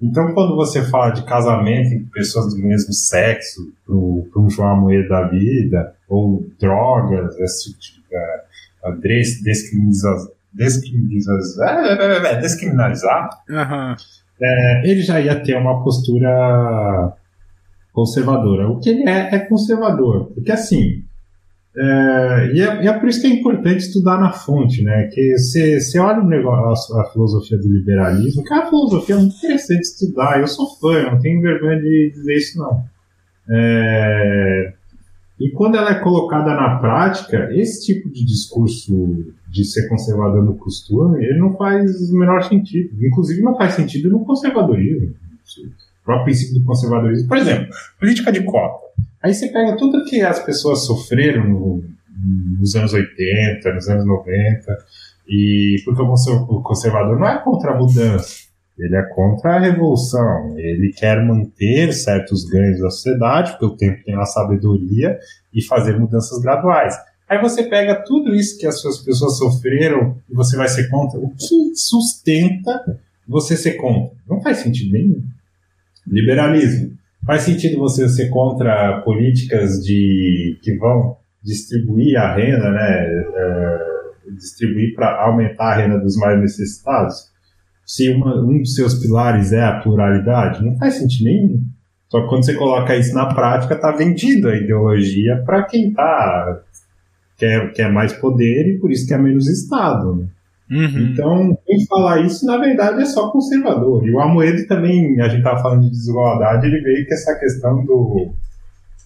Então, 0.00 0.34
quando 0.34 0.56
você 0.56 0.82
fala 0.82 1.10
de 1.10 1.24
casamento 1.24 1.94
entre 1.94 2.10
pessoas 2.10 2.52
do 2.52 2.60
mesmo 2.60 2.92
sexo, 2.92 3.72
para 3.86 3.94
um 3.94 4.50
João 4.50 4.80
Moeda 4.80 5.08
da 5.08 5.28
vida, 5.28 5.94
ou 6.08 6.44
drogas, 6.60 7.38
esse 7.38 7.72
tipo 7.78 8.02
de 8.08 9.44
descriminalização, 9.44 10.32
descriminalizar, 10.52 12.40
descriminalizar 12.40 13.30
uhum. 13.48 13.96
é, 14.40 14.90
ele 14.90 15.02
já 15.02 15.20
ia 15.20 15.40
ter 15.40 15.56
uma 15.56 15.82
postura 15.82 17.14
conservadora. 17.92 18.68
O 18.68 18.78
que 18.80 18.90
ele 18.90 19.08
é, 19.08 19.34
é 19.34 19.38
conservador. 19.38 20.32
Porque 20.34 20.50
assim, 20.50 21.04
é, 21.76 22.50
e, 22.52 22.60
é, 22.60 22.84
e, 22.84 22.88
é, 22.88 22.98
por 22.98 23.08
isso 23.08 23.20
que 23.20 23.26
é 23.26 23.30
importante 23.30 23.78
estudar 23.78 24.18
na 24.18 24.32
fonte, 24.32 24.82
né? 24.82 25.08
Que 25.12 25.38
você 25.38 25.98
olha 25.98 26.20
o 26.20 26.28
negócio, 26.28 26.94
a, 26.96 27.02
a, 27.02 27.10
filosofia 27.10 27.56
do 27.58 27.72
liberalismo, 27.72 28.44
que 28.44 28.52
é 28.52 28.56
uma 28.56 28.68
filosofia 28.68 29.16
muito 29.16 29.36
interessante 29.36 29.80
de 29.80 29.86
estudar. 29.86 30.40
Eu 30.40 30.48
sou 30.48 30.66
fã, 30.78 30.92
eu 30.92 31.12
não 31.12 31.20
tenho 31.20 31.40
vergonha 31.40 31.80
de 31.80 32.10
dizer 32.14 32.34
isso, 32.34 32.58
não. 32.58 32.84
É, 33.50 34.74
e 35.40 35.50
quando 35.50 35.76
ela 35.76 35.90
é 35.90 36.00
colocada 36.00 36.54
na 36.54 36.78
prática, 36.78 37.48
esse 37.52 37.86
tipo 37.86 38.08
de 38.10 38.24
discurso 38.24 39.32
de 39.52 39.66
ser 39.66 39.86
conservador 39.86 40.42
no 40.42 40.56
costume, 40.56 41.22
ele 41.22 41.38
não 41.38 41.54
faz 41.56 42.10
o 42.10 42.18
menor 42.18 42.42
sentido. 42.42 42.90
Inclusive, 43.04 43.42
não 43.42 43.54
faz 43.54 43.74
sentido 43.74 44.08
no 44.08 44.24
conservadorismo. 44.24 45.10
O 45.10 46.04
próprio 46.04 46.24
princípio 46.24 46.58
do 46.58 46.64
conservadorismo. 46.64 47.28
Por 47.28 47.36
exemplo, 47.36 47.68
política 48.00 48.32
de 48.32 48.42
cota. 48.44 48.82
Aí 49.22 49.34
você 49.34 49.48
pega 49.48 49.76
tudo 49.76 50.04
que 50.06 50.22
as 50.22 50.42
pessoas 50.42 50.86
sofreram 50.86 51.46
no, 51.46 51.84
nos 52.58 52.74
anos 52.74 52.94
80, 52.94 53.74
nos 53.74 53.88
anos 53.88 54.06
90, 54.06 54.78
e 55.28 55.76
porque 55.84 56.00
o 56.00 56.62
conservador 56.62 57.18
não 57.18 57.28
é 57.28 57.38
contra 57.44 57.72
a 57.72 57.78
mudança, 57.78 58.46
ele 58.78 58.96
é 58.96 59.02
contra 59.14 59.56
a 59.56 59.60
revolução, 59.60 60.58
ele 60.58 60.92
quer 60.96 61.22
manter 61.22 61.92
certos 61.92 62.44
ganhos 62.44 62.80
da 62.80 62.88
sociedade, 62.88 63.52
porque 63.52 63.66
o 63.66 63.76
tempo 63.76 64.02
tem 64.02 64.14
a 64.16 64.24
sabedoria, 64.24 65.18
e 65.52 65.62
fazer 65.62 65.98
mudanças 65.98 66.40
graduais. 66.40 66.96
Aí 67.28 67.40
você 67.40 67.62
pega 67.64 67.94
tudo 67.94 68.34
isso 68.34 68.58
que 68.58 68.66
as 68.66 68.80
suas 68.80 68.98
pessoas 68.98 69.38
sofreram 69.38 70.16
e 70.30 70.34
você 70.34 70.56
vai 70.56 70.68
ser 70.68 70.88
contra. 70.88 71.18
O 71.18 71.30
que 71.30 71.74
sustenta 71.74 73.00
você 73.26 73.56
ser 73.56 73.74
contra? 73.74 74.16
Não 74.28 74.40
faz 74.42 74.58
sentido 74.58 74.92
nenhum. 74.92 75.22
Liberalismo. 76.06 76.96
Faz 77.24 77.42
sentido 77.42 77.78
você 77.78 78.08
ser 78.08 78.28
contra 78.28 79.00
políticas 79.02 79.82
de 79.82 80.58
que 80.62 80.76
vão 80.76 81.16
distribuir 81.42 82.18
a 82.18 82.34
renda, 82.34 82.70
né? 82.70 83.06
É, 83.06 83.92
distribuir 84.36 84.94
para 84.94 85.22
aumentar 85.24 85.72
a 85.72 85.76
renda 85.76 85.98
dos 85.98 86.16
mais 86.16 86.40
necessitados? 86.40 87.30
Se 87.86 88.10
uma, 88.10 88.40
um 88.40 88.58
dos 88.58 88.74
seus 88.74 88.94
pilares 88.94 89.52
é 89.52 89.62
a 89.62 89.80
pluralidade, 89.80 90.64
não 90.64 90.76
faz 90.76 90.94
sentido 90.94 91.24
nenhum. 91.24 91.62
Só 92.08 92.20
que 92.20 92.28
quando 92.28 92.44
você 92.44 92.54
coloca 92.54 92.96
isso 92.96 93.14
na 93.14 93.32
prática, 93.34 93.74
está 93.74 93.90
vendido 93.90 94.48
a 94.48 94.56
ideologia 94.56 95.42
para 95.46 95.62
quem 95.62 95.92
tá 95.92 96.62
quer, 97.42 97.72
quer 97.72 97.90
mais 97.90 98.12
poder 98.12 98.68
e 98.68 98.78
por 98.78 98.92
isso 98.92 99.08
quer 99.08 99.18
menos 99.18 99.48
Estado. 99.48 100.14
Né? 100.14 100.26
Uhum. 100.70 101.10
Então, 101.10 101.58
quem 101.66 101.84
falar 101.86 102.20
isso, 102.20 102.46
na 102.46 102.56
verdade, 102.56 103.02
é 103.02 103.04
só 103.04 103.30
conservador. 103.30 104.06
E 104.06 104.12
o 104.12 104.20
Amoedo 104.20 104.64
também, 104.68 105.20
a 105.20 105.28
gente 105.28 105.38
estava 105.38 105.60
falando 105.60 105.82
de 105.82 105.90
desigualdade, 105.90 106.66
ele 106.66 106.80
veio 106.80 107.06
com 107.06 107.14
essa 107.14 107.34
questão 107.38 107.84
do. 107.84 108.30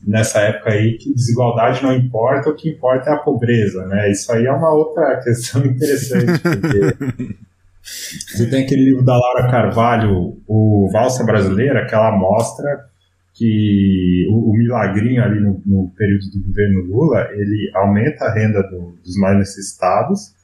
Nessa 0.07 0.41
época 0.41 0.71
aí, 0.71 0.99
que 0.99 1.13
desigualdade 1.13 1.83
não 1.83 1.93
importa, 1.93 2.51
o 2.51 2.55
que 2.55 2.69
importa 2.69 3.11
é 3.11 3.13
a 3.15 3.19
pobreza, 3.19 3.87
né? 3.87 4.11
Isso 4.11 4.31
aí 4.31 4.45
é 4.45 4.53
uma 4.53 4.73
outra 4.73 5.17
questão 5.25 5.65
interessante, 5.65 6.39
porque 6.39 7.35
você 7.83 8.47
tem 8.51 8.65
aquele 8.65 8.85
livro 8.85 9.03
da 9.03 9.17
Laura 9.19 9.51
Carvalho, 9.51 10.37
o 10.47 10.91
Valsa 10.93 11.25
Brasileira, 11.25 11.87
que 11.87 11.95
ela 11.95 12.13
mostra 12.13 12.85
que 13.37 14.27
o, 14.31 14.51
o 14.51 14.57
milagrinho 14.57 15.23
ali 15.23 15.39
no, 15.41 15.63
no, 15.67 15.93
período 15.95 16.31
do 16.31 16.47
governo 16.47 16.81
Lula, 16.87 17.29
ele 17.33 17.71
aumenta 17.75 18.25
a 18.25 18.33
renda 18.33 18.63
do, 18.63 18.97
dos 19.05 19.17
mais 19.17 19.37
necessitados, 19.37 20.35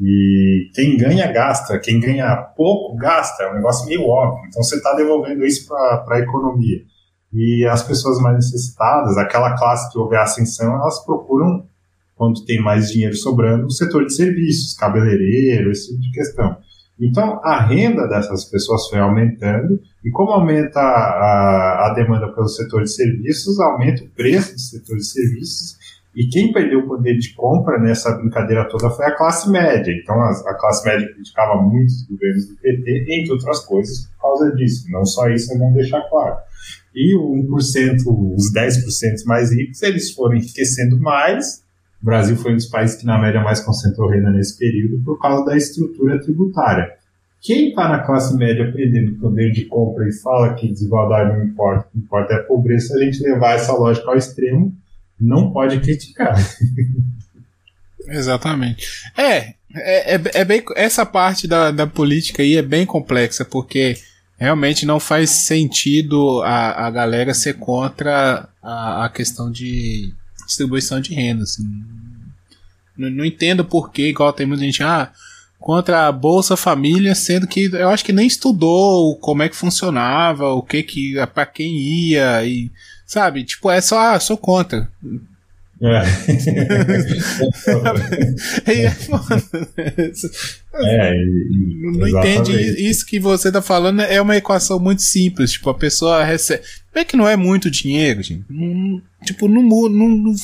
e 0.00 0.70
quem 0.74 0.96
ganha, 0.96 1.30
gasta. 1.32 1.78
Quem 1.78 1.98
ganha 1.98 2.36
pouco, 2.56 2.96
gasta. 2.96 3.42
É 3.42 3.50
um 3.50 3.56
negócio 3.56 3.86
meio 3.86 4.06
óbvio. 4.06 4.46
Então 4.48 4.62
você 4.62 4.76
está 4.76 4.94
devolvendo 4.94 5.44
isso 5.44 5.66
para 5.66 6.16
a 6.16 6.20
economia. 6.20 6.78
E 7.32 7.66
as 7.66 7.82
pessoas 7.82 8.20
mais 8.20 8.36
necessitadas, 8.36 9.18
aquela 9.18 9.56
classe 9.56 9.90
que 9.92 9.98
houve 9.98 10.16
a 10.16 10.22
ascensão, 10.22 10.72
elas 10.74 11.04
procuram, 11.04 11.66
quando 12.14 12.44
tem 12.44 12.60
mais 12.60 12.90
dinheiro 12.90 13.14
sobrando, 13.14 13.66
o 13.66 13.70
setor 13.70 14.06
de 14.06 14.14
serviços, 14.14 14.74
cabeleireiro, 14.74 15.70
esse 15.70 15.88
tipo 15.88 16.00
de 16.00 16.10
questão. 16.12 16.56
Então 17.00 17.40
a 17.44 17.64
renda 17.64 18.06
dessas 18.08 18.44
pessoas 18.44 18.88
foi 18.88 18.98
aumentando, 18.98 19.80
e 20.04 20.10
como 20.10 20.32
aumenta 20.32 20.80
a, 20.80 21.88
a 21.88 21.94
demanda 21.94 22.32
pelo 22.32 22.48
setor 22.48 22.82
de 22.82 22.92
serviços, 22.92 23.60
aumenta 23.60 24.04
o 24.04 24.08
preço 24.10 24.54
do 24.54 24.60
setor 24.60 24.96
de 24.96 25.06
serviços, 25.06 25.78
e 26.18 26.26
quem 26.26 26.52
perdeu 26.52 26.80
o 26.80 26.88
poder 26.88 27.16
de 27.16 27.32
compra 27.32 27.78
nessa 27.78 28.10
brincadeira 28.16 28.68
toda 28.68 28.90
foi 28.90 29.06
a 29.06 29.16
classe 29.16 29.48
média. 29.48 29.92
Então, 29.92 30.16
a, 30.16 30.30
a 30.50 30.54
classe 30.54 30.84
média 30.84 31.12
criticava 31.14 31.62
muito 31.62 31.86
os 31.86 32.06
governos 32.08 32.48
do 32.48 32.56
PT, 32.56 33.06
entre 33.08 33.32
outras 33.32 33.60
coisas, 33.60 34.06
por 34.06 34.22
causa 34.22 34.50
disso. 34.56 34.90
Não 34.90 35.04
só 35.04 35.28
isso, 35.28 35.52
é 35.52 35.58
bom 35.58 35.72
deixar 35.72 36.00
claro. 36.10 36.36
E 36.92 37.14
o 37.14 37.34
1%, 37.46 38.34
os 38.34 38.52
10% 38.52 39.26
mais 39.26 39.52
ricos, 39.52 39.80
eles 39.82 40.10
foram 40.12 40.34
enriquecendo 40.34 40.98
mais. 40.98 41.62
O 42.00 42.04
Brasil 42.04 42.36
foi 42.36 42.52
um 42.52 42.56
dos 42.56 42.66
países 42.66 42.96
que, 42.96 43.06
na 43.06 43.18
média, 43.18 43.40
mais 43.40 43.60
concentrou 43.60 44.08
renda 44.08 44.30
nesse 44.30 44.56
período 44.56 45.02
por 45.04 45.18
causa 45.20 45.44
da 45.44 45.56
estrutura 45.56 46.20
tributária. 46.20 46.92
Quem 47.40 47.68
está 47.68 47.88
na 47.88 48.00
classe 48.00 48.36
média 48.36 48.72
perdendo 48.72 49.18
poder 49.20 49.52
de 49.52 49.64
compra 49.64 50.08
e 50.08 50.12
fala 50.12 50.54
que 50.54 50.68
desigualdade 50.68 51.36
não 51.36 51.44
importa, 51.44 51.86
o 51.86 51.90
que 51.92 51.98
importa 51.98 52.34
é 52.34 52.36
a 52.36 52.42
pobreza, 52.42 52.94
a 52.94 53.04
gente 53.04 53.22
levar 53.22 53.54
essa 53.54 53.72
lógica 53.72 54.08
ao 54.08 54.16
extremo, 54.16 54.74
não 55.20 55.52
pode 55.52 55.78
criticar. 55.80 56.34
Exatamente. 58.08 58.86
É, 59.16 59.54
é, 59.74 60.14
é, 60.14 60.20
é, 60.34 60.44
bem, 60.44 60.64
essa 60.74 61.04
parte 61.04 61.46
da, 61.46 61.70
da 61.70 61.86
política 61.86 62.42
aí 62.42 62.56
é 62.56 62.62
bem 62.62 62.86
complexa, 62.86 63.44
porque 63.44 63.96
realmente 64.36 64.86
não 64.86 64.98
faz 64.98 65.30
sentido 65.30 66.40
a, 66.42 66.86
a 66.86 66.90
galera 66.90 67.34
ser 67.34 67.54
contra 67.54 68.48
a, 68.62 69.04
a 69.04 69.08
questão 69.08 69.50
de 69.50 70.12
distribuição 70.48 71.00
de 71.00 71.14
renda. 71.14 71.44
Assim. 71.44 71.62
Não, 72.96 73.08
não 73.08 73.24
entendo 73.24 73.64
por 73.64 73.92
que, 73.92 74.08
igual 74.08 74.32
tem 74.32 74.46
muita 74.46 74.64
gente, 74.64 74.82
ah, 74.82 75.12
contra 75.60 76.08
a 76.08 76.12
Bolsa 76.12 76.56
Família, 76.56 77.14
sendo 77.14 77.46
que 77.46 77.70
eu 77.72 77.88
acho 77.90 78.04
que 78.04 78.12
nem 78.12 78.26
estudou 78.26 79.16
como 79.16 79.44
é 79.44 79.48
que 79.48 79.54
funcionava, 79.54 80.48
o 80.48 80.62
que 80.62 80.82
que, 80.82 81.14
para 81.32 81.46
quem 81.46 81.76
ia 81.76 82.44
e 82.44 82.70
Sabe? 83.08 83.42
Tipo, 83.42 83.70
é 83.70 83.80
só, 83.80 83.98
ah, 83.98 84.20
sou 84.20 84.36
contra. 84.36 84.86
É. 85.80 86.02
é, 90.74 91.14
não 91.92 92.08
entende 92.08 92.52
isso 92.88 93.06
que 93.06 93.20
você 93.20 93.52
tá 93.52 93.62
falando 93.62 94.02
é 94.02 94.20
uma 94.20 94.36
equação 94.36 94.80
muito 94.80 95.02
simples. 95.02 95.52
Tipo, 95.52 95.70
a 95.70 95.74
pessoa 95.74 96.24
recebe. 96.24 96.64
É 96.94 97.04
que 97.04 97.16
não 97.16 97.28
é 97.28 97.36
muito 97.36 97.70
dinheiro, 97.70 98.22
gente. 98.22 98.44
Não, 98.50 99.00
tipo, 99.24 99.46
não, 99.46 99.62
não, 99.88 100.34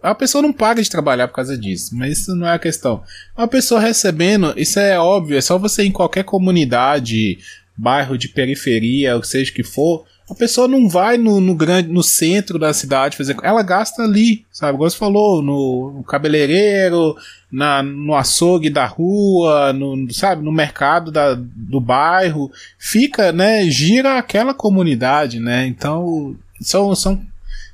a 0.00 0.14
pessoa 0.14 0.42
não 0.42 0.52
paga 0.52 0.80
de 0.82 0.90
trabalhar 0.90 1.26
por 1.28 1.34
causa 1.34 1.56
disso, 1.56 1.96
mas 1.96 2.18
isso 2.18 2.36
não 2.36 2.46
é 2.46 2.52
a 2.52 2.58
questão. 2.58 3.02
Uma 3.36 3.48
pessoa 3.48 3.80
recebendo, 3.80 4.54
isso 4.56 4.78
é 4.78 4.98
óbvio, 4.98 5.36
é 5.36 5.40
só 5.40 5.58
você 5.58 5.82
em 5.82 5.90
qualquer 5.90 6.24
comunidade, 6.24 7.38
bairro 7.76 8.16
de 8.16 8.28
periferia, 8.28 9.16
ou 9.16 9.24
seja 9.24 9.50
que 9.50 9.64
for, 9.64 10.04
a 10.30 10.34
pessoa 10.34 10.66
não 10.66 10.88
vai 10.88 11.18
no, 11.18 11.38
no 11.38 11.54
grande, 11.54 11.88
no 11.88 12.02
centro 12.02 12.58
da 12.58 12.72
cidade 12.72 13.16
fazer. 13.16 13.36
Ela 13.42 13.62
gasta 13.62 14.02
ali, 14.02 14.46
sabe? 14.50 14.78
Como 14.78 14.88
você 14.88 14.96
falou, 14.96 15.42
no, 15.42 15.92
no 15.98 16.02
cabeleireiro, 16.02 17.14
na, 17.52 17.82
no 17.82 18.14
açougue 18.14 18.70
da 18.70 18.86
rua, 18.86 19.72
no, 19.74 20.10
sabe? 20.12 20.42
No 20.42 20.50
mercado 20.50 21.12
da, 21.12 21.34
do 21.34 21.78
bairro. 21.78 22.50
Fica, 22.78 23.32
né? 23.32 23.68
Gira 23.68 24.18
aquela 24.18 24.54
comunidade, 24.54 25.38
né? 25.40 25.66
Então, 25.66 26.34
são, 26.58 26.94
são 26.94 27.22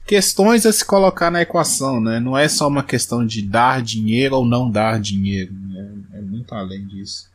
questões 0.05 0.67
a 0.67 0.73
se 0.73 0.85
colocar 0.85 1.31
na 1.31 1.43
equação, 1.43 2.01
né? 2.01 2.19
Não 2.19 2.37
é 2.37 2.49
só 2.49 2.67
uma 2.67 2.83
questão 2.83 3.25
de 3.25 3.43
dar 3.43 3.81
dinheiro 3.81 4.35
ou 4.35 4.45
não 4.45 4.69
dar 4.69 4.99
dinheiro. 4.99 5.53
Né? 5.53 5.89
É 6.15 6.21
muito 6.21 6.53
além 6.53 6.85
disso. 6.85 7.31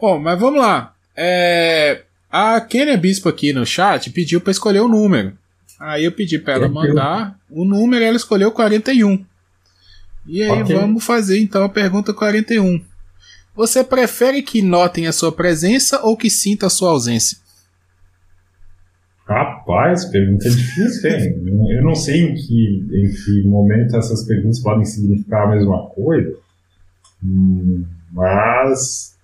Bom, 0.00 0.18
mas 0.18 0.38
vamos 0.40 0.60
lá. 0.60 0.92
É, 1.16 2.02
a 2.30 2.60
Kenia 2.60 2.96
Bispo 2.96 3.28
aqui 3.28 3.52
no 3.52 3.64
chat 3.64 4.10
pediu 4.10 4.40
para 4.40 4.50
escolher 4.50 4.80
o 4.80 4.88
número. 4.88 5.36
Aí 5.78 6.04
eu 6.04 6.12
pedi 6.12 6.38
para 6.38 6.54
ela 6.54 6.68
mandar 6.68 7.38
o 7.48 7.64
número, 7.64 8.04
ela 8.04 8.16
escolheu 8.16 8.50
41. 8.50 9.24
E 10.26 10.42
aí 10.42 10.62
okay. 10.62 10.76
vamos 10.76 11.04
fazer 11.04 11.38
então 11.38 11.64
a 11.64 11.68
pergunta 11.68 12.12
41. 12.12 12.84
Você 13.54 13.82
prefere 13.82 14.42
que 14.42 14.62
notem 14.62 15.06
a 15.06 15.12
sua 15.12 15.32
presença 15.32 16.00
ou 16.02 16.16
que 16.16 16.30
sinta 16.30 16.66
a 16.66 16.70
sua 16.70 16.90
ausência? 16.90 17.38
Rapaz, 19.26 20.06
pergunta 20.06 20.48
difícil, 20.48 21.10
hein? 21.10 21.42
Eu 21.70 21.82
não 21.82 21.94
sei 21.94 22.22
em 22.22 22.34
que, 22.34 22.86
em 22.92 23.10
que 23.12 23.48
momento 23.48 23.96
essas 23.96 24.24
perguntas 24.24 24.60
podem 24.60 24.84
significar 24.84 25.46
a 25.46 25.50
mesma 25.50 25.86
coisa. 25.90 26.34
Hum 27.22 27.84
Mas 28.12 29.17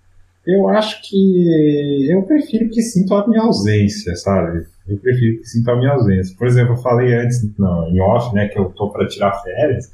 eu 0.46 0.68
acho 0.68 1.00
que 1.02 2.08
eu 2.10 2.22
prefiro 2.22 2.68
que 2.68 2.82
sintam 2.82 3.18
a 3.18 3.28
minha 3.28 3.42
ausência, 3.42 4.14
sabe? 4.16 4.66
Eu 4.86 4.98
prefiro 4.98 5.38
que 5.38 5.46
sintam 5.46 5.74
a 5.74 5.78
minha 5.78 5.92
ausência. 5.92 6.36
Por 6.36 6.46
exemplo, 6.46 6.74
eu 6.74 6.82
falei 6.82 7.14
antes 7.14 7.42
não, 7.58 7.88
em 7.88 8.00
off, 8.00 8.34
né, 8.34 8.48
que 8.48 8.58
eu 8.58 8.66
tô 8.66 8.90
para 8.90 9.08
tirar 9.08 9.32
férias. 9.42 9.90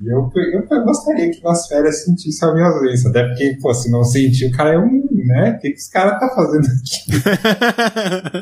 E 0.00 0.08
eu, 0.08 0.28
eu, 0.34 0.66
eu, 0.68 0.84
gostaria 0.84 1.30
que 1.30 1.42
nas 1.42 1.68
férias 1.68 2.04
sentisse 2.04 2.44
a 2.44 2.52
minha 2.52 2.66
ausência. 2.66 3.10
Até 3.10 3.28
porque, 3.28 3.56
pô, 3.62 3.72
se 3.72 3.88
não 3.90 4.02
sentir, 4.02 4.46
o 4.46 4.52
cara 4.52 4.74
é 4.74 4.78
um, 4.78 5.06
né? 5.12 5.52
O 5.52 5.60
que, 5.60 5.70
que 5.70 5.76
esse 5.76 5.92
cara 5.92 6.18
tá 6.18 6.28
fazendo 6.34 6.66
aqui? 6.66 7.12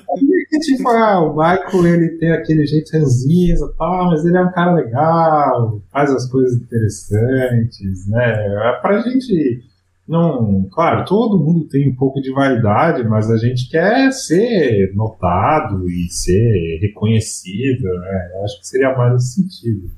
que, 0.48 0.58
tipo, 0.60 0.88
ah, 0.88 1.20
o 1.20 1.36
Michael, 1.36 1.86
ele 1.94 2.08
tem 2.18 2.32
aquele 2.32 2.66
jeito 2.66 2.92
ranzinza 2.92 3.66
e 3.66 3.78
tal, 3.78 4.06
mas 4.06 4.24
ele 4.24 4.36
é 4.36 4.42
um 4.42 4.52
cara 4.52 4.72
legal, 4.72 5.80
faz 5.92 6.10
as 6.10 6.26
coisas 6.26 6.56
interessantes, 6.56 8.08
né? 8.08 8.46
É 8.68 8.80
pra 8.80 9.00
gente 9.00 9.62
não, 10.06 10.68
claro, 10.72 11.04
todo 11.04 11.38
mundo 11.38 11.68
tem 11.68 11.88
um 11.88 11.94
pouco 11.94 12.20
de 12.20 12.32
vaidade, 12.32 13.06
mas 13.08 13.30
a 13.30 13.36
gente 13.36 13.68
quer 13.70 14.10
ser 14.12 14.92
notado 14.94 15.88
e 15.88 16.08
ser 16.10 16.78
reconhecido, 16.80 17.84
né? 17.84 18.30
Eu 18.34 18.44
acho 18.44 18.60
que 18.60 18.66
seria 18.66 18.96
mais 18.96 19.12
nesse 19.12 19.34
sentido. 19.34 19.90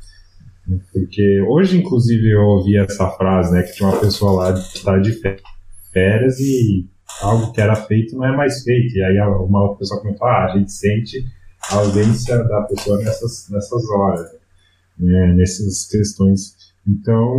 Porque 0.93 1.41
hoje, 1.49 1.79
inclusive, 1.79 2.31
eu 2.31 2.43
ouvi 2.43 2.77
essa 2.77 3.09
frase, 3.11 3.53
né? 3.53 3.63
Que 3.63 3.73
tinha 3.73 3.89
uma 3.89 4.01
pessoa 4.01 4.33
lá 4.33 4.53
que 4.53 4.77
está 4.77 4.99
de 4.99 5.13
férias 5.93 6.39
e 6.39 6.87
algo 7.23 7.53
que 7.53 7.61
era 7.61 7.75
feito 7.75 8.17
não 8.17 8.27
é 8.27 8.37
mais 8.37 8.63
feito. 8.63 8.97
E 8.97 9.03
aí 9.03 9.19
uma 9.21 9.63
outra 9.63 9.79
pessoa 9.79 10.01
comentou, 10.01 10.27
ah, 10.27 10.45
a 10.45 10.59
gente 10.59 10.71
sente 10.71 11.25
a 11.71 11.77
ausência 11.77 12.37
da 12.45 12.63
pessoa 12.63 12.99
nessas, 12.99 13.49
nessas 13.51 13.89
horas, 13.91 14.33
né? 14.99 15.33
nessas 15.35 15.87
questões. 15.87 16.57
Então, 16.87 17.39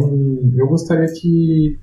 eu 0.57 0.68
gostaria 0.68 1.07
que 1.13 1.78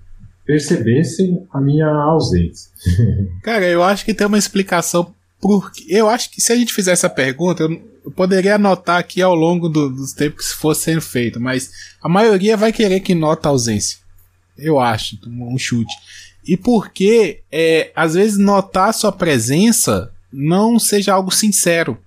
percebessem 0.45 1.47
a 1.53 1.61
minha 1.61 1.87
ausência. 1.87 2.71
Cara, 3.43 3.65
eu 3.67 3.83
acho 3.83 4.05
que 4.05 4.15
tem 4.15 4.27
uma 4.27 4.39
explicação 4.39 5.15
porque 5.41 5.85
eu 5.89 6.09
acho 6.09 6.31
que 6.31 6.41
se 6.41 6.53
a 6.53 6.57
gente 6.57 6.73
fizer 6.73 6.93
essa 6.93 7.11
pergunta, 7.11 7.65
eu, 7.65 8.11
poderia 8.13 8.55
anotar 8.55 8.99
aqui 8.99 9.21
ao 9.21 9.35
longo 9.35 9.69
do, 9.69 9.91
dos 9.91 10.13
tempos 10.13 10.53
que 10.53 10.59
fosse 10.59 10.85
sendo 10.85 11.01
feito, 11.01 11.41
mas 11.41 11.71
a 12.01 12.09
maioria 12.09 12.57
vai 12.57 12.73
querer 12.73 13.01
que 13.01 13.15
nota 13.15 13.49
a 13.49 13.51
ausência. 13.51 13.99
Eu 14.57 14.79
acho, 14.79 15.19
um 15.27 15.59
chute. 15.59 15.93
E 16.47 16.57
porque 16.57 17.41
é, 17.51 17.91
às 17.95 18.15
vezes 18.15 18.39
notar 18.39 18.91
a 18.91 18.93
sua 18.93 19.11
presença 19.11 20.13
não 20.33 20.79
seja 20.79 21.13
algo 21.13 21.31
sincero, 21.33 21.99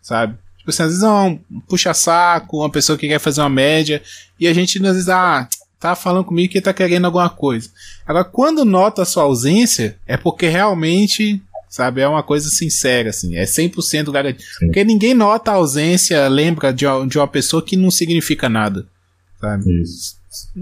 sabe? 0.00 0.38
Tipo 0.58 0.70
assim, 0.70 0.82
às 0.82 0.88
vezes 0.88 1.02
é 1.02 1.08
um 1.08 1.38
puxa-saco, 1.68 2.58
uma 2.58 2.70
pessoa 2.70 2.96
que 2.96 3.08
quer 3.08 3.18
fazer 3.18 3.40
uma 3.40 3.50
média, 3.50 4.02
e 4.38 4.46
a 4.46 4.54
gente 4.54 4.78
às 4.78 4.94
vezes, 4.94 5.08
ah, 5.08 5.48
tá 5.82 5.96
falando 5.96 6.24
comigo 6.24 6.52
que 6.52 6.60
tá 6.60 6.72
querendo 6.72 7.06
alguma 7.06 7.28
coisa. 7.28 7.68
Agora, 8.06 8.24
quando 8.24 8.64
nota 8.64 9.02
a 9.02 9.04
sua 9.04 9.24
ausência, 9.24 9.98
é 10.06 10.16
porque 10.16 10.46
realmente, 10.46 11.42
sabe, 11.68 12.00
é 12.00 12.06
uma 12.06 12.22
coisa 12.22 12.48
sincera, 12.48 13.10
assim, 13.10 13.34
é 13.36 13.42
100% 13.42 14.12
garantido. 14.12 14.44
Porque 14.60 14.84
ninguém 14.84 15.12
nota 15.12 15.50
a 15.50 15.54
ausência, 15.54 16.28
lembra 16.28 16.72
de, 16.72 16.84
de 17.08 17.18
uma 17.18 17.26
pessoa 17.26 17.60
que 17.64 17.76
não 17.76 17.90
significa 17.90 18.48
nada, 18.48 18.86
sabe? 19.40 19.82
Isso. 19.82 20.16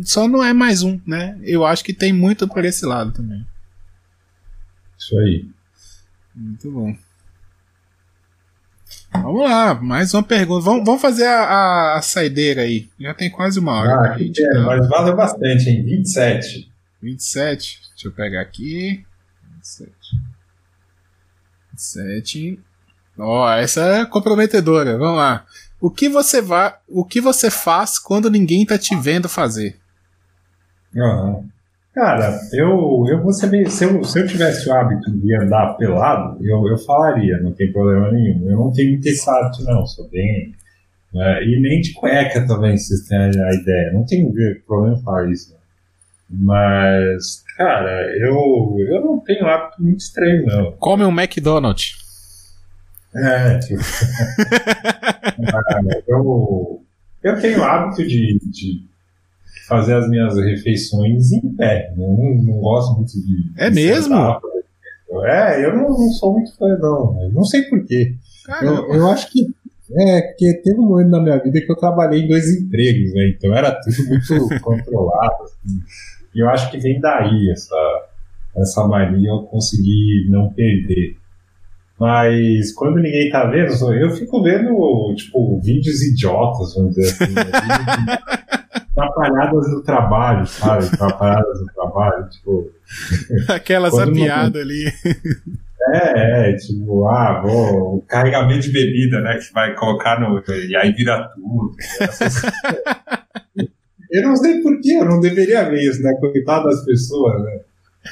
Só 0.04 0.26
não 0.26 0.42
é 0.42 0.54
mais 0.54 0.82
um, 0.82 0.98
né? 1.06 1.38
Eu 1.42 1.66
acho 1.66 1.84
que 1.84 1.92
tem 1.92 2.14
muito 2.14 2.48
por 2.48 2.64
esse 2.64 2.86
lado 2.86 3.12
também. 3.12 3.44
Isso 4.98 5.18
aí. 5.18 5.44
Muito 6.34 6.72
bom. 6.72 6.96
Vamos 9.12 9.42
lá, 9.42 9.74
mais 9.74 10.14
uma 10.14 10.22
pergunta. 10.22 10.64
Vamos, 10.64 10.84
vamos 10.84 11.00
fazer 11.00 11.26
a, 11.26 11.42
a, 11.42 11.98
a 11.98 12.02
saideira 12.02 12.62
aí. 12.62 12.88
Já 12.98 13.14
tem 13.14 13.30
quase 13.30 13.58
uma 13.58 13.72
hora. 13.72 14.12
Ah, 14.12 14.18
gente, 14.18 14.42
é, 14.42 14.58
mas 14.60 14.88
valeu 14.88 15.16
bastante, 15.16 15.68
hein? 15.68 15.84
27. 15.84 16.72
27. 17.02 17.80
Deixa 17.90 18.08
eu 18.08 18.12
pegar 18.12 18.40
aqui. 18.40 19.04
27. 19.56 19.92
27. 21.72 22.60
Ó, 23.18 23.44
oh, 23.44 23.50
essa 23.52 23.80
é 23.82 24.06
comprometedora. 24.06 24.96
Vamos 24.96 25.16
lá. 25.16 25.44
O 25.80 25.90
que 25.90 26.08
você 26.08 26.40
vai, 26.40 26.74
o 26.88 27.04
que 27.04 27.20
você 27.20 27.50
faz 27.50 27.98
quando 27.98 28.30
ninguém 28.30 28.66
tá 28.66 28.78
te 28.78 28.94
vendo 28.96 29.28
fazer? 29.28 29.78
Uhum. 30.94 31.48
Cara, 31.92 32.38
eu, 32.52 33.04
eu 33.08 33.20
vou 33.20 33.32
saber, 33.32 33.68
se 33.68 33.84
eu, 33.84 34.02
se 34.04 34.20
eu 34.20 34.26
tivesse 34.26 34.68
o 34.68 34.72
hábito 34.72 35.10
de 35.10 35.36
andar 35.36 35.74
pelado, 35.74 36.38
eu, 36.44 36.68
eu 36.68 36.78
falaria, 36.78 37.38
não 37.38 37.52
tem 37.52 37.72
problema 37.72 38.12
nenhum. 38.12 38.48
Eu 38.48 38.56
não 38.56 38.72
tenho 38.72 38.92
muito 38.92 39.06
esse 39.06 39.28
hábito, 39.28 39.64
não, 39.64 39.84
sou 39.84 40.08
bem. 40.08 40.54
Né? 41.12 41.44
E 41.44 41.60
nem 41.60 41.80
de 41.80 41.92
cueca 41.92 42.46
também, 42.46 42.76
se 42.76 42.96
vocês 42.96 43.08
têm 43.08 43.18
a 43.18 43.54
ideia. 43.54 43.92
Não 43.92 44.06
tem 44.06 44.32
problema 44.64 44.96
em 44.96 45.02
falar 45.02 45.30
isso. 45.30 45.52
Né? 45.52 45.58
Mas, 46.30 47.42
cara, 47.56 48.16
eu, 48.18 48.76
eu 48.88 49.04
não 49.04 49.18
tenho 49.18 49.46
hábito 49.46 49.82
muito 49.82 49.98
estranho, 49.98 50.46
não. 50.46 50.72
Come 50.72 51.04
um 51.04 51.20
McDonald's. 51.20 51.96
É, 53.12 53.58
tipo. 53.58 53.82
eu, 56.06 56.84
eu 57.24 57.40
tenho 57.40 57.64
hábito 57.64 58.06
de, 58.06 58.38
de 58.38 58.89
fazer 59.70 59.94
as 59.94 60.08
minhas 60.10 60.36
refeições 60.36 61.30
em 61.30 61.54
pé. 61.54 61.94
Não, 61.96 62.16
não 62.44 62.60
gosto 62.60 62.96
muito 62.96 63.12
de. 63.12 63.52
É 63.56 63.70
de 63.70 63.76
mesmo? 63.76 64.16
Sentar. 64.16 64.40
É, 65.24 65.64
eu 65.64 65.76
não, 65.76 65.88
não, 65.88 66.10
sou 66.12 66.34
muito 66.34 66.56
fã, 66.56 66.76
não. 66.78 67.30
não 67.32 67.44
sei 67.44 67.62
porquê. 67.62 68.14
Eu, 68.60 68.92
eu 68.92 69.08
acho 69.08 69.30
que. 69.30 69.46
É, 69.92 70.22
porque 70.22 70.60
teve 70.62 70.78
um 70.78 70.88
momento 70.88 71.10
na 71.10 71.20
minha 71.20 71.38
vida 71.38 71.60
que 71.60 71.70
eu 71.70 71.76
trabalhei 71.76 72.22
em 72.22 72.28
dois 72.28 72.48
empregos, 72.48 73.12
né? 73.12 73.32
Então 73.36 73.54
era 73.54 73.72
tudo 73.80 74.08
muito 74.08 74.60
controlado. 74.62 75.44
Assim. 75.44 75.80
E 76.34 76.40
eu 76.40 76.48
acho 76.48 76.70
que 76.70 76.78
vem 76.78 77.00
daí 77.00 77.50
essa, 77.50 78.08
essa 78.56 78.86
mania 78.86 79.30
eu 79.30 79.42
conseguir 79.42 80.28
não 80.28 80.52
perder. 80.52 81.16
Mas 81.98 82.72
quando 82.72 83.00
ninguém 83.00 83.30
tá 83.30 83.44
vendo, 83.44 83.72
eu 83.94 84.10
fico 84.12 84.42
vendo, 84.42 85.14
tipo, 85.16 85.60
vídeos 85.60 86.02
idiotas, 86.02 86.74
vamos 86.74 86.94
dizer 86.94 87.10
assim. 87.10 87.34
Né? 87.34 88.18
atrapalhadas 88.96 89.70
no 89.70 89.82
trabalho, 89.82 90.46
sabe? 90.46 90.86
Atrapalhadas 90.86 91.60
no 91.60 91.66
trabalho, 91.72 92.28
tipo. 92.28 92.70
Aquela 93.48 93.90
piada 94.12 94.60
ali. 94.60 94.86
É, 95.92 96.50
é, 96.50 96.56
tipo, 96.56 97.06
ah, 97.06 97.40
vou. 97.42 98.02
Carregamento 98.08 98.60
de 98.60 98.72
bebida, 98.72 99.20
né? 99.20 99.38
Que 99.38 99.52
vai 99.52 99.74
colocar 99.74 100.20
no. 100.20 100.42
E 100.52 100.76
aí 100.76 100.92
vira 100.92 101.30
tudo. 101.34 101.74
Né? 103.56 103.66
eu 104.10 104.22
não 104.22 104.36
sei 104.36 104.60
porquê, 104.60 104.92
eu 104.92 105.04
não 105.04 105.20
deveria 105.20 105.68
ver 105.68 105.80
isso, 105.80 106.02
né? 106.02 106.12
Coitado 106.20 106.64
das 106.64 106.84
pessoas, 106.84 107.42
né? 107.42 107.60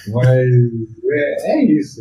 Mas 0.09 0.29
é, 1.12 1.53
é 1.53 1.64
isso. 1.64 2.01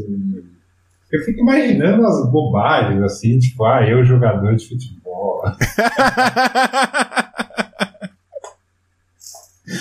Eu 1.12 1.22
fico 1.22 1.40
imaginando 1.40 2.06
as 2.06 2.30
bobagens, 2.32 3.02
assim, 3.02 3.40
tipo, 3.40 3.64
ah, 3.64 3.88
eu 3.88 4.04
jogador 4.04 4.56
de 4.56 4.68
futebol. 4.68 5.42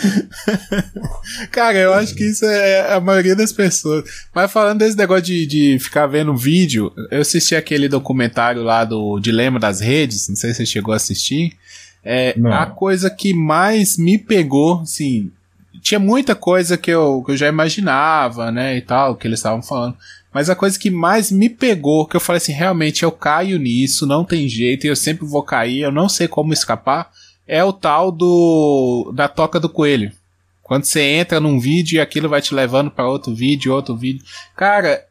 Cara, 1.50 1.78
eu 1.78 1.92
acho 1.92 2.14
que 2.14 2.24
isso 2.24 2.44
é 2.44 2.92
a 2.94 3.00
maioria 3.00 3.34
das 3.34 3.52
pessoas. 3.52 4.04
Mas 4.34 4.50
falando 4.50 4.78
desse 4.78 4.96
negócio 4.96 5.24
de, 5.24 5.46
de 5.46 5.78
ficar 5.78 6.06
vendo 6.06 6.36
vídeo, 6.36 6.92
eu 7.10 7.20
assisti 7.20 7.54
aquele 7.54 7.88
documentário 7.88 8.62
lá 8.62 8.84
do 8.84 9.18
Dilema 9.20 9.58
das 9.58 9.80
Redes, 9.80 10.28
não 10.28 10.36
sei 10.36 10.50
se 10.50 10.58
você 10.58 10.66
chegou 10.66 10.92
a 10.92 10.96
assistir. 10.96 11.56
É, 12.04 12.34
a 12.52 12.66
coisa 12.66 13.10
que 13.10 13.34
mais 13.34 13.96
me 13.98 14.16
pegou, 14.16 14.80
assim, 14.80 15.30
tinha 15.80 15.98
muita 15.98 16.34
coisa 16.34 16.76
que 16.76 16.90
eu, 16.90 17.22
que 17.24 17.32
eu 17.32 17.36
já 17.36 17.48
imaginava, 17.48 18.50
né, 18.52 18.76
e 18.76 18.80
tal, 18.80 19.16
que 19.16 19.26
eles 19.26 19.40
estavam 19.40 19.62
falando. 19.62 19.96
Mas 20.32 20.50
a 20.50 20.54
coisa 20.54 20.78
que 20.78 20.90
mais 20.90 21.32
me 21.32 21.48
pegou, 21.48 22.06
que 22.06 22.14
eu 22.16 22.20
falei 22.20 22.38
assim, 22.38 22.52
realmente 22.52 23.02
eu 23.02 23.10
caio 23.10 23.58
nisso, 23.58 24.06
não 24.06 24.24
tem 24.24 24.48
jeito, 24.48 24.84
e 24.84 24.88
eu 24.88 24.96
sempre 24.96 25.26
vou 25.26 25.42
cair, 25.42 25.80
eu 25.80 25.90
não 25.90 26.08
sei 26.08 26.28
como 26.28 26.52
escapar, 26.52 27.10
é 27.46 27.62
o 27.62 27.72
tal 27.72 28.10
do 28.10 29.12
da 29.14 29.28
toca 29.28 29.60
do 29.60 29.68
coelho. 29.68 30.12
Quando 30.62 30.84
você 30.84 31.00
entra 31.00 31.38
num 31.38 31.60
vídeo 31.60 31.96
e 31.96 32.00
aquilo 32.00 32.28
vai 32.28 32.42
te 32.42 32.52
levando 32.54 32.90
para 32.90 33.08
outro 33.08 33.34
vídeo, 33.34 33.72
outro 33.72 33.96
vídeo. 33.96 34.24
Cara, 34.56 35.04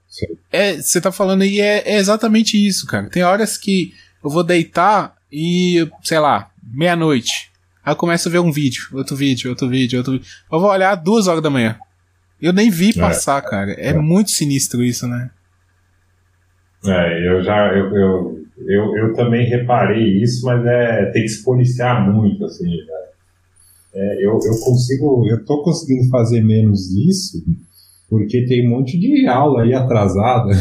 é, 0.52 0.76
você 0.76 1.00
tá 1.00 1.12
falando 1.12 1.44
aí 1.44 1.62
é, 1.62 1.84
é, 1.86 1.96
exatamente 1.96 2.58
isso, 2.58 2.86
cara. 2.86 3.10
Tem 3.10 3.24
horas 3.24 3.58
que 3.58 3.94
eu 4.24 4.30
vou 4.30 4.44
deitar 4.44 5.16
e, 5.32 5.90
sei 6.04 6.20
lá, 6.20 6.50
meia-noite. 6.62 7.52
Aí 7.84 7.94
eu 7.94 7.96
começo 7.96 8.28
a 8.28 8.32
ver 8.32 8.40
um 8.40 8.52
vídeo, 8.52 8.88
outro 8.94 9.16
vídeo, 9.16 9.50
outro 9.50 9.70
vídeo, 9.70 9.98
outro 10.00 10.14
vídeo. 10.14 10.28
Eu 10.52 10.60
vou 10.60 10.70
olhar 10.70 10.96
duas 10.96 11.28
horas 11.28 11.42
da 11.42 11.50
manhã. 11.50 11.78
Eu 12.42 12.52
nem 12.52 12.70
vi 12.70 12.90
é. 12.90 13.00
passar, 13.00 13.42
é, 13.42 13.50
cara. 13.50 13.72
É, 13.74 13.90
é, 13.90 13.94
muito 13.94 14.32
sinistro 14.32 14.84
isso, 14.84 15.08
né? 15.08 15.30
É, 16.88 17.28
eu 17.28 17.44
já. 17.44 17.74
Eu, 17.74 17.96
eu 17.96 18.36
eu, 18.58 18.96
eu 18.96 19.14
também 19.14 19.46
reparei 19.48 20.22
isso, 20.22 20.46
mas 20.46 20.66
é, 20.66 21.06
tem 21.12 21.24
que 21.24 21.30
se 21.30 21.44
policiar 21.44 22.10
muito, 22.10 22.46
assim, 22.46 22.66
né? 22.66 23.06
É, 23.94 24.26
eu, 24.26 24.32
eu 24.32 24.60
consigo, 24.64 25.26
eu 25.30 25.44
tô 25.46 25.62
conseguindo 25.62 26.10
fazer 26.10 26.42
menos 26.42 26.92
isso, 26.92 27.44
porque 28.10 28.46
tem 28.46 28.68
um 28.68 28.72
monte 28.72 28.98
de 28.98 29.28
aula 29.28 29.64
aí 29.64 29.74
atrasada. 29.74 30.52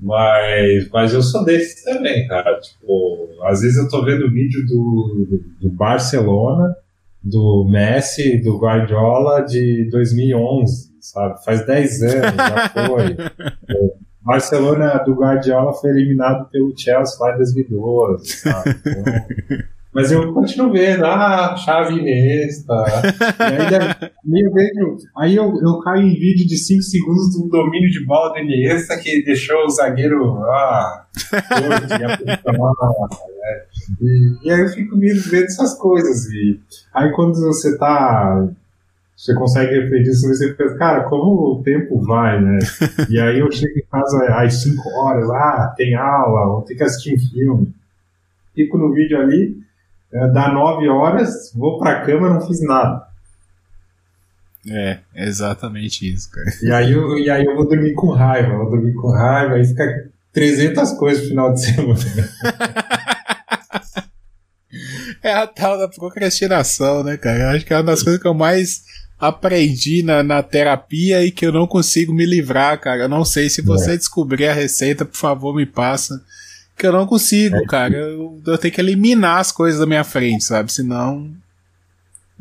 mas, 0.00 0.88
mas 0.90 1.14
eu 1.14 1.22
sou 1.22 1.44
desse 1.44 1.84
também, 1.84 2.26
cara. 2.26 2.58
Tipo, 2.60 3.28
às 3.44 3.60
vezes 3.60 3.76
eu 3.78 3.88
tô 3.88 4.04
vendo 4.04 4.30
vídeo 4.30 4.64
do, 4.66 5.40
do 5.60 5.70
Barcelona 5.70 6.74
do 7.22 7.68
Messi, 7.70 8.42
do 8.42 8.58
Guardiola 8.58 9.42
de 9.42 9.88
2011, 9.90 10.91
sabe? 11.02 11.44
Faz 11.44 11.66
10 11.66 12.02
anos, 12.02 12.36
já 12.36 12.68
foi. 12.68 13.16
Barcelona 14.24 15.02
do 15.04 15.14
Guardiola 15.14 15.72
foi 15.72 15.90
eliminado 15.90 16.48
pelo 16.50 16.72
Chelsea 16.76 17.16
lá 17.20 17.34
em 17.34 17.38
2012, 17.38 18.26
sabe? 18.28 18.70
Então, 18.70 19.02
mas 19.92 20.10
eu 20.10 20.32
continuo 20.32 20.72
vendo, 20.72 21.04
ah, 21.04 21.54
chave 21.54 21.98
Iniesta. 21.98 22.72
e 23.40 24.34
aí, 24.34 24.42
eu 24.42 24.52
vejo, 24.52 24.96
aí 25.18 25.36
eu, 25.36 25.52
eu 25.60 25.80
caio 25.80 26.06
em 26.06 26.14
vídeo 26.14 26.46
de 26.46 26.56
5 26.56 26.82
segundos 26.82 27.36
do 27.36 27.48
domínio 27.50 27.90
de 27.90 28.06
bola 28.06 28.32
do 28.32 28.38
Iniesta 28.38 28.96
que 28.96 29.22
deixou 29.22 29.66
o 29.66 29.68
zagueiro, 29.68 30.38
ah, 30.44 31.04
né? 31.90 33.62
e, 34.00 34.38
e 34.44 34.50
aí 34.50 34.60
eu 34.60 34.68
fico 34.68 34.96
vendo 34.98 35.44
essas 35.44 35.74
coisas. 35.74 36.24
E 36.26 36.58
aí 36.94 37.12
quando 37.12 37.34
você 37.34 37.76
tá 37.76 38.48
você 39.22 39.34
consegue 39.36 39.78
refletir 39.78 40.14
sobre 40.14 40.34
isso 40.34 40.44
e 40.44 40.54
pensa, 40.54 40.76
cara, 40.76 41.04
como 41.04 41.52
o 41.52 41.62
tempo 41.62 42.00
vai, 42.00 42.42
né? 42.42 42.58
e 43.08 43.20
aí 43.20 43.38
eu 43.38 43.52
chego 43.52 43.78
em 43.78 43.84
casa 43.88 44.18
às 44.34 44.62
5 44.62 44.88
horas, 44.88 45.30
ah, 45.30 45.72
tem 45.76 45.94
aula, 45.94 46.54
vou 46.54 46.62
ter 46.62 46.74
que 46.74 46.82
assistir 46.82 47.14
um 47.14 47.30
filme. 47.30 47.72
Fico 48.52 48.76
no 48.76 48.92
vídeo 48.92 49.20
ali, 49.20 49.56
é, 50.12 50.26
dá 50.26 50.52
9 50.52 50.88
horas, 50.88 51.52
vou 51.54 51.78
pra 51.78 52.00
cama 52.00 52.30
não 52.30 52.40
fiz 52.40 52.60
nada. 52.62 53.06
É, 54.68 54.98
exatamente 55.14 56.12
isso, 56.12 56.28
cara. 56.28 56.50
E 56.60 56.72
aí 56.72 56.90
eu, 56.90 57.16
e 57.16 57.30
aí 57.30 57.44
eu 57.44 57.54
vou 57.54 57.68
dormir 57.68 57.94
com 57.94 58.10
raiva, 58.10 58.56
vou 58.56 58.70
dormir 58.70 58.94
com 58.94 59.12
raiva, 59.12 59.54
aí 59.54 59.64
fica 59.64 60.10
300 60.32 60.94
coisas 60.94 61.22
no 61.22 61.28
final 61.28 61.52
de 61.52 61.64
semana. 61.64 62.00
é 65.22 65.32
a 65.32 65.46
tal 65.46 65.78
da 65.78 65.86
procrastinação, 65.86 67.04
né, 67.04 67.16
cara? 67.16 67.38
Eu 67.38 67.48
acho 67.50 67.64
que 67.64 67.72
é 67.72 67.76
uma 67.76 67.84
das 67.84 68.02
coisas 68.02 68.20
que 68.20 68.26
eu 68.26 68.34
mais 68.34 68.82
aprendi 69.22 70.02
na, 70.02 70.20
na 70.20 70.42
terapia 70.42 71.24
e 71.24 71.30
que 71.30 71.46
eu 71.46 71.52
não 71.52 71.64
consigo 71.64 72.12
me 72.12 72.26
livrar, 72.26 72.80
cara. 72.80 73.04
Eu 73.04 73.08
não 73.08 73.24
sei 73.24 73.48
se 73.48 73.62
você 73.62 73.92
é. 73.92 73.96
descobrir 73.96 74.48
a 74.48 74.52
receita, 74.52 75.04
por 75.04 75.16
favor, 75.16 75.54
me 75.54 75.64
passa. 75.64 76.20
Que 76.76 76.88
eu 76.88 76.92
não 76.92 77.06
consigo, 77.06 77.54
é. 77.54 77.64
cara. 77.64 77.94
Eu, 77.94 78.42
eu 78.44 78.58
tenho 78.58 78.74
que 78.74 78.80
eliminar 78.80 79.38
as 79.38 79.52
coisas 79.52 79.78
da 79.78 79.86
minha 79.86 80.02
frente, 80.02 80.42
sabe? 80.42 80.72
Senão. 80.72 81.30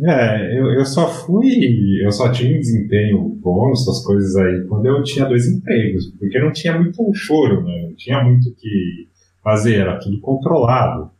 É, 0.03 0.59
eu, 0.59 0.71
eu 0.71 0.83
só 0.83 1.07
fui. 1.07 2.03
Eu 2.03 2.11
só 2.11 2.31
tinha 2.31 2.57
um 2.57 2.59
desempenho 2.59 3.19
bom 3.39 3.71
essas 3.73 4.03
coisas 4.03 4.35
aí 4.37 4.65
quando 4.67 4.87
eu 4.87 5.03
tinha 5.03 5.25
dois 5.25 5.45
empregos. 5.47 6.07
Porque 6.17 6.39
não 6.39 6.51
tinha 6.51 6.79
muito 6.79 7.13
choro, 7.13 7.63
né? 7.63 7.85
Não 7.89 7.93
tinha 7.93 8.23
muito 8.23 8.49
o 8.49 8.55
que 8.55 9.07
fazer, 9.43 9.81
era 9.81 9.99
tudo 9.99 10.19
controlado. 10.19 11.11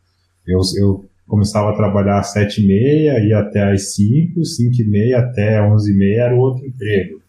Eu, 0.44 0.58
eu 0.80 1.04
começava 1.26 1.70
a 1.70 1.76
trabalhar 1.76 2.18
às 2.18 2.32
sete 2.32 2.62
e 2.62 2.66
meia, 2.66 3.18
ia 3.20 3.38
até 3.38 3.62
às 3.72 3.94
cinco, 3.94 4.44
cinco 4.44 4.80
e 4.80 4.84
meia 4.84 5.20
até 5.20 5.62
onze 5.62 5.92
e 5.92 5.96
meia 5.96 6.22
era 6.24 6.34
o 6.34 6.38
outro 6.38 6.66
emprego. 6.66 7.20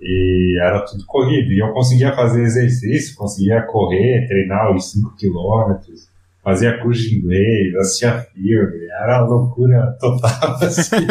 E 0.00 0.58
era 0.60 0.80
tudo 0.80 1.04
corrido. 1.06 1.52
E 1.52 1.58
eu 1.58 1.72
conseguia 1.72 2.14
fazer 2.14 2.42
exercício, 2.42 3.16
conseguia 3.16 3.62
correr, 3.62 4.26
treinar 4.28 4.74
os 4.74 4.92
5 4.92 5.16
quilômetros, 5.16 6.08
fazia 6.44 6.78
curso 6.82 7.02
de 7.08 7.16
inglês, 7.16 7.74
assistia 7.76 8.18
filme, 8.34 8.86
era 9.02 9.24
loucura 9.24 9.96
total 9.98 10.56
assim. 10.62 11.06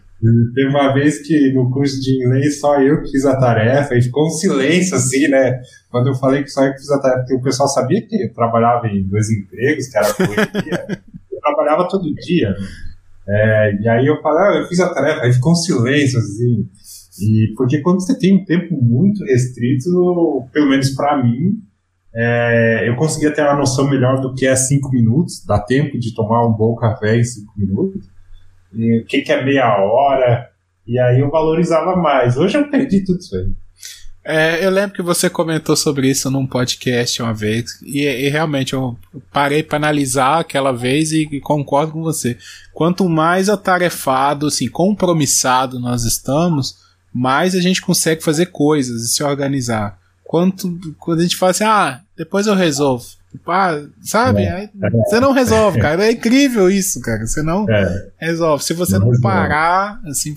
Teve 0.54 0.68
uma 0.68 0.92
vez 0.92 1.26
que 1.26 1.52
no 1.52 1.70
curso 1.70 2.00
de 2.00 2.24
inglês 2.24 2.60
só 2.60 2.80
eu 2.80 3.02
que 3.02 3.10
fiz 3.10 3.24
a 3.26 3.38
tarefa 3.38 3.94
e 3.94 4.02
ficou 4.02 4.26
um 4.26 4.30
silêncio 4.30 4.96
assim, 4.96 5.28
né? 5.28 5.60
Quando 5.90 6.08
eu 6.08 6.14
falei 6.14 6.42
que 6.42 6.50
só 6.50 6.64
eu 6.64 6.72
que 6.72 6.78
fiz 6.78 6.90
a 6.90 7.00
tarefa, 7.00 7.20
porque 7.20 7.34
o 7.34 7.42
pessoal 7.42 7.68
sabia 7.68 8.00
que 8.06 8.24
eu 8.24 8.32
trabalhava 8.32 8.86
em 8.88 9.02
dois 9.02 9.30
empregos, 9.30 9.88
que 9.88 9.98
era 9.98 10.14
correria. 10.14 10.86
eu 11.32 11.40
trabalhava 11.40 11.88
todo 11.88 12.14
dia. 12.14 12.50
Né? 12.50 12.66
É, 13.28 13.76
e 13.82 13.88
aí 13.88 14.06
eu 14.06 14.20
falei, 14.22 14.58
ah, 14.58 14.60
eu 14.62 14.68
fiz 14.68 14.80
a 14.80 14.92
tarefa, 14.92 15.22
aí 15.22 15.32
ficou 15.32 15.52
um 15.52 15.56
silêncio 15.56 16.18
assim. 16.18 16.68
E 17.20 17.52
porque 17.56 17.80
quando 17.80 18.00
você 18.00 18.18
tem 18.18 18.34
um 18.34 18.44
tempo 18.44 18.76
muito 18.80 19.24
restrito, 19.24 20.48
pelo 20.52 20.68
menos 20.70 20.90
para 20.90 21.22
mim, 21.22 21.58
é, 22.14 22.88
eu 22.88 22.96
conseguia 22.96 23.32
ter 23.32 23.42
uma 23.42 23.56
noção 23.56 23.88
melhor 23.90 24.20
do 24.20 24.34
que 24.34 24.46
é 24.46 24.56
cinco 24.56 24.90
minutos, 24.90 25.44
dá 25.44 25.58
tempo 25.58 25.98
de 25.98 26.14
tomar 26.14 26.46
um 26.46 26.52
bom 26.52 26.74
café 26.74 27.18
em 27.18 27.24
cinco 27.24 27.52
minutos 27.56 28.15
o 28.72 29.04
que, 29.06 29.22
que 29.22 29.32
é 29.32 29.44
meia 29.44 29.76
hora, 29.78 30.50
e 30.86 30.98
aí 30.98 31.20
eu 31.20 31.30
valorizava 31.30 31.96
mais. 31.96 32.36
Hoje 32.36 32.58
eu 32.58 32.68
perdi 32.70 33.04
tudo 33.04 33.18
isso 33.18 33.36
aí. 33.36 33.52
É, 34.28 34.64
eu 34.64 34.70
lembro 34.70 34.96
que 34.96 35.02
você 35.02 35.30
comentou 35.30 35.76
sobre 35.76 36.10
isso 36.10 36.28
num 36.28 36.44
podcast 36.44 37.22
uma 37.22 37.32
vez, 37.32 37.80
e, 37.80 38.02
e 38.02 38.28
realmente 38.28 38.72
eu 38.72 38.98
parei 39.32 39.62
para 39.62 39.76
analisar 39.76 40.40
aquela 40.40 40.72
vez 40.72 41.12
e, 41.12 41.28
e, 41.30 41.40
concordo 41.40 41.92
com 41.92 42.02
você. 42.02 42.36
Quanto 42.74 43.08
mais 43.08 43.48
atarefado, 43.48 44.48
assim, 44.48 44.68
compromissado 44.68 45.78
nós 45.78 46.02
estamos, 46.02 46.76
mais 47.14 47.54
a 47.54 47.60
gente 47.60 47.80
consegue 47.80 48.20
fazer 48.20 48.46
coisas 48.46 49.02
e 49.02 49.08
se 49.08 49.22
organizar. 49.22 49.96
Quanto, 50.24 50.76
quando 50.98 51.20
a 51.20 51.22
gente 51.22 51.36
fala 51.36 51.52
assim, 51.52 51.64
ah, 51.64 52.00
depois 52.16 52.48
eu 52.48 52.54
resolvo. 52.56 53.06
Ah, 53.46 53.80
sabe? 54.02 54.42
É. 54.42 54.70
Você 55.06 55.20
não 55.20 55.32
resolve, 55.32 55.80
cara. 55.80 56.06
É 56.06 56.12
incrível 56.12 56.70
isso, 56.70 57.00
cara. 57.00 57.26
Você 57.26 57.42
não 57.42 57.68
é. 57.68 58.08
resolve. 58.18 58.64
Se 58.64 58.74
você 58.74 58.98
não, 58.98 59.10
não 59.10 59.20
parar, 59.20 60.00
assim, 60.06 60.34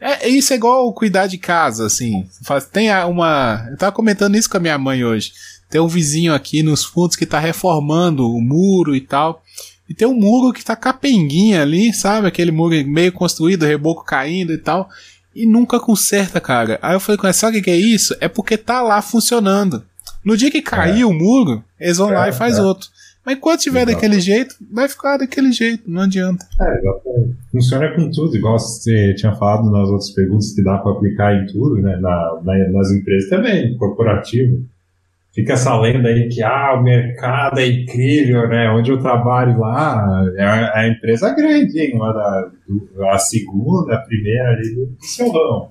é, 0.00 0.28
isso 0.28 0.52
é 0.52 0.56
igual 0.56 0.92
cuidar 0.92 1.26
de 1.26 1.38
casa, 1.38 1.86
assim. 1.86 2.26
Tem 2.72 2.92
uma. 3.04 3.66
Eu 3.70 3.76
tava 3.76 3.92
comentando 3.92 4.36
isso 4.36 4.48
com 4.50 4.56
a 4.56 4.60
minha 4.60 4.78
mãe 4.78 5.04
hoje. 5.04 5.32
Tem 5.70 5.80
um 5.80 5.88
vizinho 5.88 6.34
aqui 6.34 6.62
nos 6.62 6.84
fundos 6.84 7.16
que 7.16 7.24
tá 7.24 7.38
reformando 7.38 8.28
o 8.28 8.40
muro 8.40 8.94
e 8.94 9.00
tal. 9.00 9.42
E 9.88 9.94
tem 9.94 10.06
um 10.06 10.14
muro 10.14 10.52
que 10.52 10.64
tá 10.64 10.76
capenguinha 10.76 11.62
ali, 11.62 11.92
sabe? 11.92 12.26
Aquele 12.26 12.50
muro 12.50 12.74
meio 12.86 13.12
construído, 13.12 13.66
reboco 13.66 14.04
caindo 14.04 14.52
e 14.52 14.58
tal. 14.58 14.88
E 15.34 15.46
nunca 15.46 15.80
conserta, 15.80 16.40
cara. 16.40 16.78
Aí 16.82 16.94
eu 16.94 17.00
falei 17.00 17.18
com 17.18 17.26
ela, 17.26 17.32
sabe 17.32 17.58
o 17.58 17.62
que 17.62 17.70
é 17.70 17.76
isso? 17.76 18.14
É 18.20 18.28
porque 18.28 18.56
tá 18.56 18.82
lá 18.82 19.00
funcionando. 19.00 19.84
No 20.24 20.36
dia 20.36 20.50
que 20.50 20.62
cair 20.62 21.02
é. 21.02 21.06
o 21.06 21.12
muro, 21.12 21.62
eles 21.78 21.98
vão 21.98 22.10
é, 22.10 22.14
lá 22.14 22.28
e 22.28 22.32
faz 22.32 22.58
é. 22.58 22.62
outro. 22.62 22.88
Mas 23.24 23.36
enquanto 23.36 23.60
tiver 23.60 23.86
daquele 23.86 24.18
jeito, 24.18 24.56
vai 24.70 24.88
ficar 24.88 25.16
daquele 25.16 25.52
jeito, 25.52 25.84
não 25.86 26.02
adianta. 26.02 26.44
É, 26.60 26.78
exatamente. 26.78 27.36
Funciona 27.52 27.94
com 27.94 28.10
tudo, 28.10 28.36
igual 28.36 28.58
você 28.58 29.14
tinha 29.14 29.32
falado 29.34 29.70
nas 29.70 29.88
outras 29.88 30.10
perguntas 30.10 30.52
que 30.52 30.62
dá 30.62 30.78
para 30.78 30.92
aplicar 30.92 31.34
em 31.34 31.46
tudo, 31.46 31.80
né? 31.80 31.96
Na, 32.00 32.40
na, 32.42 32.68
nas 32.70 32.90
empresas 32.90 33.30
também, 33.30 33.76
corporativo. 33.76 34.64
Fica 35.32 35.54
essa 35.54 35.78
lenda 35.80 36.08
aí 36.08 36.28
que 36.28 36.42
ah, 36.42 36.74
o 36.74 36.82
mercado 36.82 37.58
é 37.58 37.66
incrível, 37.66 38.48
né? 38.48 38.68
Onde 38.70 38.90
eu 38.90 38.98
trabalho 38.98 39.58
lá 39.60 40.24
é 40.36 40.44
a, 40.44 40.56
é 40.56 40.78
a 40.80 40.88
empresa 40.88 41.32
grande, 41.34 41.78
hein? 41.78 41.92
Uma 41.94 42.12
da, 42.12 42.50
do, 42.68 43.04
a 43.06 43.18
segunda, 43.18 43.94
a 43.94 43.98
primeira 43.98 44.50
ali 44.50 44.74
do 44.74 44.96
seu 45.00 45.30
ramo. 45.30 45.70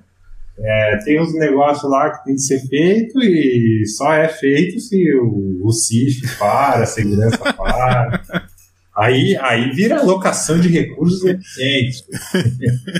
É, 0.59 0.97
tem 1.03 1.19
uns 1.19 1.33
negócios 1.33 1.89
lá 1.89 2.11
que 2.11 2.25
tem 2.25 2.35
que 2.35 2.41
ser 2.41 2.59
feito 2.67 3.19
e 3.19 3.83
só 3.97 4.13
é 4.13 4.27
feito 4.27 4.79
se 4.79 5.01
o, 5.15 5.61
o 5.63 5.71
CIF 5.71 6.37
para, 6.37 6.83
a 6.83 6.85
segurança 6.85 7.53
para. 7.53 8.21
Aí, 8.95 9.37
aí 9.41 9.71
vira 9.71 9.99
alocação 9.99 10.59
de 10.59 10.67
recursos 10.67 11.23
eficientes. 11.23 12.03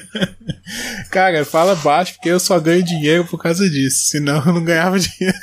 Cara, 1.11 1.43
fala 1.43 1.75
baixo 1.75 2.13
porque 2.13 2.29
eu 2.29 2.39
só 2.39 2.57
ganho 2.61 2.81
dinheiro 2.81 3.25
por 3.25 3.37
causa 3.37 3.69
disso. 3.69 4.05
Senão 4.05 4.41
eu 4.45 4.53
não 4.53 4.63
ganhava 4.63 4.97
dinheiro. 4.97 5.37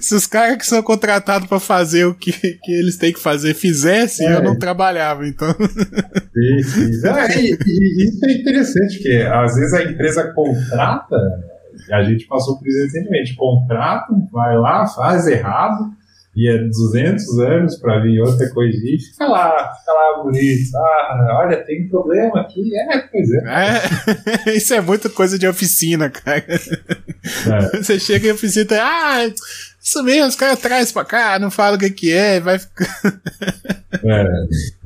Se 0.00 0.16
os 0.16 0.26
caras 0.26 0.58
que 0.58 0.66
são 0.66 0.82
contratados 0.82 1.48
para 1.48 1.60
fazer 1.60 2.06
o 2.06 2.14
que, 2.14 2.32
que 2.32 2.72
eles 2.72 2.96
têm 2.96 3.12
que 3.12 3.20
fazer 3.20 3.54
fizessem, 3.54 4.26
é. 4.26 4.34
eu 4.34 4.42
não 4.42 4.58
trabalhava, 4.58 5.24
então. 5.26 5.54
Sim, 5.54 6.62
sim. 6.64 7.06
Ah, 7.06 7.32
e, 7.36 7.56
e, 7.64 8.04
isso 8.04 8.26
é 8.26 8.32
interessante, 8.32 8.96
porque 8.96 9.28
às 9.32 9.54
vezes 9.54 9.74
a 9.74 9.84
empresa 9.84 10.32
contrata, 10.32 11.16
a 11.92 12.02
gente 12.02 12.26
passou 12.26 12.58
por 12.58 12.66
isso 12.66 12.82
recentemente, 12.82 13.36
contrata, 13.36 14.12
vai 14.32 14.58
lá, 14.58 14.88
faz 14.88 15.28
errado 15.28 15.96
e 16.38 16.48
é 16.48 16.56
200 16.56 17.38
anos 17.40 17.76
para 17.80 18.00
vir 18.00 18.20
outra 18.20 18.48
coisa 18.50 18.78
e 18.78 18.96
fica 18.96 19.26
lá, 19.26 19.74
fica 19.74 19.92
lá 19.92 20.22
bonito. 20.22 20.70
Ah, 20.76 21.40
olha, 21.42 21.64
tem 21.64 21.84
um 21.84 21.88
problema 21.88 22.42
aqui. 22.42 22.70
É, 22.78 22.98
pois 22.98 23.28
é. 23.32 24.46
é 24.46 24.54
isso 24.54 24.72
é 24.72 24.80
muita 24.80 25.10
coisa 25.10 25.36
de 25.36 25.48
oficina, 25.48 26.08
cara. 26.08 26.44
É. 26.46 27.76
Você 27.76 27.98
chega 27.98 28.28
em 28.28 28.32
oficina 28.32 28.66
e 28.70 28.78
ah, 28.78 29.32
isso 29.82 30.00
mesmo, 30.04 30.28
os 30.28 30.36
caras 30.36 30.60
trazem 30.60 30.94
pra 30.94 31.04
cá, 31.04 31.40
não 31.40 31.50
fala 31.50 31.74
o 31.74 31.78
que, 31.78 31.90
que 31.90 32.12
é, 32.12 32.38
vai 32.38 32.60
ficar. 32.60 33.20
é. 34.04 34.24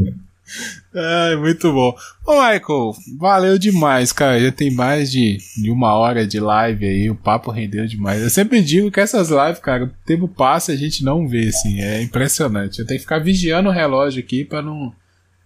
Ai, 0.94 1.36
muito 1.36 1.72
bom. 1.72 1.96
Ô, 2.26 2.32
Michael, 2.32 2.92
valeu 3.18 3.58
demais, 3.58 4.12
cara. 4.12 4.38
Já 4.38 4.52
tem 4.52 4.70
mais 4.70 5.10
de, 5.10 5.38
de 5.56 5.70
uma 5.70 5.94
hora 5.94 6.26
de 6.26 6.38
live 6.38 6.86
aí, 6.86 7.08
o 7.08 7.14
papo 7.14 7.50
rendeu 7.50 7.86
demais. 7.86 8.22
Eu 8.22 8.28
sempre 8.28 8.60
digo 8.60 8.90
que 8.90 9.00
essas 9.00 9.30
lives, 9.30 9.58
cara, 9.58 9.84
o 9.84 9.90
tempo 10.04 10.28
passa 10.28 10.70
e 10.72 10.74
a 10.74 10.78
gente 10.78 11.02
não 11.02 11.26
vê, 11.26 11.48
assim, 11.48 11.80
é 11.80 12.02
impressionante. 12.02 12.78
Eu 12.78 12.86
tenho 12.86 12.98
que 12.98 13.04
ficar 13.04 13.20
vigiando 13.20 13.70
o 13.70 13.72
relógio 13.72 14.22
aqui 14.22 14.44
para 14.44 14.60
não, 14.60 14.92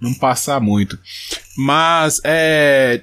não 0.00 0.12
passar 0.14 0.60
muito. 0.60 0.98
Mas, 1.56 2.20
é. 2.24 3.02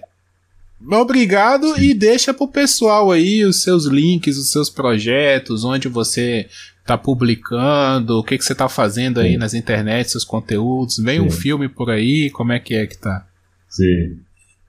Obrigado 0.85 1.79
e 1.79 1.93
deixa 1.93 2.33
pro 2.33 2.45
pessoal 2.45 3.09
aí 3.09 3.45
os 3.45 3.63
seus 3.63 3.85
links, 3.85 4.37
os 4.37 4.51
seus 4.51 4.69
projetos, 4.69 5.63
onde 5.63 5.87
você 5.87 6.49
tá 6.85 6.97
publicando, 6.97 8.19
o 8.19 8.23
que, 8.23 8.37
que 8.37 8.43
você 8.43 8.53
tá 8.53 8.67
fazendo 8.67 9.19
aí 9.19 9.33
Sim. 9.33 9.37
nas 9.37 9.53
internet, 9.53 10.11
seus 10.11 10.25
conteúdos, 10.25 10.97
vem 10.97 11.19
Sim. 11.19 11.25
um 11.25 11.31
filme 11.31 11.69
por 11.69 11.89
aí, 11.89 12.29
como 12.29 12.51
é 12.51 12.59
que 12.59 12.75
é 12.75 12.85
que 12.85 12.97
tá? 12.97 13.25
Sim. 13.69 14.17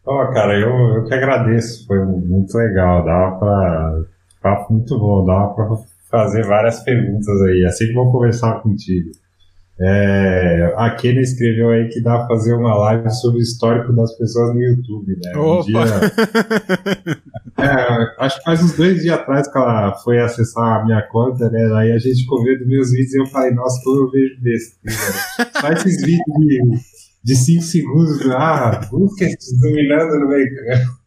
Ó, 0.06 0.22
oh, 0.22 0.32
cara, 0.32 0.58
eu, 0.58 0.70
eu 0.96 1.04
que 1.04 1.14
agradeço, 1.14 1.86
foi 1.86 2.04
muito 2.04 2.56
legal, 2.56 3.04
dava 3.04 3.38
pra. 3.38 4.02
Papo 4.42 4.74
muito 4.74 4.98
bom, 4.98 5.24
dava 5.24 5.54
pra 5.54 5.66
fazer 6.10 6.44
várias 6.44 6.80
perguntas 6.80 7.40
aí, 7.42 7.64
assim 7.64 7.86
que 7.86 7.94
vou 7.94 8.12
conversar 8.12 8.60
contigo. 8.60 9.10
É, 9.80 10.72
a 10.76 10.90
Kena 10.90 11.20
escreveu 11.20 11.70
aí 11.70 11.88
que 11.88 12.00
dá 12.00 12.18
pra 12.18 12.28
fazer 12.28 12.54
uma 12.54 12.76
live 12.76 13.10
sobre 13.10 13.38
o 13.38 13.42
histórico 13.42 13.92
das 13.92 14.16
pessoas 14.16 14.54
no 14.54 14.62
YouTube, 14.62 15.18
né? 15.20 15.32
Um 15.36 15.40
Opa. 15.40 15.64
dia, 15.64 15.80
é, 17.58 18.24
acho 18.24 18.38
que 18.38 18.44
faz 18.44 18.62
uns 18.62 18.76
dois 18.76 19.02
dias 19.02 19.18
atrás 19.18 19.50
que 19.50 19.58
ela 19.58 19.92
foi 19.96 20.20
acessar 20.20 20.80
a 20.80 20.84
minha 20.84 21.02
conta, 21.02 21.50
né? 21.50 21.72
Aí 21.74 21.90
a 21.90 21.98
gente 21.98 22.20
ficou 22.20 22.44
vendo 22.44 22.66
meus 22.68 22.92
vídeos 22.92 23.14
e 23.14 23.18
eu 23.18 23.26
falei, 23.26 23.50
nossa, 23.50 23.80
como 23.82 24.04
eu 24.04 24.10
vejo 24.12 24.40
desse. 24.40 24.76
Né? 24.84 24.92
Só 25.60 25.68
esses 25.70 26.02
vídeos 26.02 26.38
de, 26.38 26.62
de 27.24 27.34
5 27.34 27.62
segundos, 27.62 28.30
ah, 28.30 28.80
Busquets 28.88 29.58
dominando 29.60 30.20
no 30.20 30.28
meio 30.28 30.48
campo. 30.54 31.04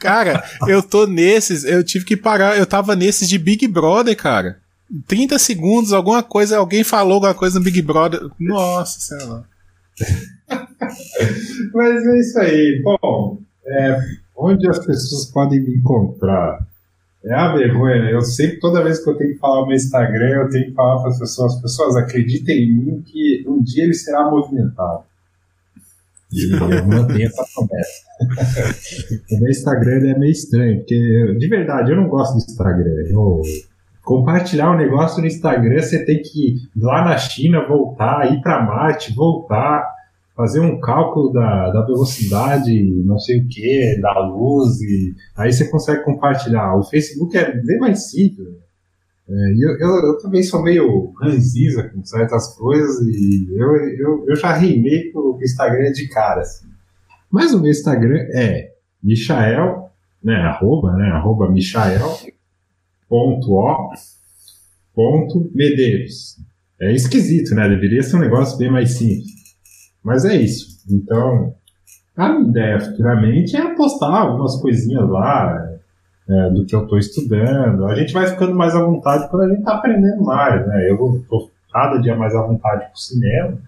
Cara, 0.00 0.42
eu 0.66 0.82
tô 0.82 1.06
nesses, 1.06 1.64
eu 1.64 1.84
tive 1.84 2.04
que 2.04 2.16
parar, 2.16 2.58
eu 2.58 2.66
tava 2.66 2.96
nesses 2.96 3.28
de 3.28 3.38
Big 3.38 3.68
Brother, 3.68 4.16
cara. 4.16 4.63
30 5.06 5.38
segundos, 5.38 5.92
alguma 5.92 6.22
coisa, 6.22 6.58
alguém 6.58 6.84
falou 6.84 7.14
alguma 7.14 7.34
coisa 7.34 7.58
no 7.58 7.64
Big 7.64 7.80
Brother. 7.82 8.20
Nossa, 8.38 9.00
sei 9.00 9.26
lá. 9.26 9.44
Mas 11.74 12.06
é 12.06 12.18
isso 12.18 12.38
aí. 12.38 12.82
Bom, 12.82 13.38
é, 13.66 13.98
onde 14.36 14.68
as 14.68 14.78
pessoas 14.84 15.26
podem 15.26 15.60
me 15.60 15.76
encontrar? 15.76 16.66
É 17.24 17.32
a 17.32 17.54
vergonha. 17.54 18.10
Eu 18.10 18.20
sempre, 18.20 18.58
toda 18.58 18.84
vez 18.84 19.02
que 19.02 19.08
eu 19.08 19.16
tenho 19.16 19.32
que 19.32 19.38
falar 19.38 19.62
no 19.62 19.68
meu 19.68 19.76
Instagram, 19.76 20.42
eu 20.42 20.50
tenho 20.50 20.66
que 20.66 20.72
falar 20.72 21.00
para 21.00 21.10
as 21.10 21.18
pessoas: 21.18 21.60
pessoas, 21.60 21.96
acreditem 21.96 22.64
em 22.64 22.72
mim 22.72 23.02
que 23.02 23.44
um 23.48 23.62
dia 23.62 23.84
ele 23.84 23.94
será 23.94 24.30
movimentado. 24.30 25.04
E 26.30 26.52
eu 26.52 26.86
mantenho 26.86 27.28
essa 27.28 27.46
promessa. 27.54 28.04
o 29.30 29.40
meu 29.40 29.50
Instagram 29.50 30.10
é 30.10 30.18
meio 30.18 30.32
estranho, 30.32 30.78
porque 30.78 31.36
de 31.38 31.48
verdade 31.48 31.92
eu 31.92 31.96
não 31.96 32.08
gosto 32.08 32.32
do 32.32 32.38
Instagram. 32.38 33.06
Eu, 33.08 33.40
compartilhar 34.04 34.70
um 34.70 34.76
negócio 34.76 35.20
no 35.20 35.26
Instagram, 35.26 35.80
você 35.80 36.04
tem 36.04 36.20
que 36.22 36.56
ir 36.56 36.68
lá 36.76 37.04
na 37.04 37.16
China, 37.16 37.66
voltar, 37.66 38.32
ir 38.32 38.40
para 38.42 38.62
Marte, 38.62 39.14
voltar, 39.14 39.90
fazer 40.36 40.60
um 40.60 40.78
cálculo 40.78 41.32
da, 41.32 41.70
da 41.70 41.82
velocidade, 41.86 43.02
não 43.04 43.18
sei 43.18 43.40
o 43.40 43.48
que, 43.48 43.98
da 44.00 44.26
luz, 44.26 44.80
e 44.82 45.14
aí 45.36 45.52
você 45.52 45.68
consegue 45.70 46.04
compartilhar. 46.04 46.76
O 46.76 46.84
Facebook 46.84 47.36
é 47.36 47.52
bem 47.52 47.78
mais 47.78 48.10
simples. 48.10 48.48
É, 49.26 49.32
eu, 49.32 49.78
eu, 49.78 50.06
eu, 50.06 50.18
também 50.18 50.42
sou 50.42 50.62
meio 50.62 51.10
ranziza 51.18 51.88
com 51.88 52.04
certas 52.04 52.54
coisas 52.58 53.00
e 53.00 53.48
eu, 53.56 53.74
eu, 53.76 54.24
eu 54.28 54.36
já 54.36 54.52
rimei 54.52 55.10
que 55.10 55.16
o 55.16 55.38
Instagram 55.40 55.92
de 55.92 56.08
cara. 56.08 56.42
Assim. 56.42 56.66
Mas 57.30 57.54
o 57.54 57.60
meu 57.60 57.70
Instagram 57.70 58.18
é 58.34 58.72
Michael, 59.02 59.88
né, 60.22 60.34
arroba, 60.34 60.92
né, 60.92 61.06
arroba 61.06 61.50
Michael, 61.50 62.18
Medeiros. 65.54 66.36
É 66.80 66.92
esquisito, 66.92 67.54
né? 67.54 67.68
Deveria 67.68 68.02
ser 68.02 68.16
um 68.16 68.20
negócio 68.20 68.58
bem 68.58 68.70
mais 68.70 68.92
simples. 68.92 69.32
Mas 70.02 70.24
é 70.24 70.36
isso. 70.36 70.82
Então, 70.90 71.54
a 72.16 72.28
minha 72.28 72.50
ideia 72.50 72.80
futuramente 72.80 73.56
é 73.56 73.74
postar 73.74 74.14
algumas 74.14 74.56
coisinhas 74.60 75.08
lá 75.08 75.74
é, 76.28 76.50
do 76.50 76.64
que 76.64 76.74
eu 76.74 76.84
estou 76.84 76.98
estudando. 76.98 77.86
A 77.86 77.94
gente 77.94 78.12
vai 78.12 78.26
ficando 78.26 78.54
mais 78.54 78.74
à 78.74 78.84
vontade 78.84 79.28
quando 79.30 79.42
a 79.42 79.48
gente 79.48 79.60
está 79.60 79.74
aprendendo 79.76 80.22
mais, 80.22 80.66
né? 80.66 80.90
Eu 80.90 81.16
estou 81.16 81.50
cada 81.72 81.98
dia 81.98 82.14
mais 82.16 82.34
à 82.34 82.42
vontade 82.42 82.86
com 82.86 82.94
o 82.94 82.98
cinema. 82.98 83.58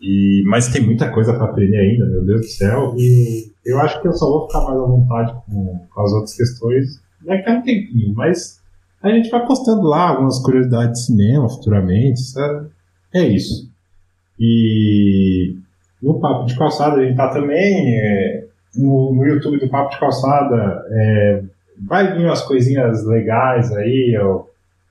E, 0.00 0.42
mas 0.46 0.68
tem 0.68 0.84
muita 0.84 1.10
coisa 1.10 1.34
para 1.34 1.46
aprender 1.46 1.76
ainda, 1.76 2.06
meu 2.06 2.24
Deus 2.24 2.40
do 2.42 2.46
céu. 2.46 2.94
E 2.96 3.50
eu 3.64 3.78
acho 3.80 4.00
que 4.00 4.08
eu 4.08 4.12
só 4.12 4.26
vou 4.26 4.46
ficar 4.46 4.60
mais 4.60 4.78
à 4.78 4.84
vontade 4.84 5.32
com, 5.46 5.86
com 5.92 6.00
as 6.00 6.12
outras 6.12 6.36
questões 6.36 7.00
daqui 7.24 7.48
a 7.48 7.54
um 7.54 7.62
tempinho. 7.62 8.14
Mas 8.14 8.57
a 9.02 9.10
gente 9.10 9.30
vai 9.30 9.46
postando 9.46 9.82
lá 9.82 10.08
algumas 10.08 10.38
curiosidades 10.40 11.00
de 11.00 11.06
cinema 11.06 11.48
futuramente, 11.48 12.20
sabe? 12.20 12.68
É 13.14 13.22
isso. 13.22 13.70
E 14.38 15.56
no 16.02 16.20
Papo 16.20 16.46
de 16.46 16.56
Calçada 16.56 17.00
a 17.00 17.04
gente 17.04 17.16
tá 17.16 17.28
também. 17.28 18.00
É, 18.00 18.44
no, 18.76 19.14
no, 19.14 19.26
YouTube 19.26 19.58
do 19.58 19.68
Papo 19.68 19.90
de 19.90 19.98
Calçada 19.98 20.84
é, 20.90 21.42
vai 21.86 22.12
vir 22.12 22.24
umas 22.24 22.42
coisinhas 22.42 23.04
legais 23.06 23.74
aí, 23.74 24.16
ó, 24.20 24.44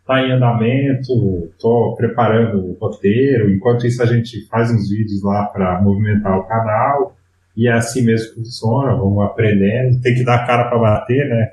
tá 0.06 0.22
em 0.22 0.32
andamento, 0.32 1.52
tô 1.60 1.94
preparando 1.96 2.66
o 2.66 2.78
roteiro, 2.80 3.54
enquanto 3.54 3.86
isso 3.86 4.02
a 4.02 4.06
gente 4.06 4.46
faz 4.48 4.72
uns 4.72 4.90
vídeos 4.90 5.22
lá 5.22 5.46
para 5.46 5.82
movimentar 5.82 6.38
o 6.40 6.48
canal, 6.48 7.16
e 7.56 7.68
é 7.68 7.74
assim 7.74 8.04
mesmo 8.04 8.30
que 8.30 8.36
funciona, 8.36 8.96
vamos 8.96 9.24
aprendendo, 9.24 10.02
tem 10.02 10.16
que 10.16 10.24
dar 10.24 10.46
cara 10.46 10.70
para 10.70 10.80
bater, 10.80 11.28
né? 11.28 11.52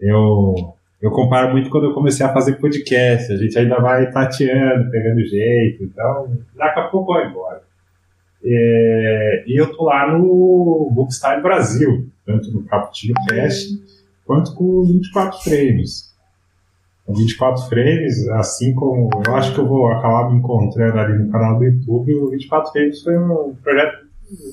Eu 0.00 0.74
eu 1.02 1.10
comparo 1.10 1.50
muito 1.50 1.68
quando 1.68 1.84
eu 1.84 1.94
comecei 1.94 2.24
a 2.24 2.32
fazer 2.32 2.60
podcast. 2.60 3.32
A 3.32 3.36
gente 3.36 3.58
ainda 3.58 3.80
vai 3.80 4.08
tateando, 4.12 4.88
pegando 4.88 5.26
jeito. 5.26 5.82
Então, 5.82 6.38
daqui 6.56 6.78
a 6.78 6.84
pouco 6.84 7.12
vai 7.12 7.28
embora. 7.28 7.60
É, 8.44 9.44
e 9.46 9.60
eu 9.60 9.74
tô 9.74 9.84
lá 9.84 10.16
no 10.16 10.88
Bookstyle 10.92 11.42
Brasil, 11.42 12.08
tanto 12.24 12.52
no 12.52 12.64
Caputino 12.64 13.14
Cast 13.28 13.82
quanto 14.24 14.54
com 14.54 14.64
o 14.64 14.84
24 14.84 15.40
frames. 15.40 16.12
O 17.04 17.14
24 17.14 17.68
frames, 17.68 18.28
assim 18.28 18.72
como 18.72 19.10
eu 19.26 19.34
acho 19.34 19.52
que 19.52 19.58
eu 19.58 19.66
vou 19.66 19.88
acabar 19.88 20.30
me 20.30 20.38
encontrando 20.38 20.98
ali 21.00 21.18
no 21.18 21.32
canal 21.32 21.58
do 21.58 21.64
YouTube, 21.64 22.14
o 22.14 22.30
24 22.30 22.70
frames 22.70 23.02
foi 23.02 23.18
um 23.18 23.56
projeto 23.60 24.06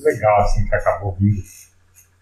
legal, 0.04 0.40
assim, 0.40 0.66
que 0.66 0.74
acabou 0.74 1.16
vindo 1.18 1.40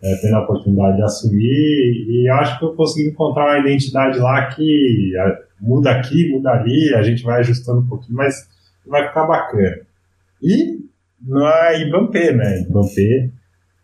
é, 0.03 0.17
tendo 0.17 0.37
a 0.37 0.45
oportunidade 0.45 0.97
de 0.97 1.03
assumir 1.03 2.07
e 2.09 2.29
acho 2.29 2.59
que 2.59 2.65
eu 2.65 2.75
consegui 2.75 3.09
encontrar 3.09 3.47
uma 3.47 3.67
identidade 3.67 4.19
lá 4.19 4.47
que 4.47 5.13
muda 5.61 5.91
aqui, 5.91 6.31
muda 6.31 6.51
ali, 6.51 6.95
a 6.95 7.03
gente 7.03 7.23
vai 7.23 7.41
ajustando 7.41 7.81
um 7.81 7.89
pouquinho, 7.89 8.17
mas 8.17 8.49
vai 8.87 9.09
ficar 9.09 9.27
bacana. 9.27 9.81
E 10.43 10.79
na 11.27 11.75
Ibampê, 11.75 12.33
né? 12.33 12.61
Ibampê, 12.63 13.31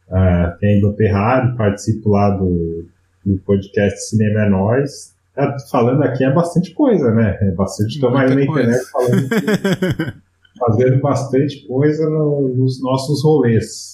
uh, 0.09 0.59
tem 0.59 0.77
a 0.77 0.79
Ibampê 0.79 1.09
Rádio, 1.09 1.57
participo 1.57 2.11
lá 2.11 2.31
do, 2.31 2.87
do 3.25 3.39
podcast 3.39 4.09
Cinema 4.09 4.43
é 4.43 4.49
Nós. 4.49 5.15
É, 5.37 5.57
falando 5.69 6.03
aqui 6.05 6.25
é 6.25 6.33
bastante 6.33 6.73
coisa, 6.73 7.13
né? 7.13 7.37
É 7.41 7.51
bastante 7.51 7.99
tomar 7.99 8.29
na 8.29 8.41
internet 8.41 8.85
falando 8.93 9.29
que, 9.29 10.59
fazendo 10.59 11.01
bastante 11.01 11.67
coisa 11.67 12.09
no, 12.09 12.49
nos 12.55 12.81
nossos 12.81 13.25
rolês. 13.25 13.94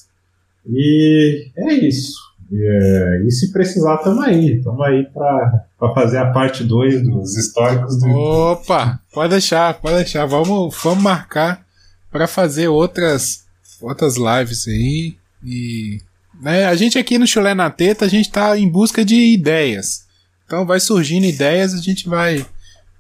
E 0.67 1.51
é 1.57 1.75
isso. 1.75 2.19
E, 2.51 2.63
é, 2.63 3.27
e 3.27 3.31
se 3.31 3.53
precisar, 3.53 3.97
estamos 3.97 4.25
aí. 4.25 4.57
Estamos 4.57 4.81
aí 4.83 5.07
para 5.07 5.95
fazer 5.95 6.19
a 6.19 6.31
parte 6.33 6.65
2 6.65 7.03
dos 7.03 7.37
históricos 7.37 7.99
do. 8.01 8.09
Opa! 8.11 9.01
Pode 9.13 9.31
deixar, 9.31 9.75
pode 9.75 9.97
deixar. 9.97 10.27
Vamos, 10.27 10.77
vamos 10.83 11.03
marcar 11.03 11.65
para 12.11 12.27
fazer 12.27 12.69
outras, 12.69 13.45
outras 13.81 14.17
lives 14.17 14.67
aí. 14.67 15.17
E. 15.45 16.01
Né, 16.41 16.65
a 16.65 16.75
gente 16.75 16.99
aqui 16.99 17.19
no 17.19 17.27
Chulé 17.27 17.55
na 17.55 17.71
Teta, 17.71 18.07
a 18.07 18.09
gente 18.09 18.27
está 18.27 18.59
em 18.59 18.69
busca 18.69 19.05
de 19.05 19.15
ideias. 19.15 20.07
Então 20.47 20.67
vai 20.67 20.81
surgindo 20.81 21.27
ideias, 21.27 21.75
a 21.75 21.79
gente 21.79 22.09
vai 22.09 22.45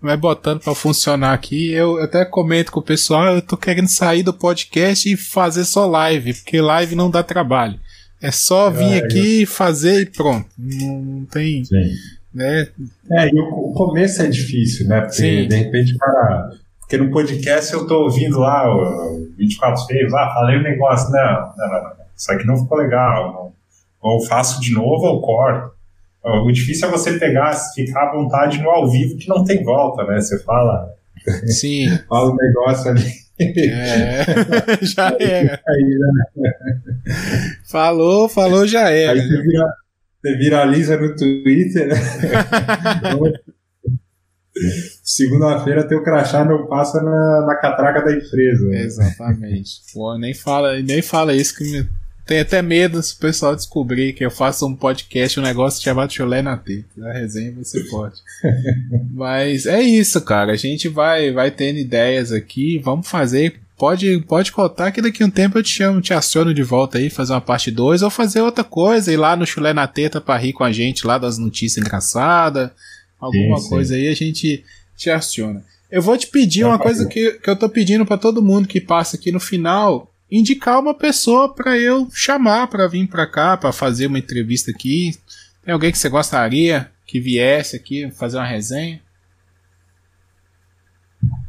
vai 0.00 0.16
botando 0.16 0.60
para 0.60 0.74
funcionar 0.74 1.32
aqui. 1.32 1.70
Eu 1.72 2.00
até 2.02 2.24
comento 2.24 2.72
com 2.72 2.80
o 2.80 2.84
pessoal, 2.84 3.34
eu 3.34 3.42
tô 3.42 3.56
querendo 3.56 3.88
sair 3.88 4.22
do 4.22 4.32
podcast 4.32 5.10
e 5.10 5.16
fazer 5.16 5.64
só 5.64 5.86
live, 5.86 6.34
porque 6.34 6.60
live 6.60 6.94
não 6.94 7.10
dá 7.10 7.22
trabalho. 7.22 7.78
É 8.22 8.30
só 8.30 8.70
vir 8.70 8.92
é, 8.92 8.98
aqui, 8.98 9.42
eu... 9.42 9.46
fazer 9.46 10.02
e 10.02 10.06
pronto. 10.06 10.46
Não, 10.58 11.00
não 11.00 11.24
tem. 11.24 11.64
Sim. 11.64 11.90
Né? 12.32 12.68
É, 13.12 13.28
e 13.28 13.40
o, 13.40 13.72
começo 13.72 14.22
é 14.22 14.28
difícil, 14.28 14.86
né? 14.86 15.00
Porque 15.00 15.16
Sim. 15.16 15.48
de 15.48 15.56
repente 15.56 15.96
para. 15.96 16.50
Porque 16.80 16.96
no 16.96 17.10
podcast 17.10 17.72
eu 17.72 17.86
tô 17.86 18.02
ouvindo 18.02 18.38
lá 18.40 18.68
o 18.68 19.28
24 19.38 19.86
feios, 19.86 20.12
ah, 20.12 20.32
falei 20.34 20.58
um 20.58 20.62
negócio, 20.62 21.08
não, 21.10 21.54
não, 21.56 21.68
não, 21.68 21.82
não, 21.82 21.92
isso 22.16 22.32
aqui 22.32 22.44
não 22.46 22.56
ficou 22.56 22.78
legal. 22.78 23.32
Não. 23.32 23.52
Ou 24.00 24.26
faço 24.26 24.60
de 24.60 24.72
novo 24.72 25.06
ou 25.06 25.20
corto. 25.20 25.72
O 26.22 26.52
difícil 26.52 26.88
é 26.88 26.90
você 26.90 27.18
pegar, 27.18 27.52
ficar 27.74 28.08
à 28.08 28.12
vontade 28.12 28.60
no 28.60 28.68
ao 28.68 28.90
vivo 28.90 29.16
que 29.16 29.28
não 29.28 29.42
tem 29.42 29.64
volta, 29.64 30.04
né? 30.04 30.20
Você 30.20 30.38
fala. 30.42 30.92
Sim. 31.46 31.88
fala 32.08 32.30
um 32.30 32.36
negócio 32.36 32.90
ali. 32.90 33.20
É, 33.40 34.24
já 34.84 35.16
era. 35.18 35.60
Aí, 35.66 35.98
né? 35.98 36.52
Falou, 37.70 38.28
falou, 38.28 38.66
já 38.66 38.90
era. 38.90 39.12
Aí 39.12 39.26
você, 39.26 39.42
vira, 39.42 39.66
você 40.20 40.36
viraliza 40.36 40.98
no 40.98 41.16
Twitter, 41.16 41.88
né? 41.88 41.94
Segunda-feira 45.02 45.88
teu 45.88 46.02
crachá 46.02 46.44
não 46.44 46.66
passa 46.66 47.00
na, 47.00 47.46
na 47.46 47.56
catraca 47.56 48.04
da 48.04 48.12
empresa. 48.12 48.66
Né? 48.66 48.82
Exatamente. 48.82 49.70
Pô, 49.94 50.18
nem 50.18 50.34
fala, 50.34 50.78
nem 50.82 51.00
fala 51.00 51.34
isso 51.34 51.56
que 51.56 51.64
me 51.64 51.88
tenho 52.30 52.42
até 52.42 52.62
medo 52.62 53.02
se 53.02 53.14
o 53.14 53.18
pessoal 53.18 53.56
descobrir 53.56 54.12
que 54.12 54.24
eu 54.24 54.30
faço 54.30 54.64
um 54.64 54.76
podcast, 54.76 55.40
um 55.40 55.42
negócio 55.42 55.82
chamado 55.82 56.12
Chulé 56.12 56.40
na 56.40 56.56
Teta. 56.56 57.04
A 57.04 57.12
resenha 57.12 57.50
vai 57.50 57.64
ser 57.64 57.82
forte. 57.88 58.22
Mas 59.12 59.66
é 59.66 59.82
isso, 59.82 60.20
cara. 60.20 60.52
A 60.52 60.56
gente 60.56 60.88
vai, 60.88 61.32
vai 61.32 61.50
tendo 61.50 61.80
ideias 61.80 62.30
aqui. 62.30 62.78
Vamos 62.78 63.08
fazer 63.08 63.58
pode, 63.76 64.20
pode 64.28 64.52
contar 64.52 64.92
que 64.92 65.02
daqui 65.02 65.24
a 65.24 65.26
um 65.26 65.30
tempo 65.30 65.58
eu 65.58 65.62
te 65.64 65.70
chamo, 65.70 66.00
te 66.00 66.14
aciono 66.14 66.54
de 66.54 66.62
volta 66.62 66.98
aí, 66.98 67.10
fazer 67.10 67.32
uma 67.32 67.40
parte 67.40 67.68
2 67.68 68.02
ou 68.02 68.10
fazer 68.10 68.42
outra 68.42 68.62
coisa, 68.62 69.12
ir 69.12 69.16
lá 69.16 69.34
no 69.34 69.44
Chulé 69.44 69.72
na 69.72 69.88
Teta 69.88 70.20
pra 70.20 70.36
rir 70.36 70.52
com 70.52 70.62
a 70.62 70.70
gente 70.70 71.04
lá 71.04 71.18
das 71.18 71.36
notícias 71.36 71.84
engraçadas, 71.84 72.70
alguma 73.18 73.58
sim, 73.58 73.68
coisa 73.68 73.94
sim. 73.94 74.00
aí 74.00 74.08
a 74.08 74.14
gente 74.14 74.64
te 74.96 75.10
aciona. 75.10 75.64
Eu 75.90 76.00
vou 76.00 76.16
te 76.16 76.28
pedir 76.28 76.64
uma 76.64 76.78
coisa 76.78 77.06
que, 77.08 77.32
que 77.32 77.50
eu 77.50 77.56
tô 77.56 77.68
pedindo 77.68 78.06
para 78.06 78.16
todo 78.16 78.40
mundo 78.40 78.68
que 78.68 78.80
passa 78.80 79.16
aqui 79.16 79.32
no 79.32 79.40
final, 79.40 80.09
indicar 80.30 80.78
uma 80.78 80.94
pessoa 80.94 81.52
para 81.52 81.76
eu 81.78 82.08
chamar 82.12 82.68
para 82.68 82.86
vir 82.86 83.08
para 83.08 83.26
cá, 83.26 83.56
para 83.56 83.72
fazer 83.72 84.06
uma 84.06 84.18
entrevista 84.18 84.70
aqui. 84.70 85.12
Tem 85.64 85.74
alguém 85.74 85.90
que 85.90 85.98
você 85.98 86.08
gostaria 86.08 86.90
que 87.06 87.20
viesse 87.20 87.74
aqui 87.74 88.10
fazer 88.12 88.36
uma 88.36 88.46
resenha? 88.46 89.00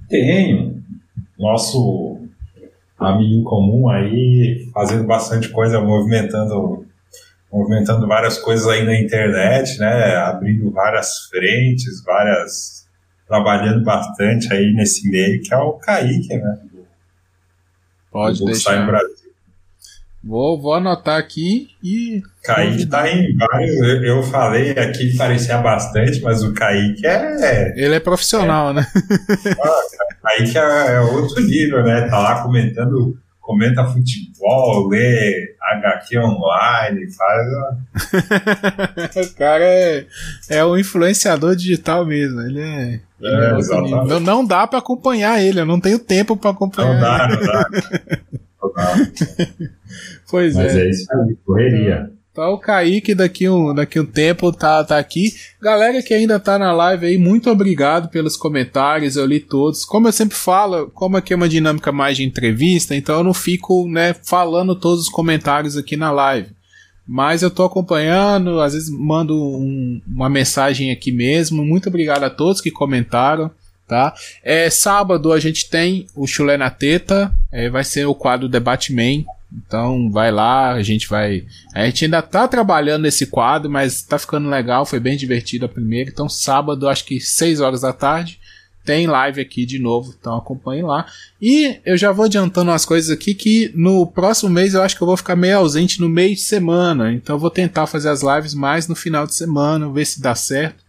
Tenho. 0.09 0.83
Nosso 1.37 2.19
amigo 2.97 3.41
em 3.41 3.43
comum 3.43 3.89
aí, 3.89 4.69
fazendo 4.73 5.03
bastante 5.05 5.49
coisa, 5.49 5.79
movimentando, 5.79 6.85
movimentando 7.51 8.07
várias 8.07 8.37
coisas 8.37 8.67
aí 8.67 8.83
na 8.83 8.99
internet, 8.99 9.79
né? 9.79 10.15
Abrindo 10.17 10.71
várias 10.71 11.27
frentes, 11.29 12.03
várias. 12.03 12.87
trabalhando 13.27 13.83
bastante 13.83 14.51
aí 14.51 14.73
nesse 14.73 15.09
meio, 15.09 15.41
que 15.41 15.53
é 15.53 15.57
o 15.57 15.73
Kaique, 15.73 16.35
né? 16.35 16.59
Pode 18.11 18.39
do 18.39 18.45
deixar. 18.45 18.85
Brasil. 18.85 19.21
Vou, 20.23 20.61
vou 20.61 20.73
anotar 20.75 21.17
aqui 21.17 21.69
e. 21.83 22.21
Kaique 22.43 22.85
tá 22.85 23.09
em 23.09 23.35
vários. 23.35 23.75
Eu 24.03 24.21
falei 24.21 24.71
aqui 24.71 25.17
parecia 25.17 25.57
bastante, 25.57 26.21
mas 26.21 26.43
o 26.43 26.53
Kaique 26.53 27.05
é. 27.05 27.73
Ele 27.75 27.95
é 27.95 27.99
profissional, 27.99 28.69
é, 28.69 28.73
né? 28.73 28.87
Ah, 29.59 29.81
Kaique 30.21 30.57
é, 30.57 30.93
é, 30.93 30.99
outro 30.99 31.41
nível, 31.41 31.83
né? 31.83 32.07
Tá 32.07 32.19
lá 32.19 32.43
comentando, 32.43 33.17
comenta 33.51 33.85
futebol, 33.85 34.87
lê 34.87 35.55
HQ 35.59 36.17
online, 36.19 37.11
faz. 37.11 37.47
o 39.27 39.35
cara 39.35 39.63
é, 39.65 40.05
é 40.49 40.65
um 40.65 40.77
influenciador 40.77 41.53
digital 41.55 42.05
mesmo. 42.05 42.39
Ele 42.41 42.61
é. 42.61 42.99
é, 43.21 43.49
é 43.49 43.51
não, 44.05 44.19
não 44.21 44.45
dá 44.45 44.65
para 44.65 44.79
acompanhar 44.79 45.41
ele, 45.41 45.59
eu 45.59 45.65
não 45.65 45.81
tenho 45.81 45.99
tempo 45.99 46.37
para 46.37 46.51
acompanhar. 46.51 46.93
Não 46.93 47.01
dá, 47.01 47.27
não 47.27 47.41
dá. 47.41 47.65
não 48.63 48.73
dá. 48.73 48.95
Pois 50.29 50.55
Mas 50.55 50.73
é. 50.73 50.85
é 50.85 50.89
isso 50.89 51.13
aí, 51.13 51.35
correria. 51.45 52.09
Tá 52.33 52.49
o 52.49 52.57
Kaique 52.57 53.13
daqui 53.13 53.49
um, 53.49 53.75
daqui 53.75 53.99
um 53.99 54.05
tempo 54.05 54.53
tá, 54.53 54.81
tá 54.85 54.97
aqui. 54.97 55.33
Galera 55.61 56.01
que 56.01 56.13
ainda 56.13 56.39
tá 56.39 56.57
na 56.57 56.71
live 56.71 57.05
aí, 57.05 57.17
muito 57.17 57.49
obrigado 57.49 58.07
pelos 58.07 58.37
comentários, 58.37 59.17
eu 59.17 59.25
li 59.25 59.41
todos. 59.41 59.83
Como 59.83 60.07
eu 60.07 60.13
sempre 60.13 60.37
falo, 60.37 60.89
como 60.91 61.17
aqui 61.17 61.33
é 61.33 61.35
uma 61.35 61.49
dinâmica 61.49 61.91
mais 61.91 62.15
de 62.15 62.23
entrevista, 62.23 62.95
então 62.95 63.17
eu 63.17 63.23
não 63.23 63.33
fico, 63.33 63.85
né, 63.89 64.13
falando 64.23 64.75
todos 64.75 65.01
os 65.01 65.09
comentários 65.09 65.75
aqui 65.75 65.97
na 65.97 66.09
live. 66.09 66.51
Mas 67.05 67.41
eu 67.41 67.51
tô 67.51 67.65
acompanhando, 67.65 68.61
às 68.61 68.73
vezes 68.73 68.89
mando 68.89 69.35
um, 69.35 70.01
uma 70.07 70.29
mensagem 70.29 70.89
aqui 70.89 71.11
mesmo. 71.11 71.65
Muito 71.65 71.89
obrigado 71.89 72.23
a 72.23 72.29
todos 72.29 72.61
que 72.61 72.71
comentaram, 72.71 73.51
tá? 73.85 74.13
É, 74.41 74.69
sábado 74.69 75.33
a 75.33 75.39
gente 75.39 75.69
tem 75.69 76.07
o 76.15 76.25
Chulé 76.25 76.55
na 76.55 76.69
Teta, 76.69 77.33
é, 77.51 77.69
vai 77.69 77.83
ser 77.83 78.05
o 78.05 78.15
quadro 78.15 78.47
Debate 78.47 78.93
Man, 78.93 79.25
então 79.53 80.09
vai 80.09 80.31
lá, 80.31 80.71
a 80.71 80.81
gente 80.81 81.09
vai. 81.09 81.45
A 81.73 81.85
gente 81.85 82.05
ainda 82.05 82.21
tá 82.21 82.47
trabalhando 82.47 83.03
nesse 83.03 83.25
quadro, 83.27 83.69
mas 83.69 84.01
tá 84.01 84.17
ficando 84.17 84.49
legal, 84.49 84.85
foi 84.85 84.99
bem 84.99 85.17
divertido 85.17 85.65
a 85.65 85.69
primeira. 85.69 86.09
Então, 86.09 86.29
sábado, 86.29 86.87
acho 86.87 87.05
que 87.05 87.19
6 87.19 87.59
horas 87.59 87.81
da 87.81 87.91
tarde, 87.91 88.39
tem 88.83 89.05
live 89.07 89.41
aqui 89.41 89.65
de 89.65 89.77
novo, 89.77 90.13
então 90.17 90.35
acompanhe 90.35 90.81
lá. 90.81 91.05
E 91.41 91.79
eu 91.85 91.97
já 91.97 92.11
vou 92.11 92.25
adiantando 92.25 92.71
umas 92.71 92.85
coisas 92.85 93.11
aqui 93.11 93.33
que 93.33 93.71
no 93.75 94.07
próximo 94.07 94.49
mês 94.49 94.73
eu 94.73 94.81
acho 94.81 94.95
que 94.95 95.03
eu 95.03 95.07
vou 95.07 95.17
ficar 95.17 95.35
meio 95.35 95.57
ausente 95.57 96.01
no 96.01 96.09
meio 96.09 96.33
de 96.33 96.41
semana. 96.41 97.11
Então 97.11 97.35
eu 97.35 97.39
vou 97.39 97.51
tentar 97.51 97.85
fazer 97.87 98.09
as 98.09 98.23
lives 98.23 98.53
mais 98.53 98.87
no 98.87 98.95
final 98.95 99.27
de 99.27 99.35
semana, 99.35 99.89
ver 99.89 100.05
se 100.05 100.21
dá 100.21 100.33
certo. 100.33 100.83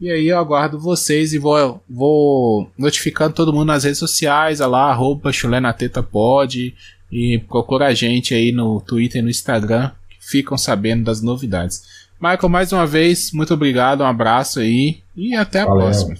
E 0.00 0.10
aí 0.10 0.28
eu 0.28 0.38
aguardo 0.38 0.78
vocês 0.78 1.32
e 1.34 1.38
vou, 1.38 1.82
vou 1.88 2.70
notificando 2.76 3.34
todo 3.34 3.52
mundo 3.52 3.66
nas 3.66 3.84
redes 3.84 3.98
sociais, 3.98 4.60
lá, 4.60 4.90
arroba 4.90 5.30
chulenateta.pod, 5.30 6.74
e 7.10 7.38
procura 7.48 7.86
a 7.86 7.94
gente 7.94 8.34
aí 8.34 8.52
no 8.52 8.80
Twitter 8.80 9.20
e 9.20 9.22
no 9.22 9.30
Instagram, 9.30 9.90
que 10.08 10.18
ficam 10.20 10.56
sabendo 10.56 11.04
das 11.04 11.20
novidades. 11.20 11.82
Michael, 12.20 12.48
mais 12.48 12.72
uma 12.72 12.86
vez, 12.86 13.32
muito 13.32 13.54
obrigado, 13.54 14.02
um 14.02 14.06
abraço 14.06 14.60
aí 14.60 15.00
e 15.16 15.34
até 15.34 15.60
a 15.60 15.66
Valeu. 15.66 15.82
próxima. 15.82 16.14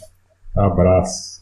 Abraço. 0.56 1.39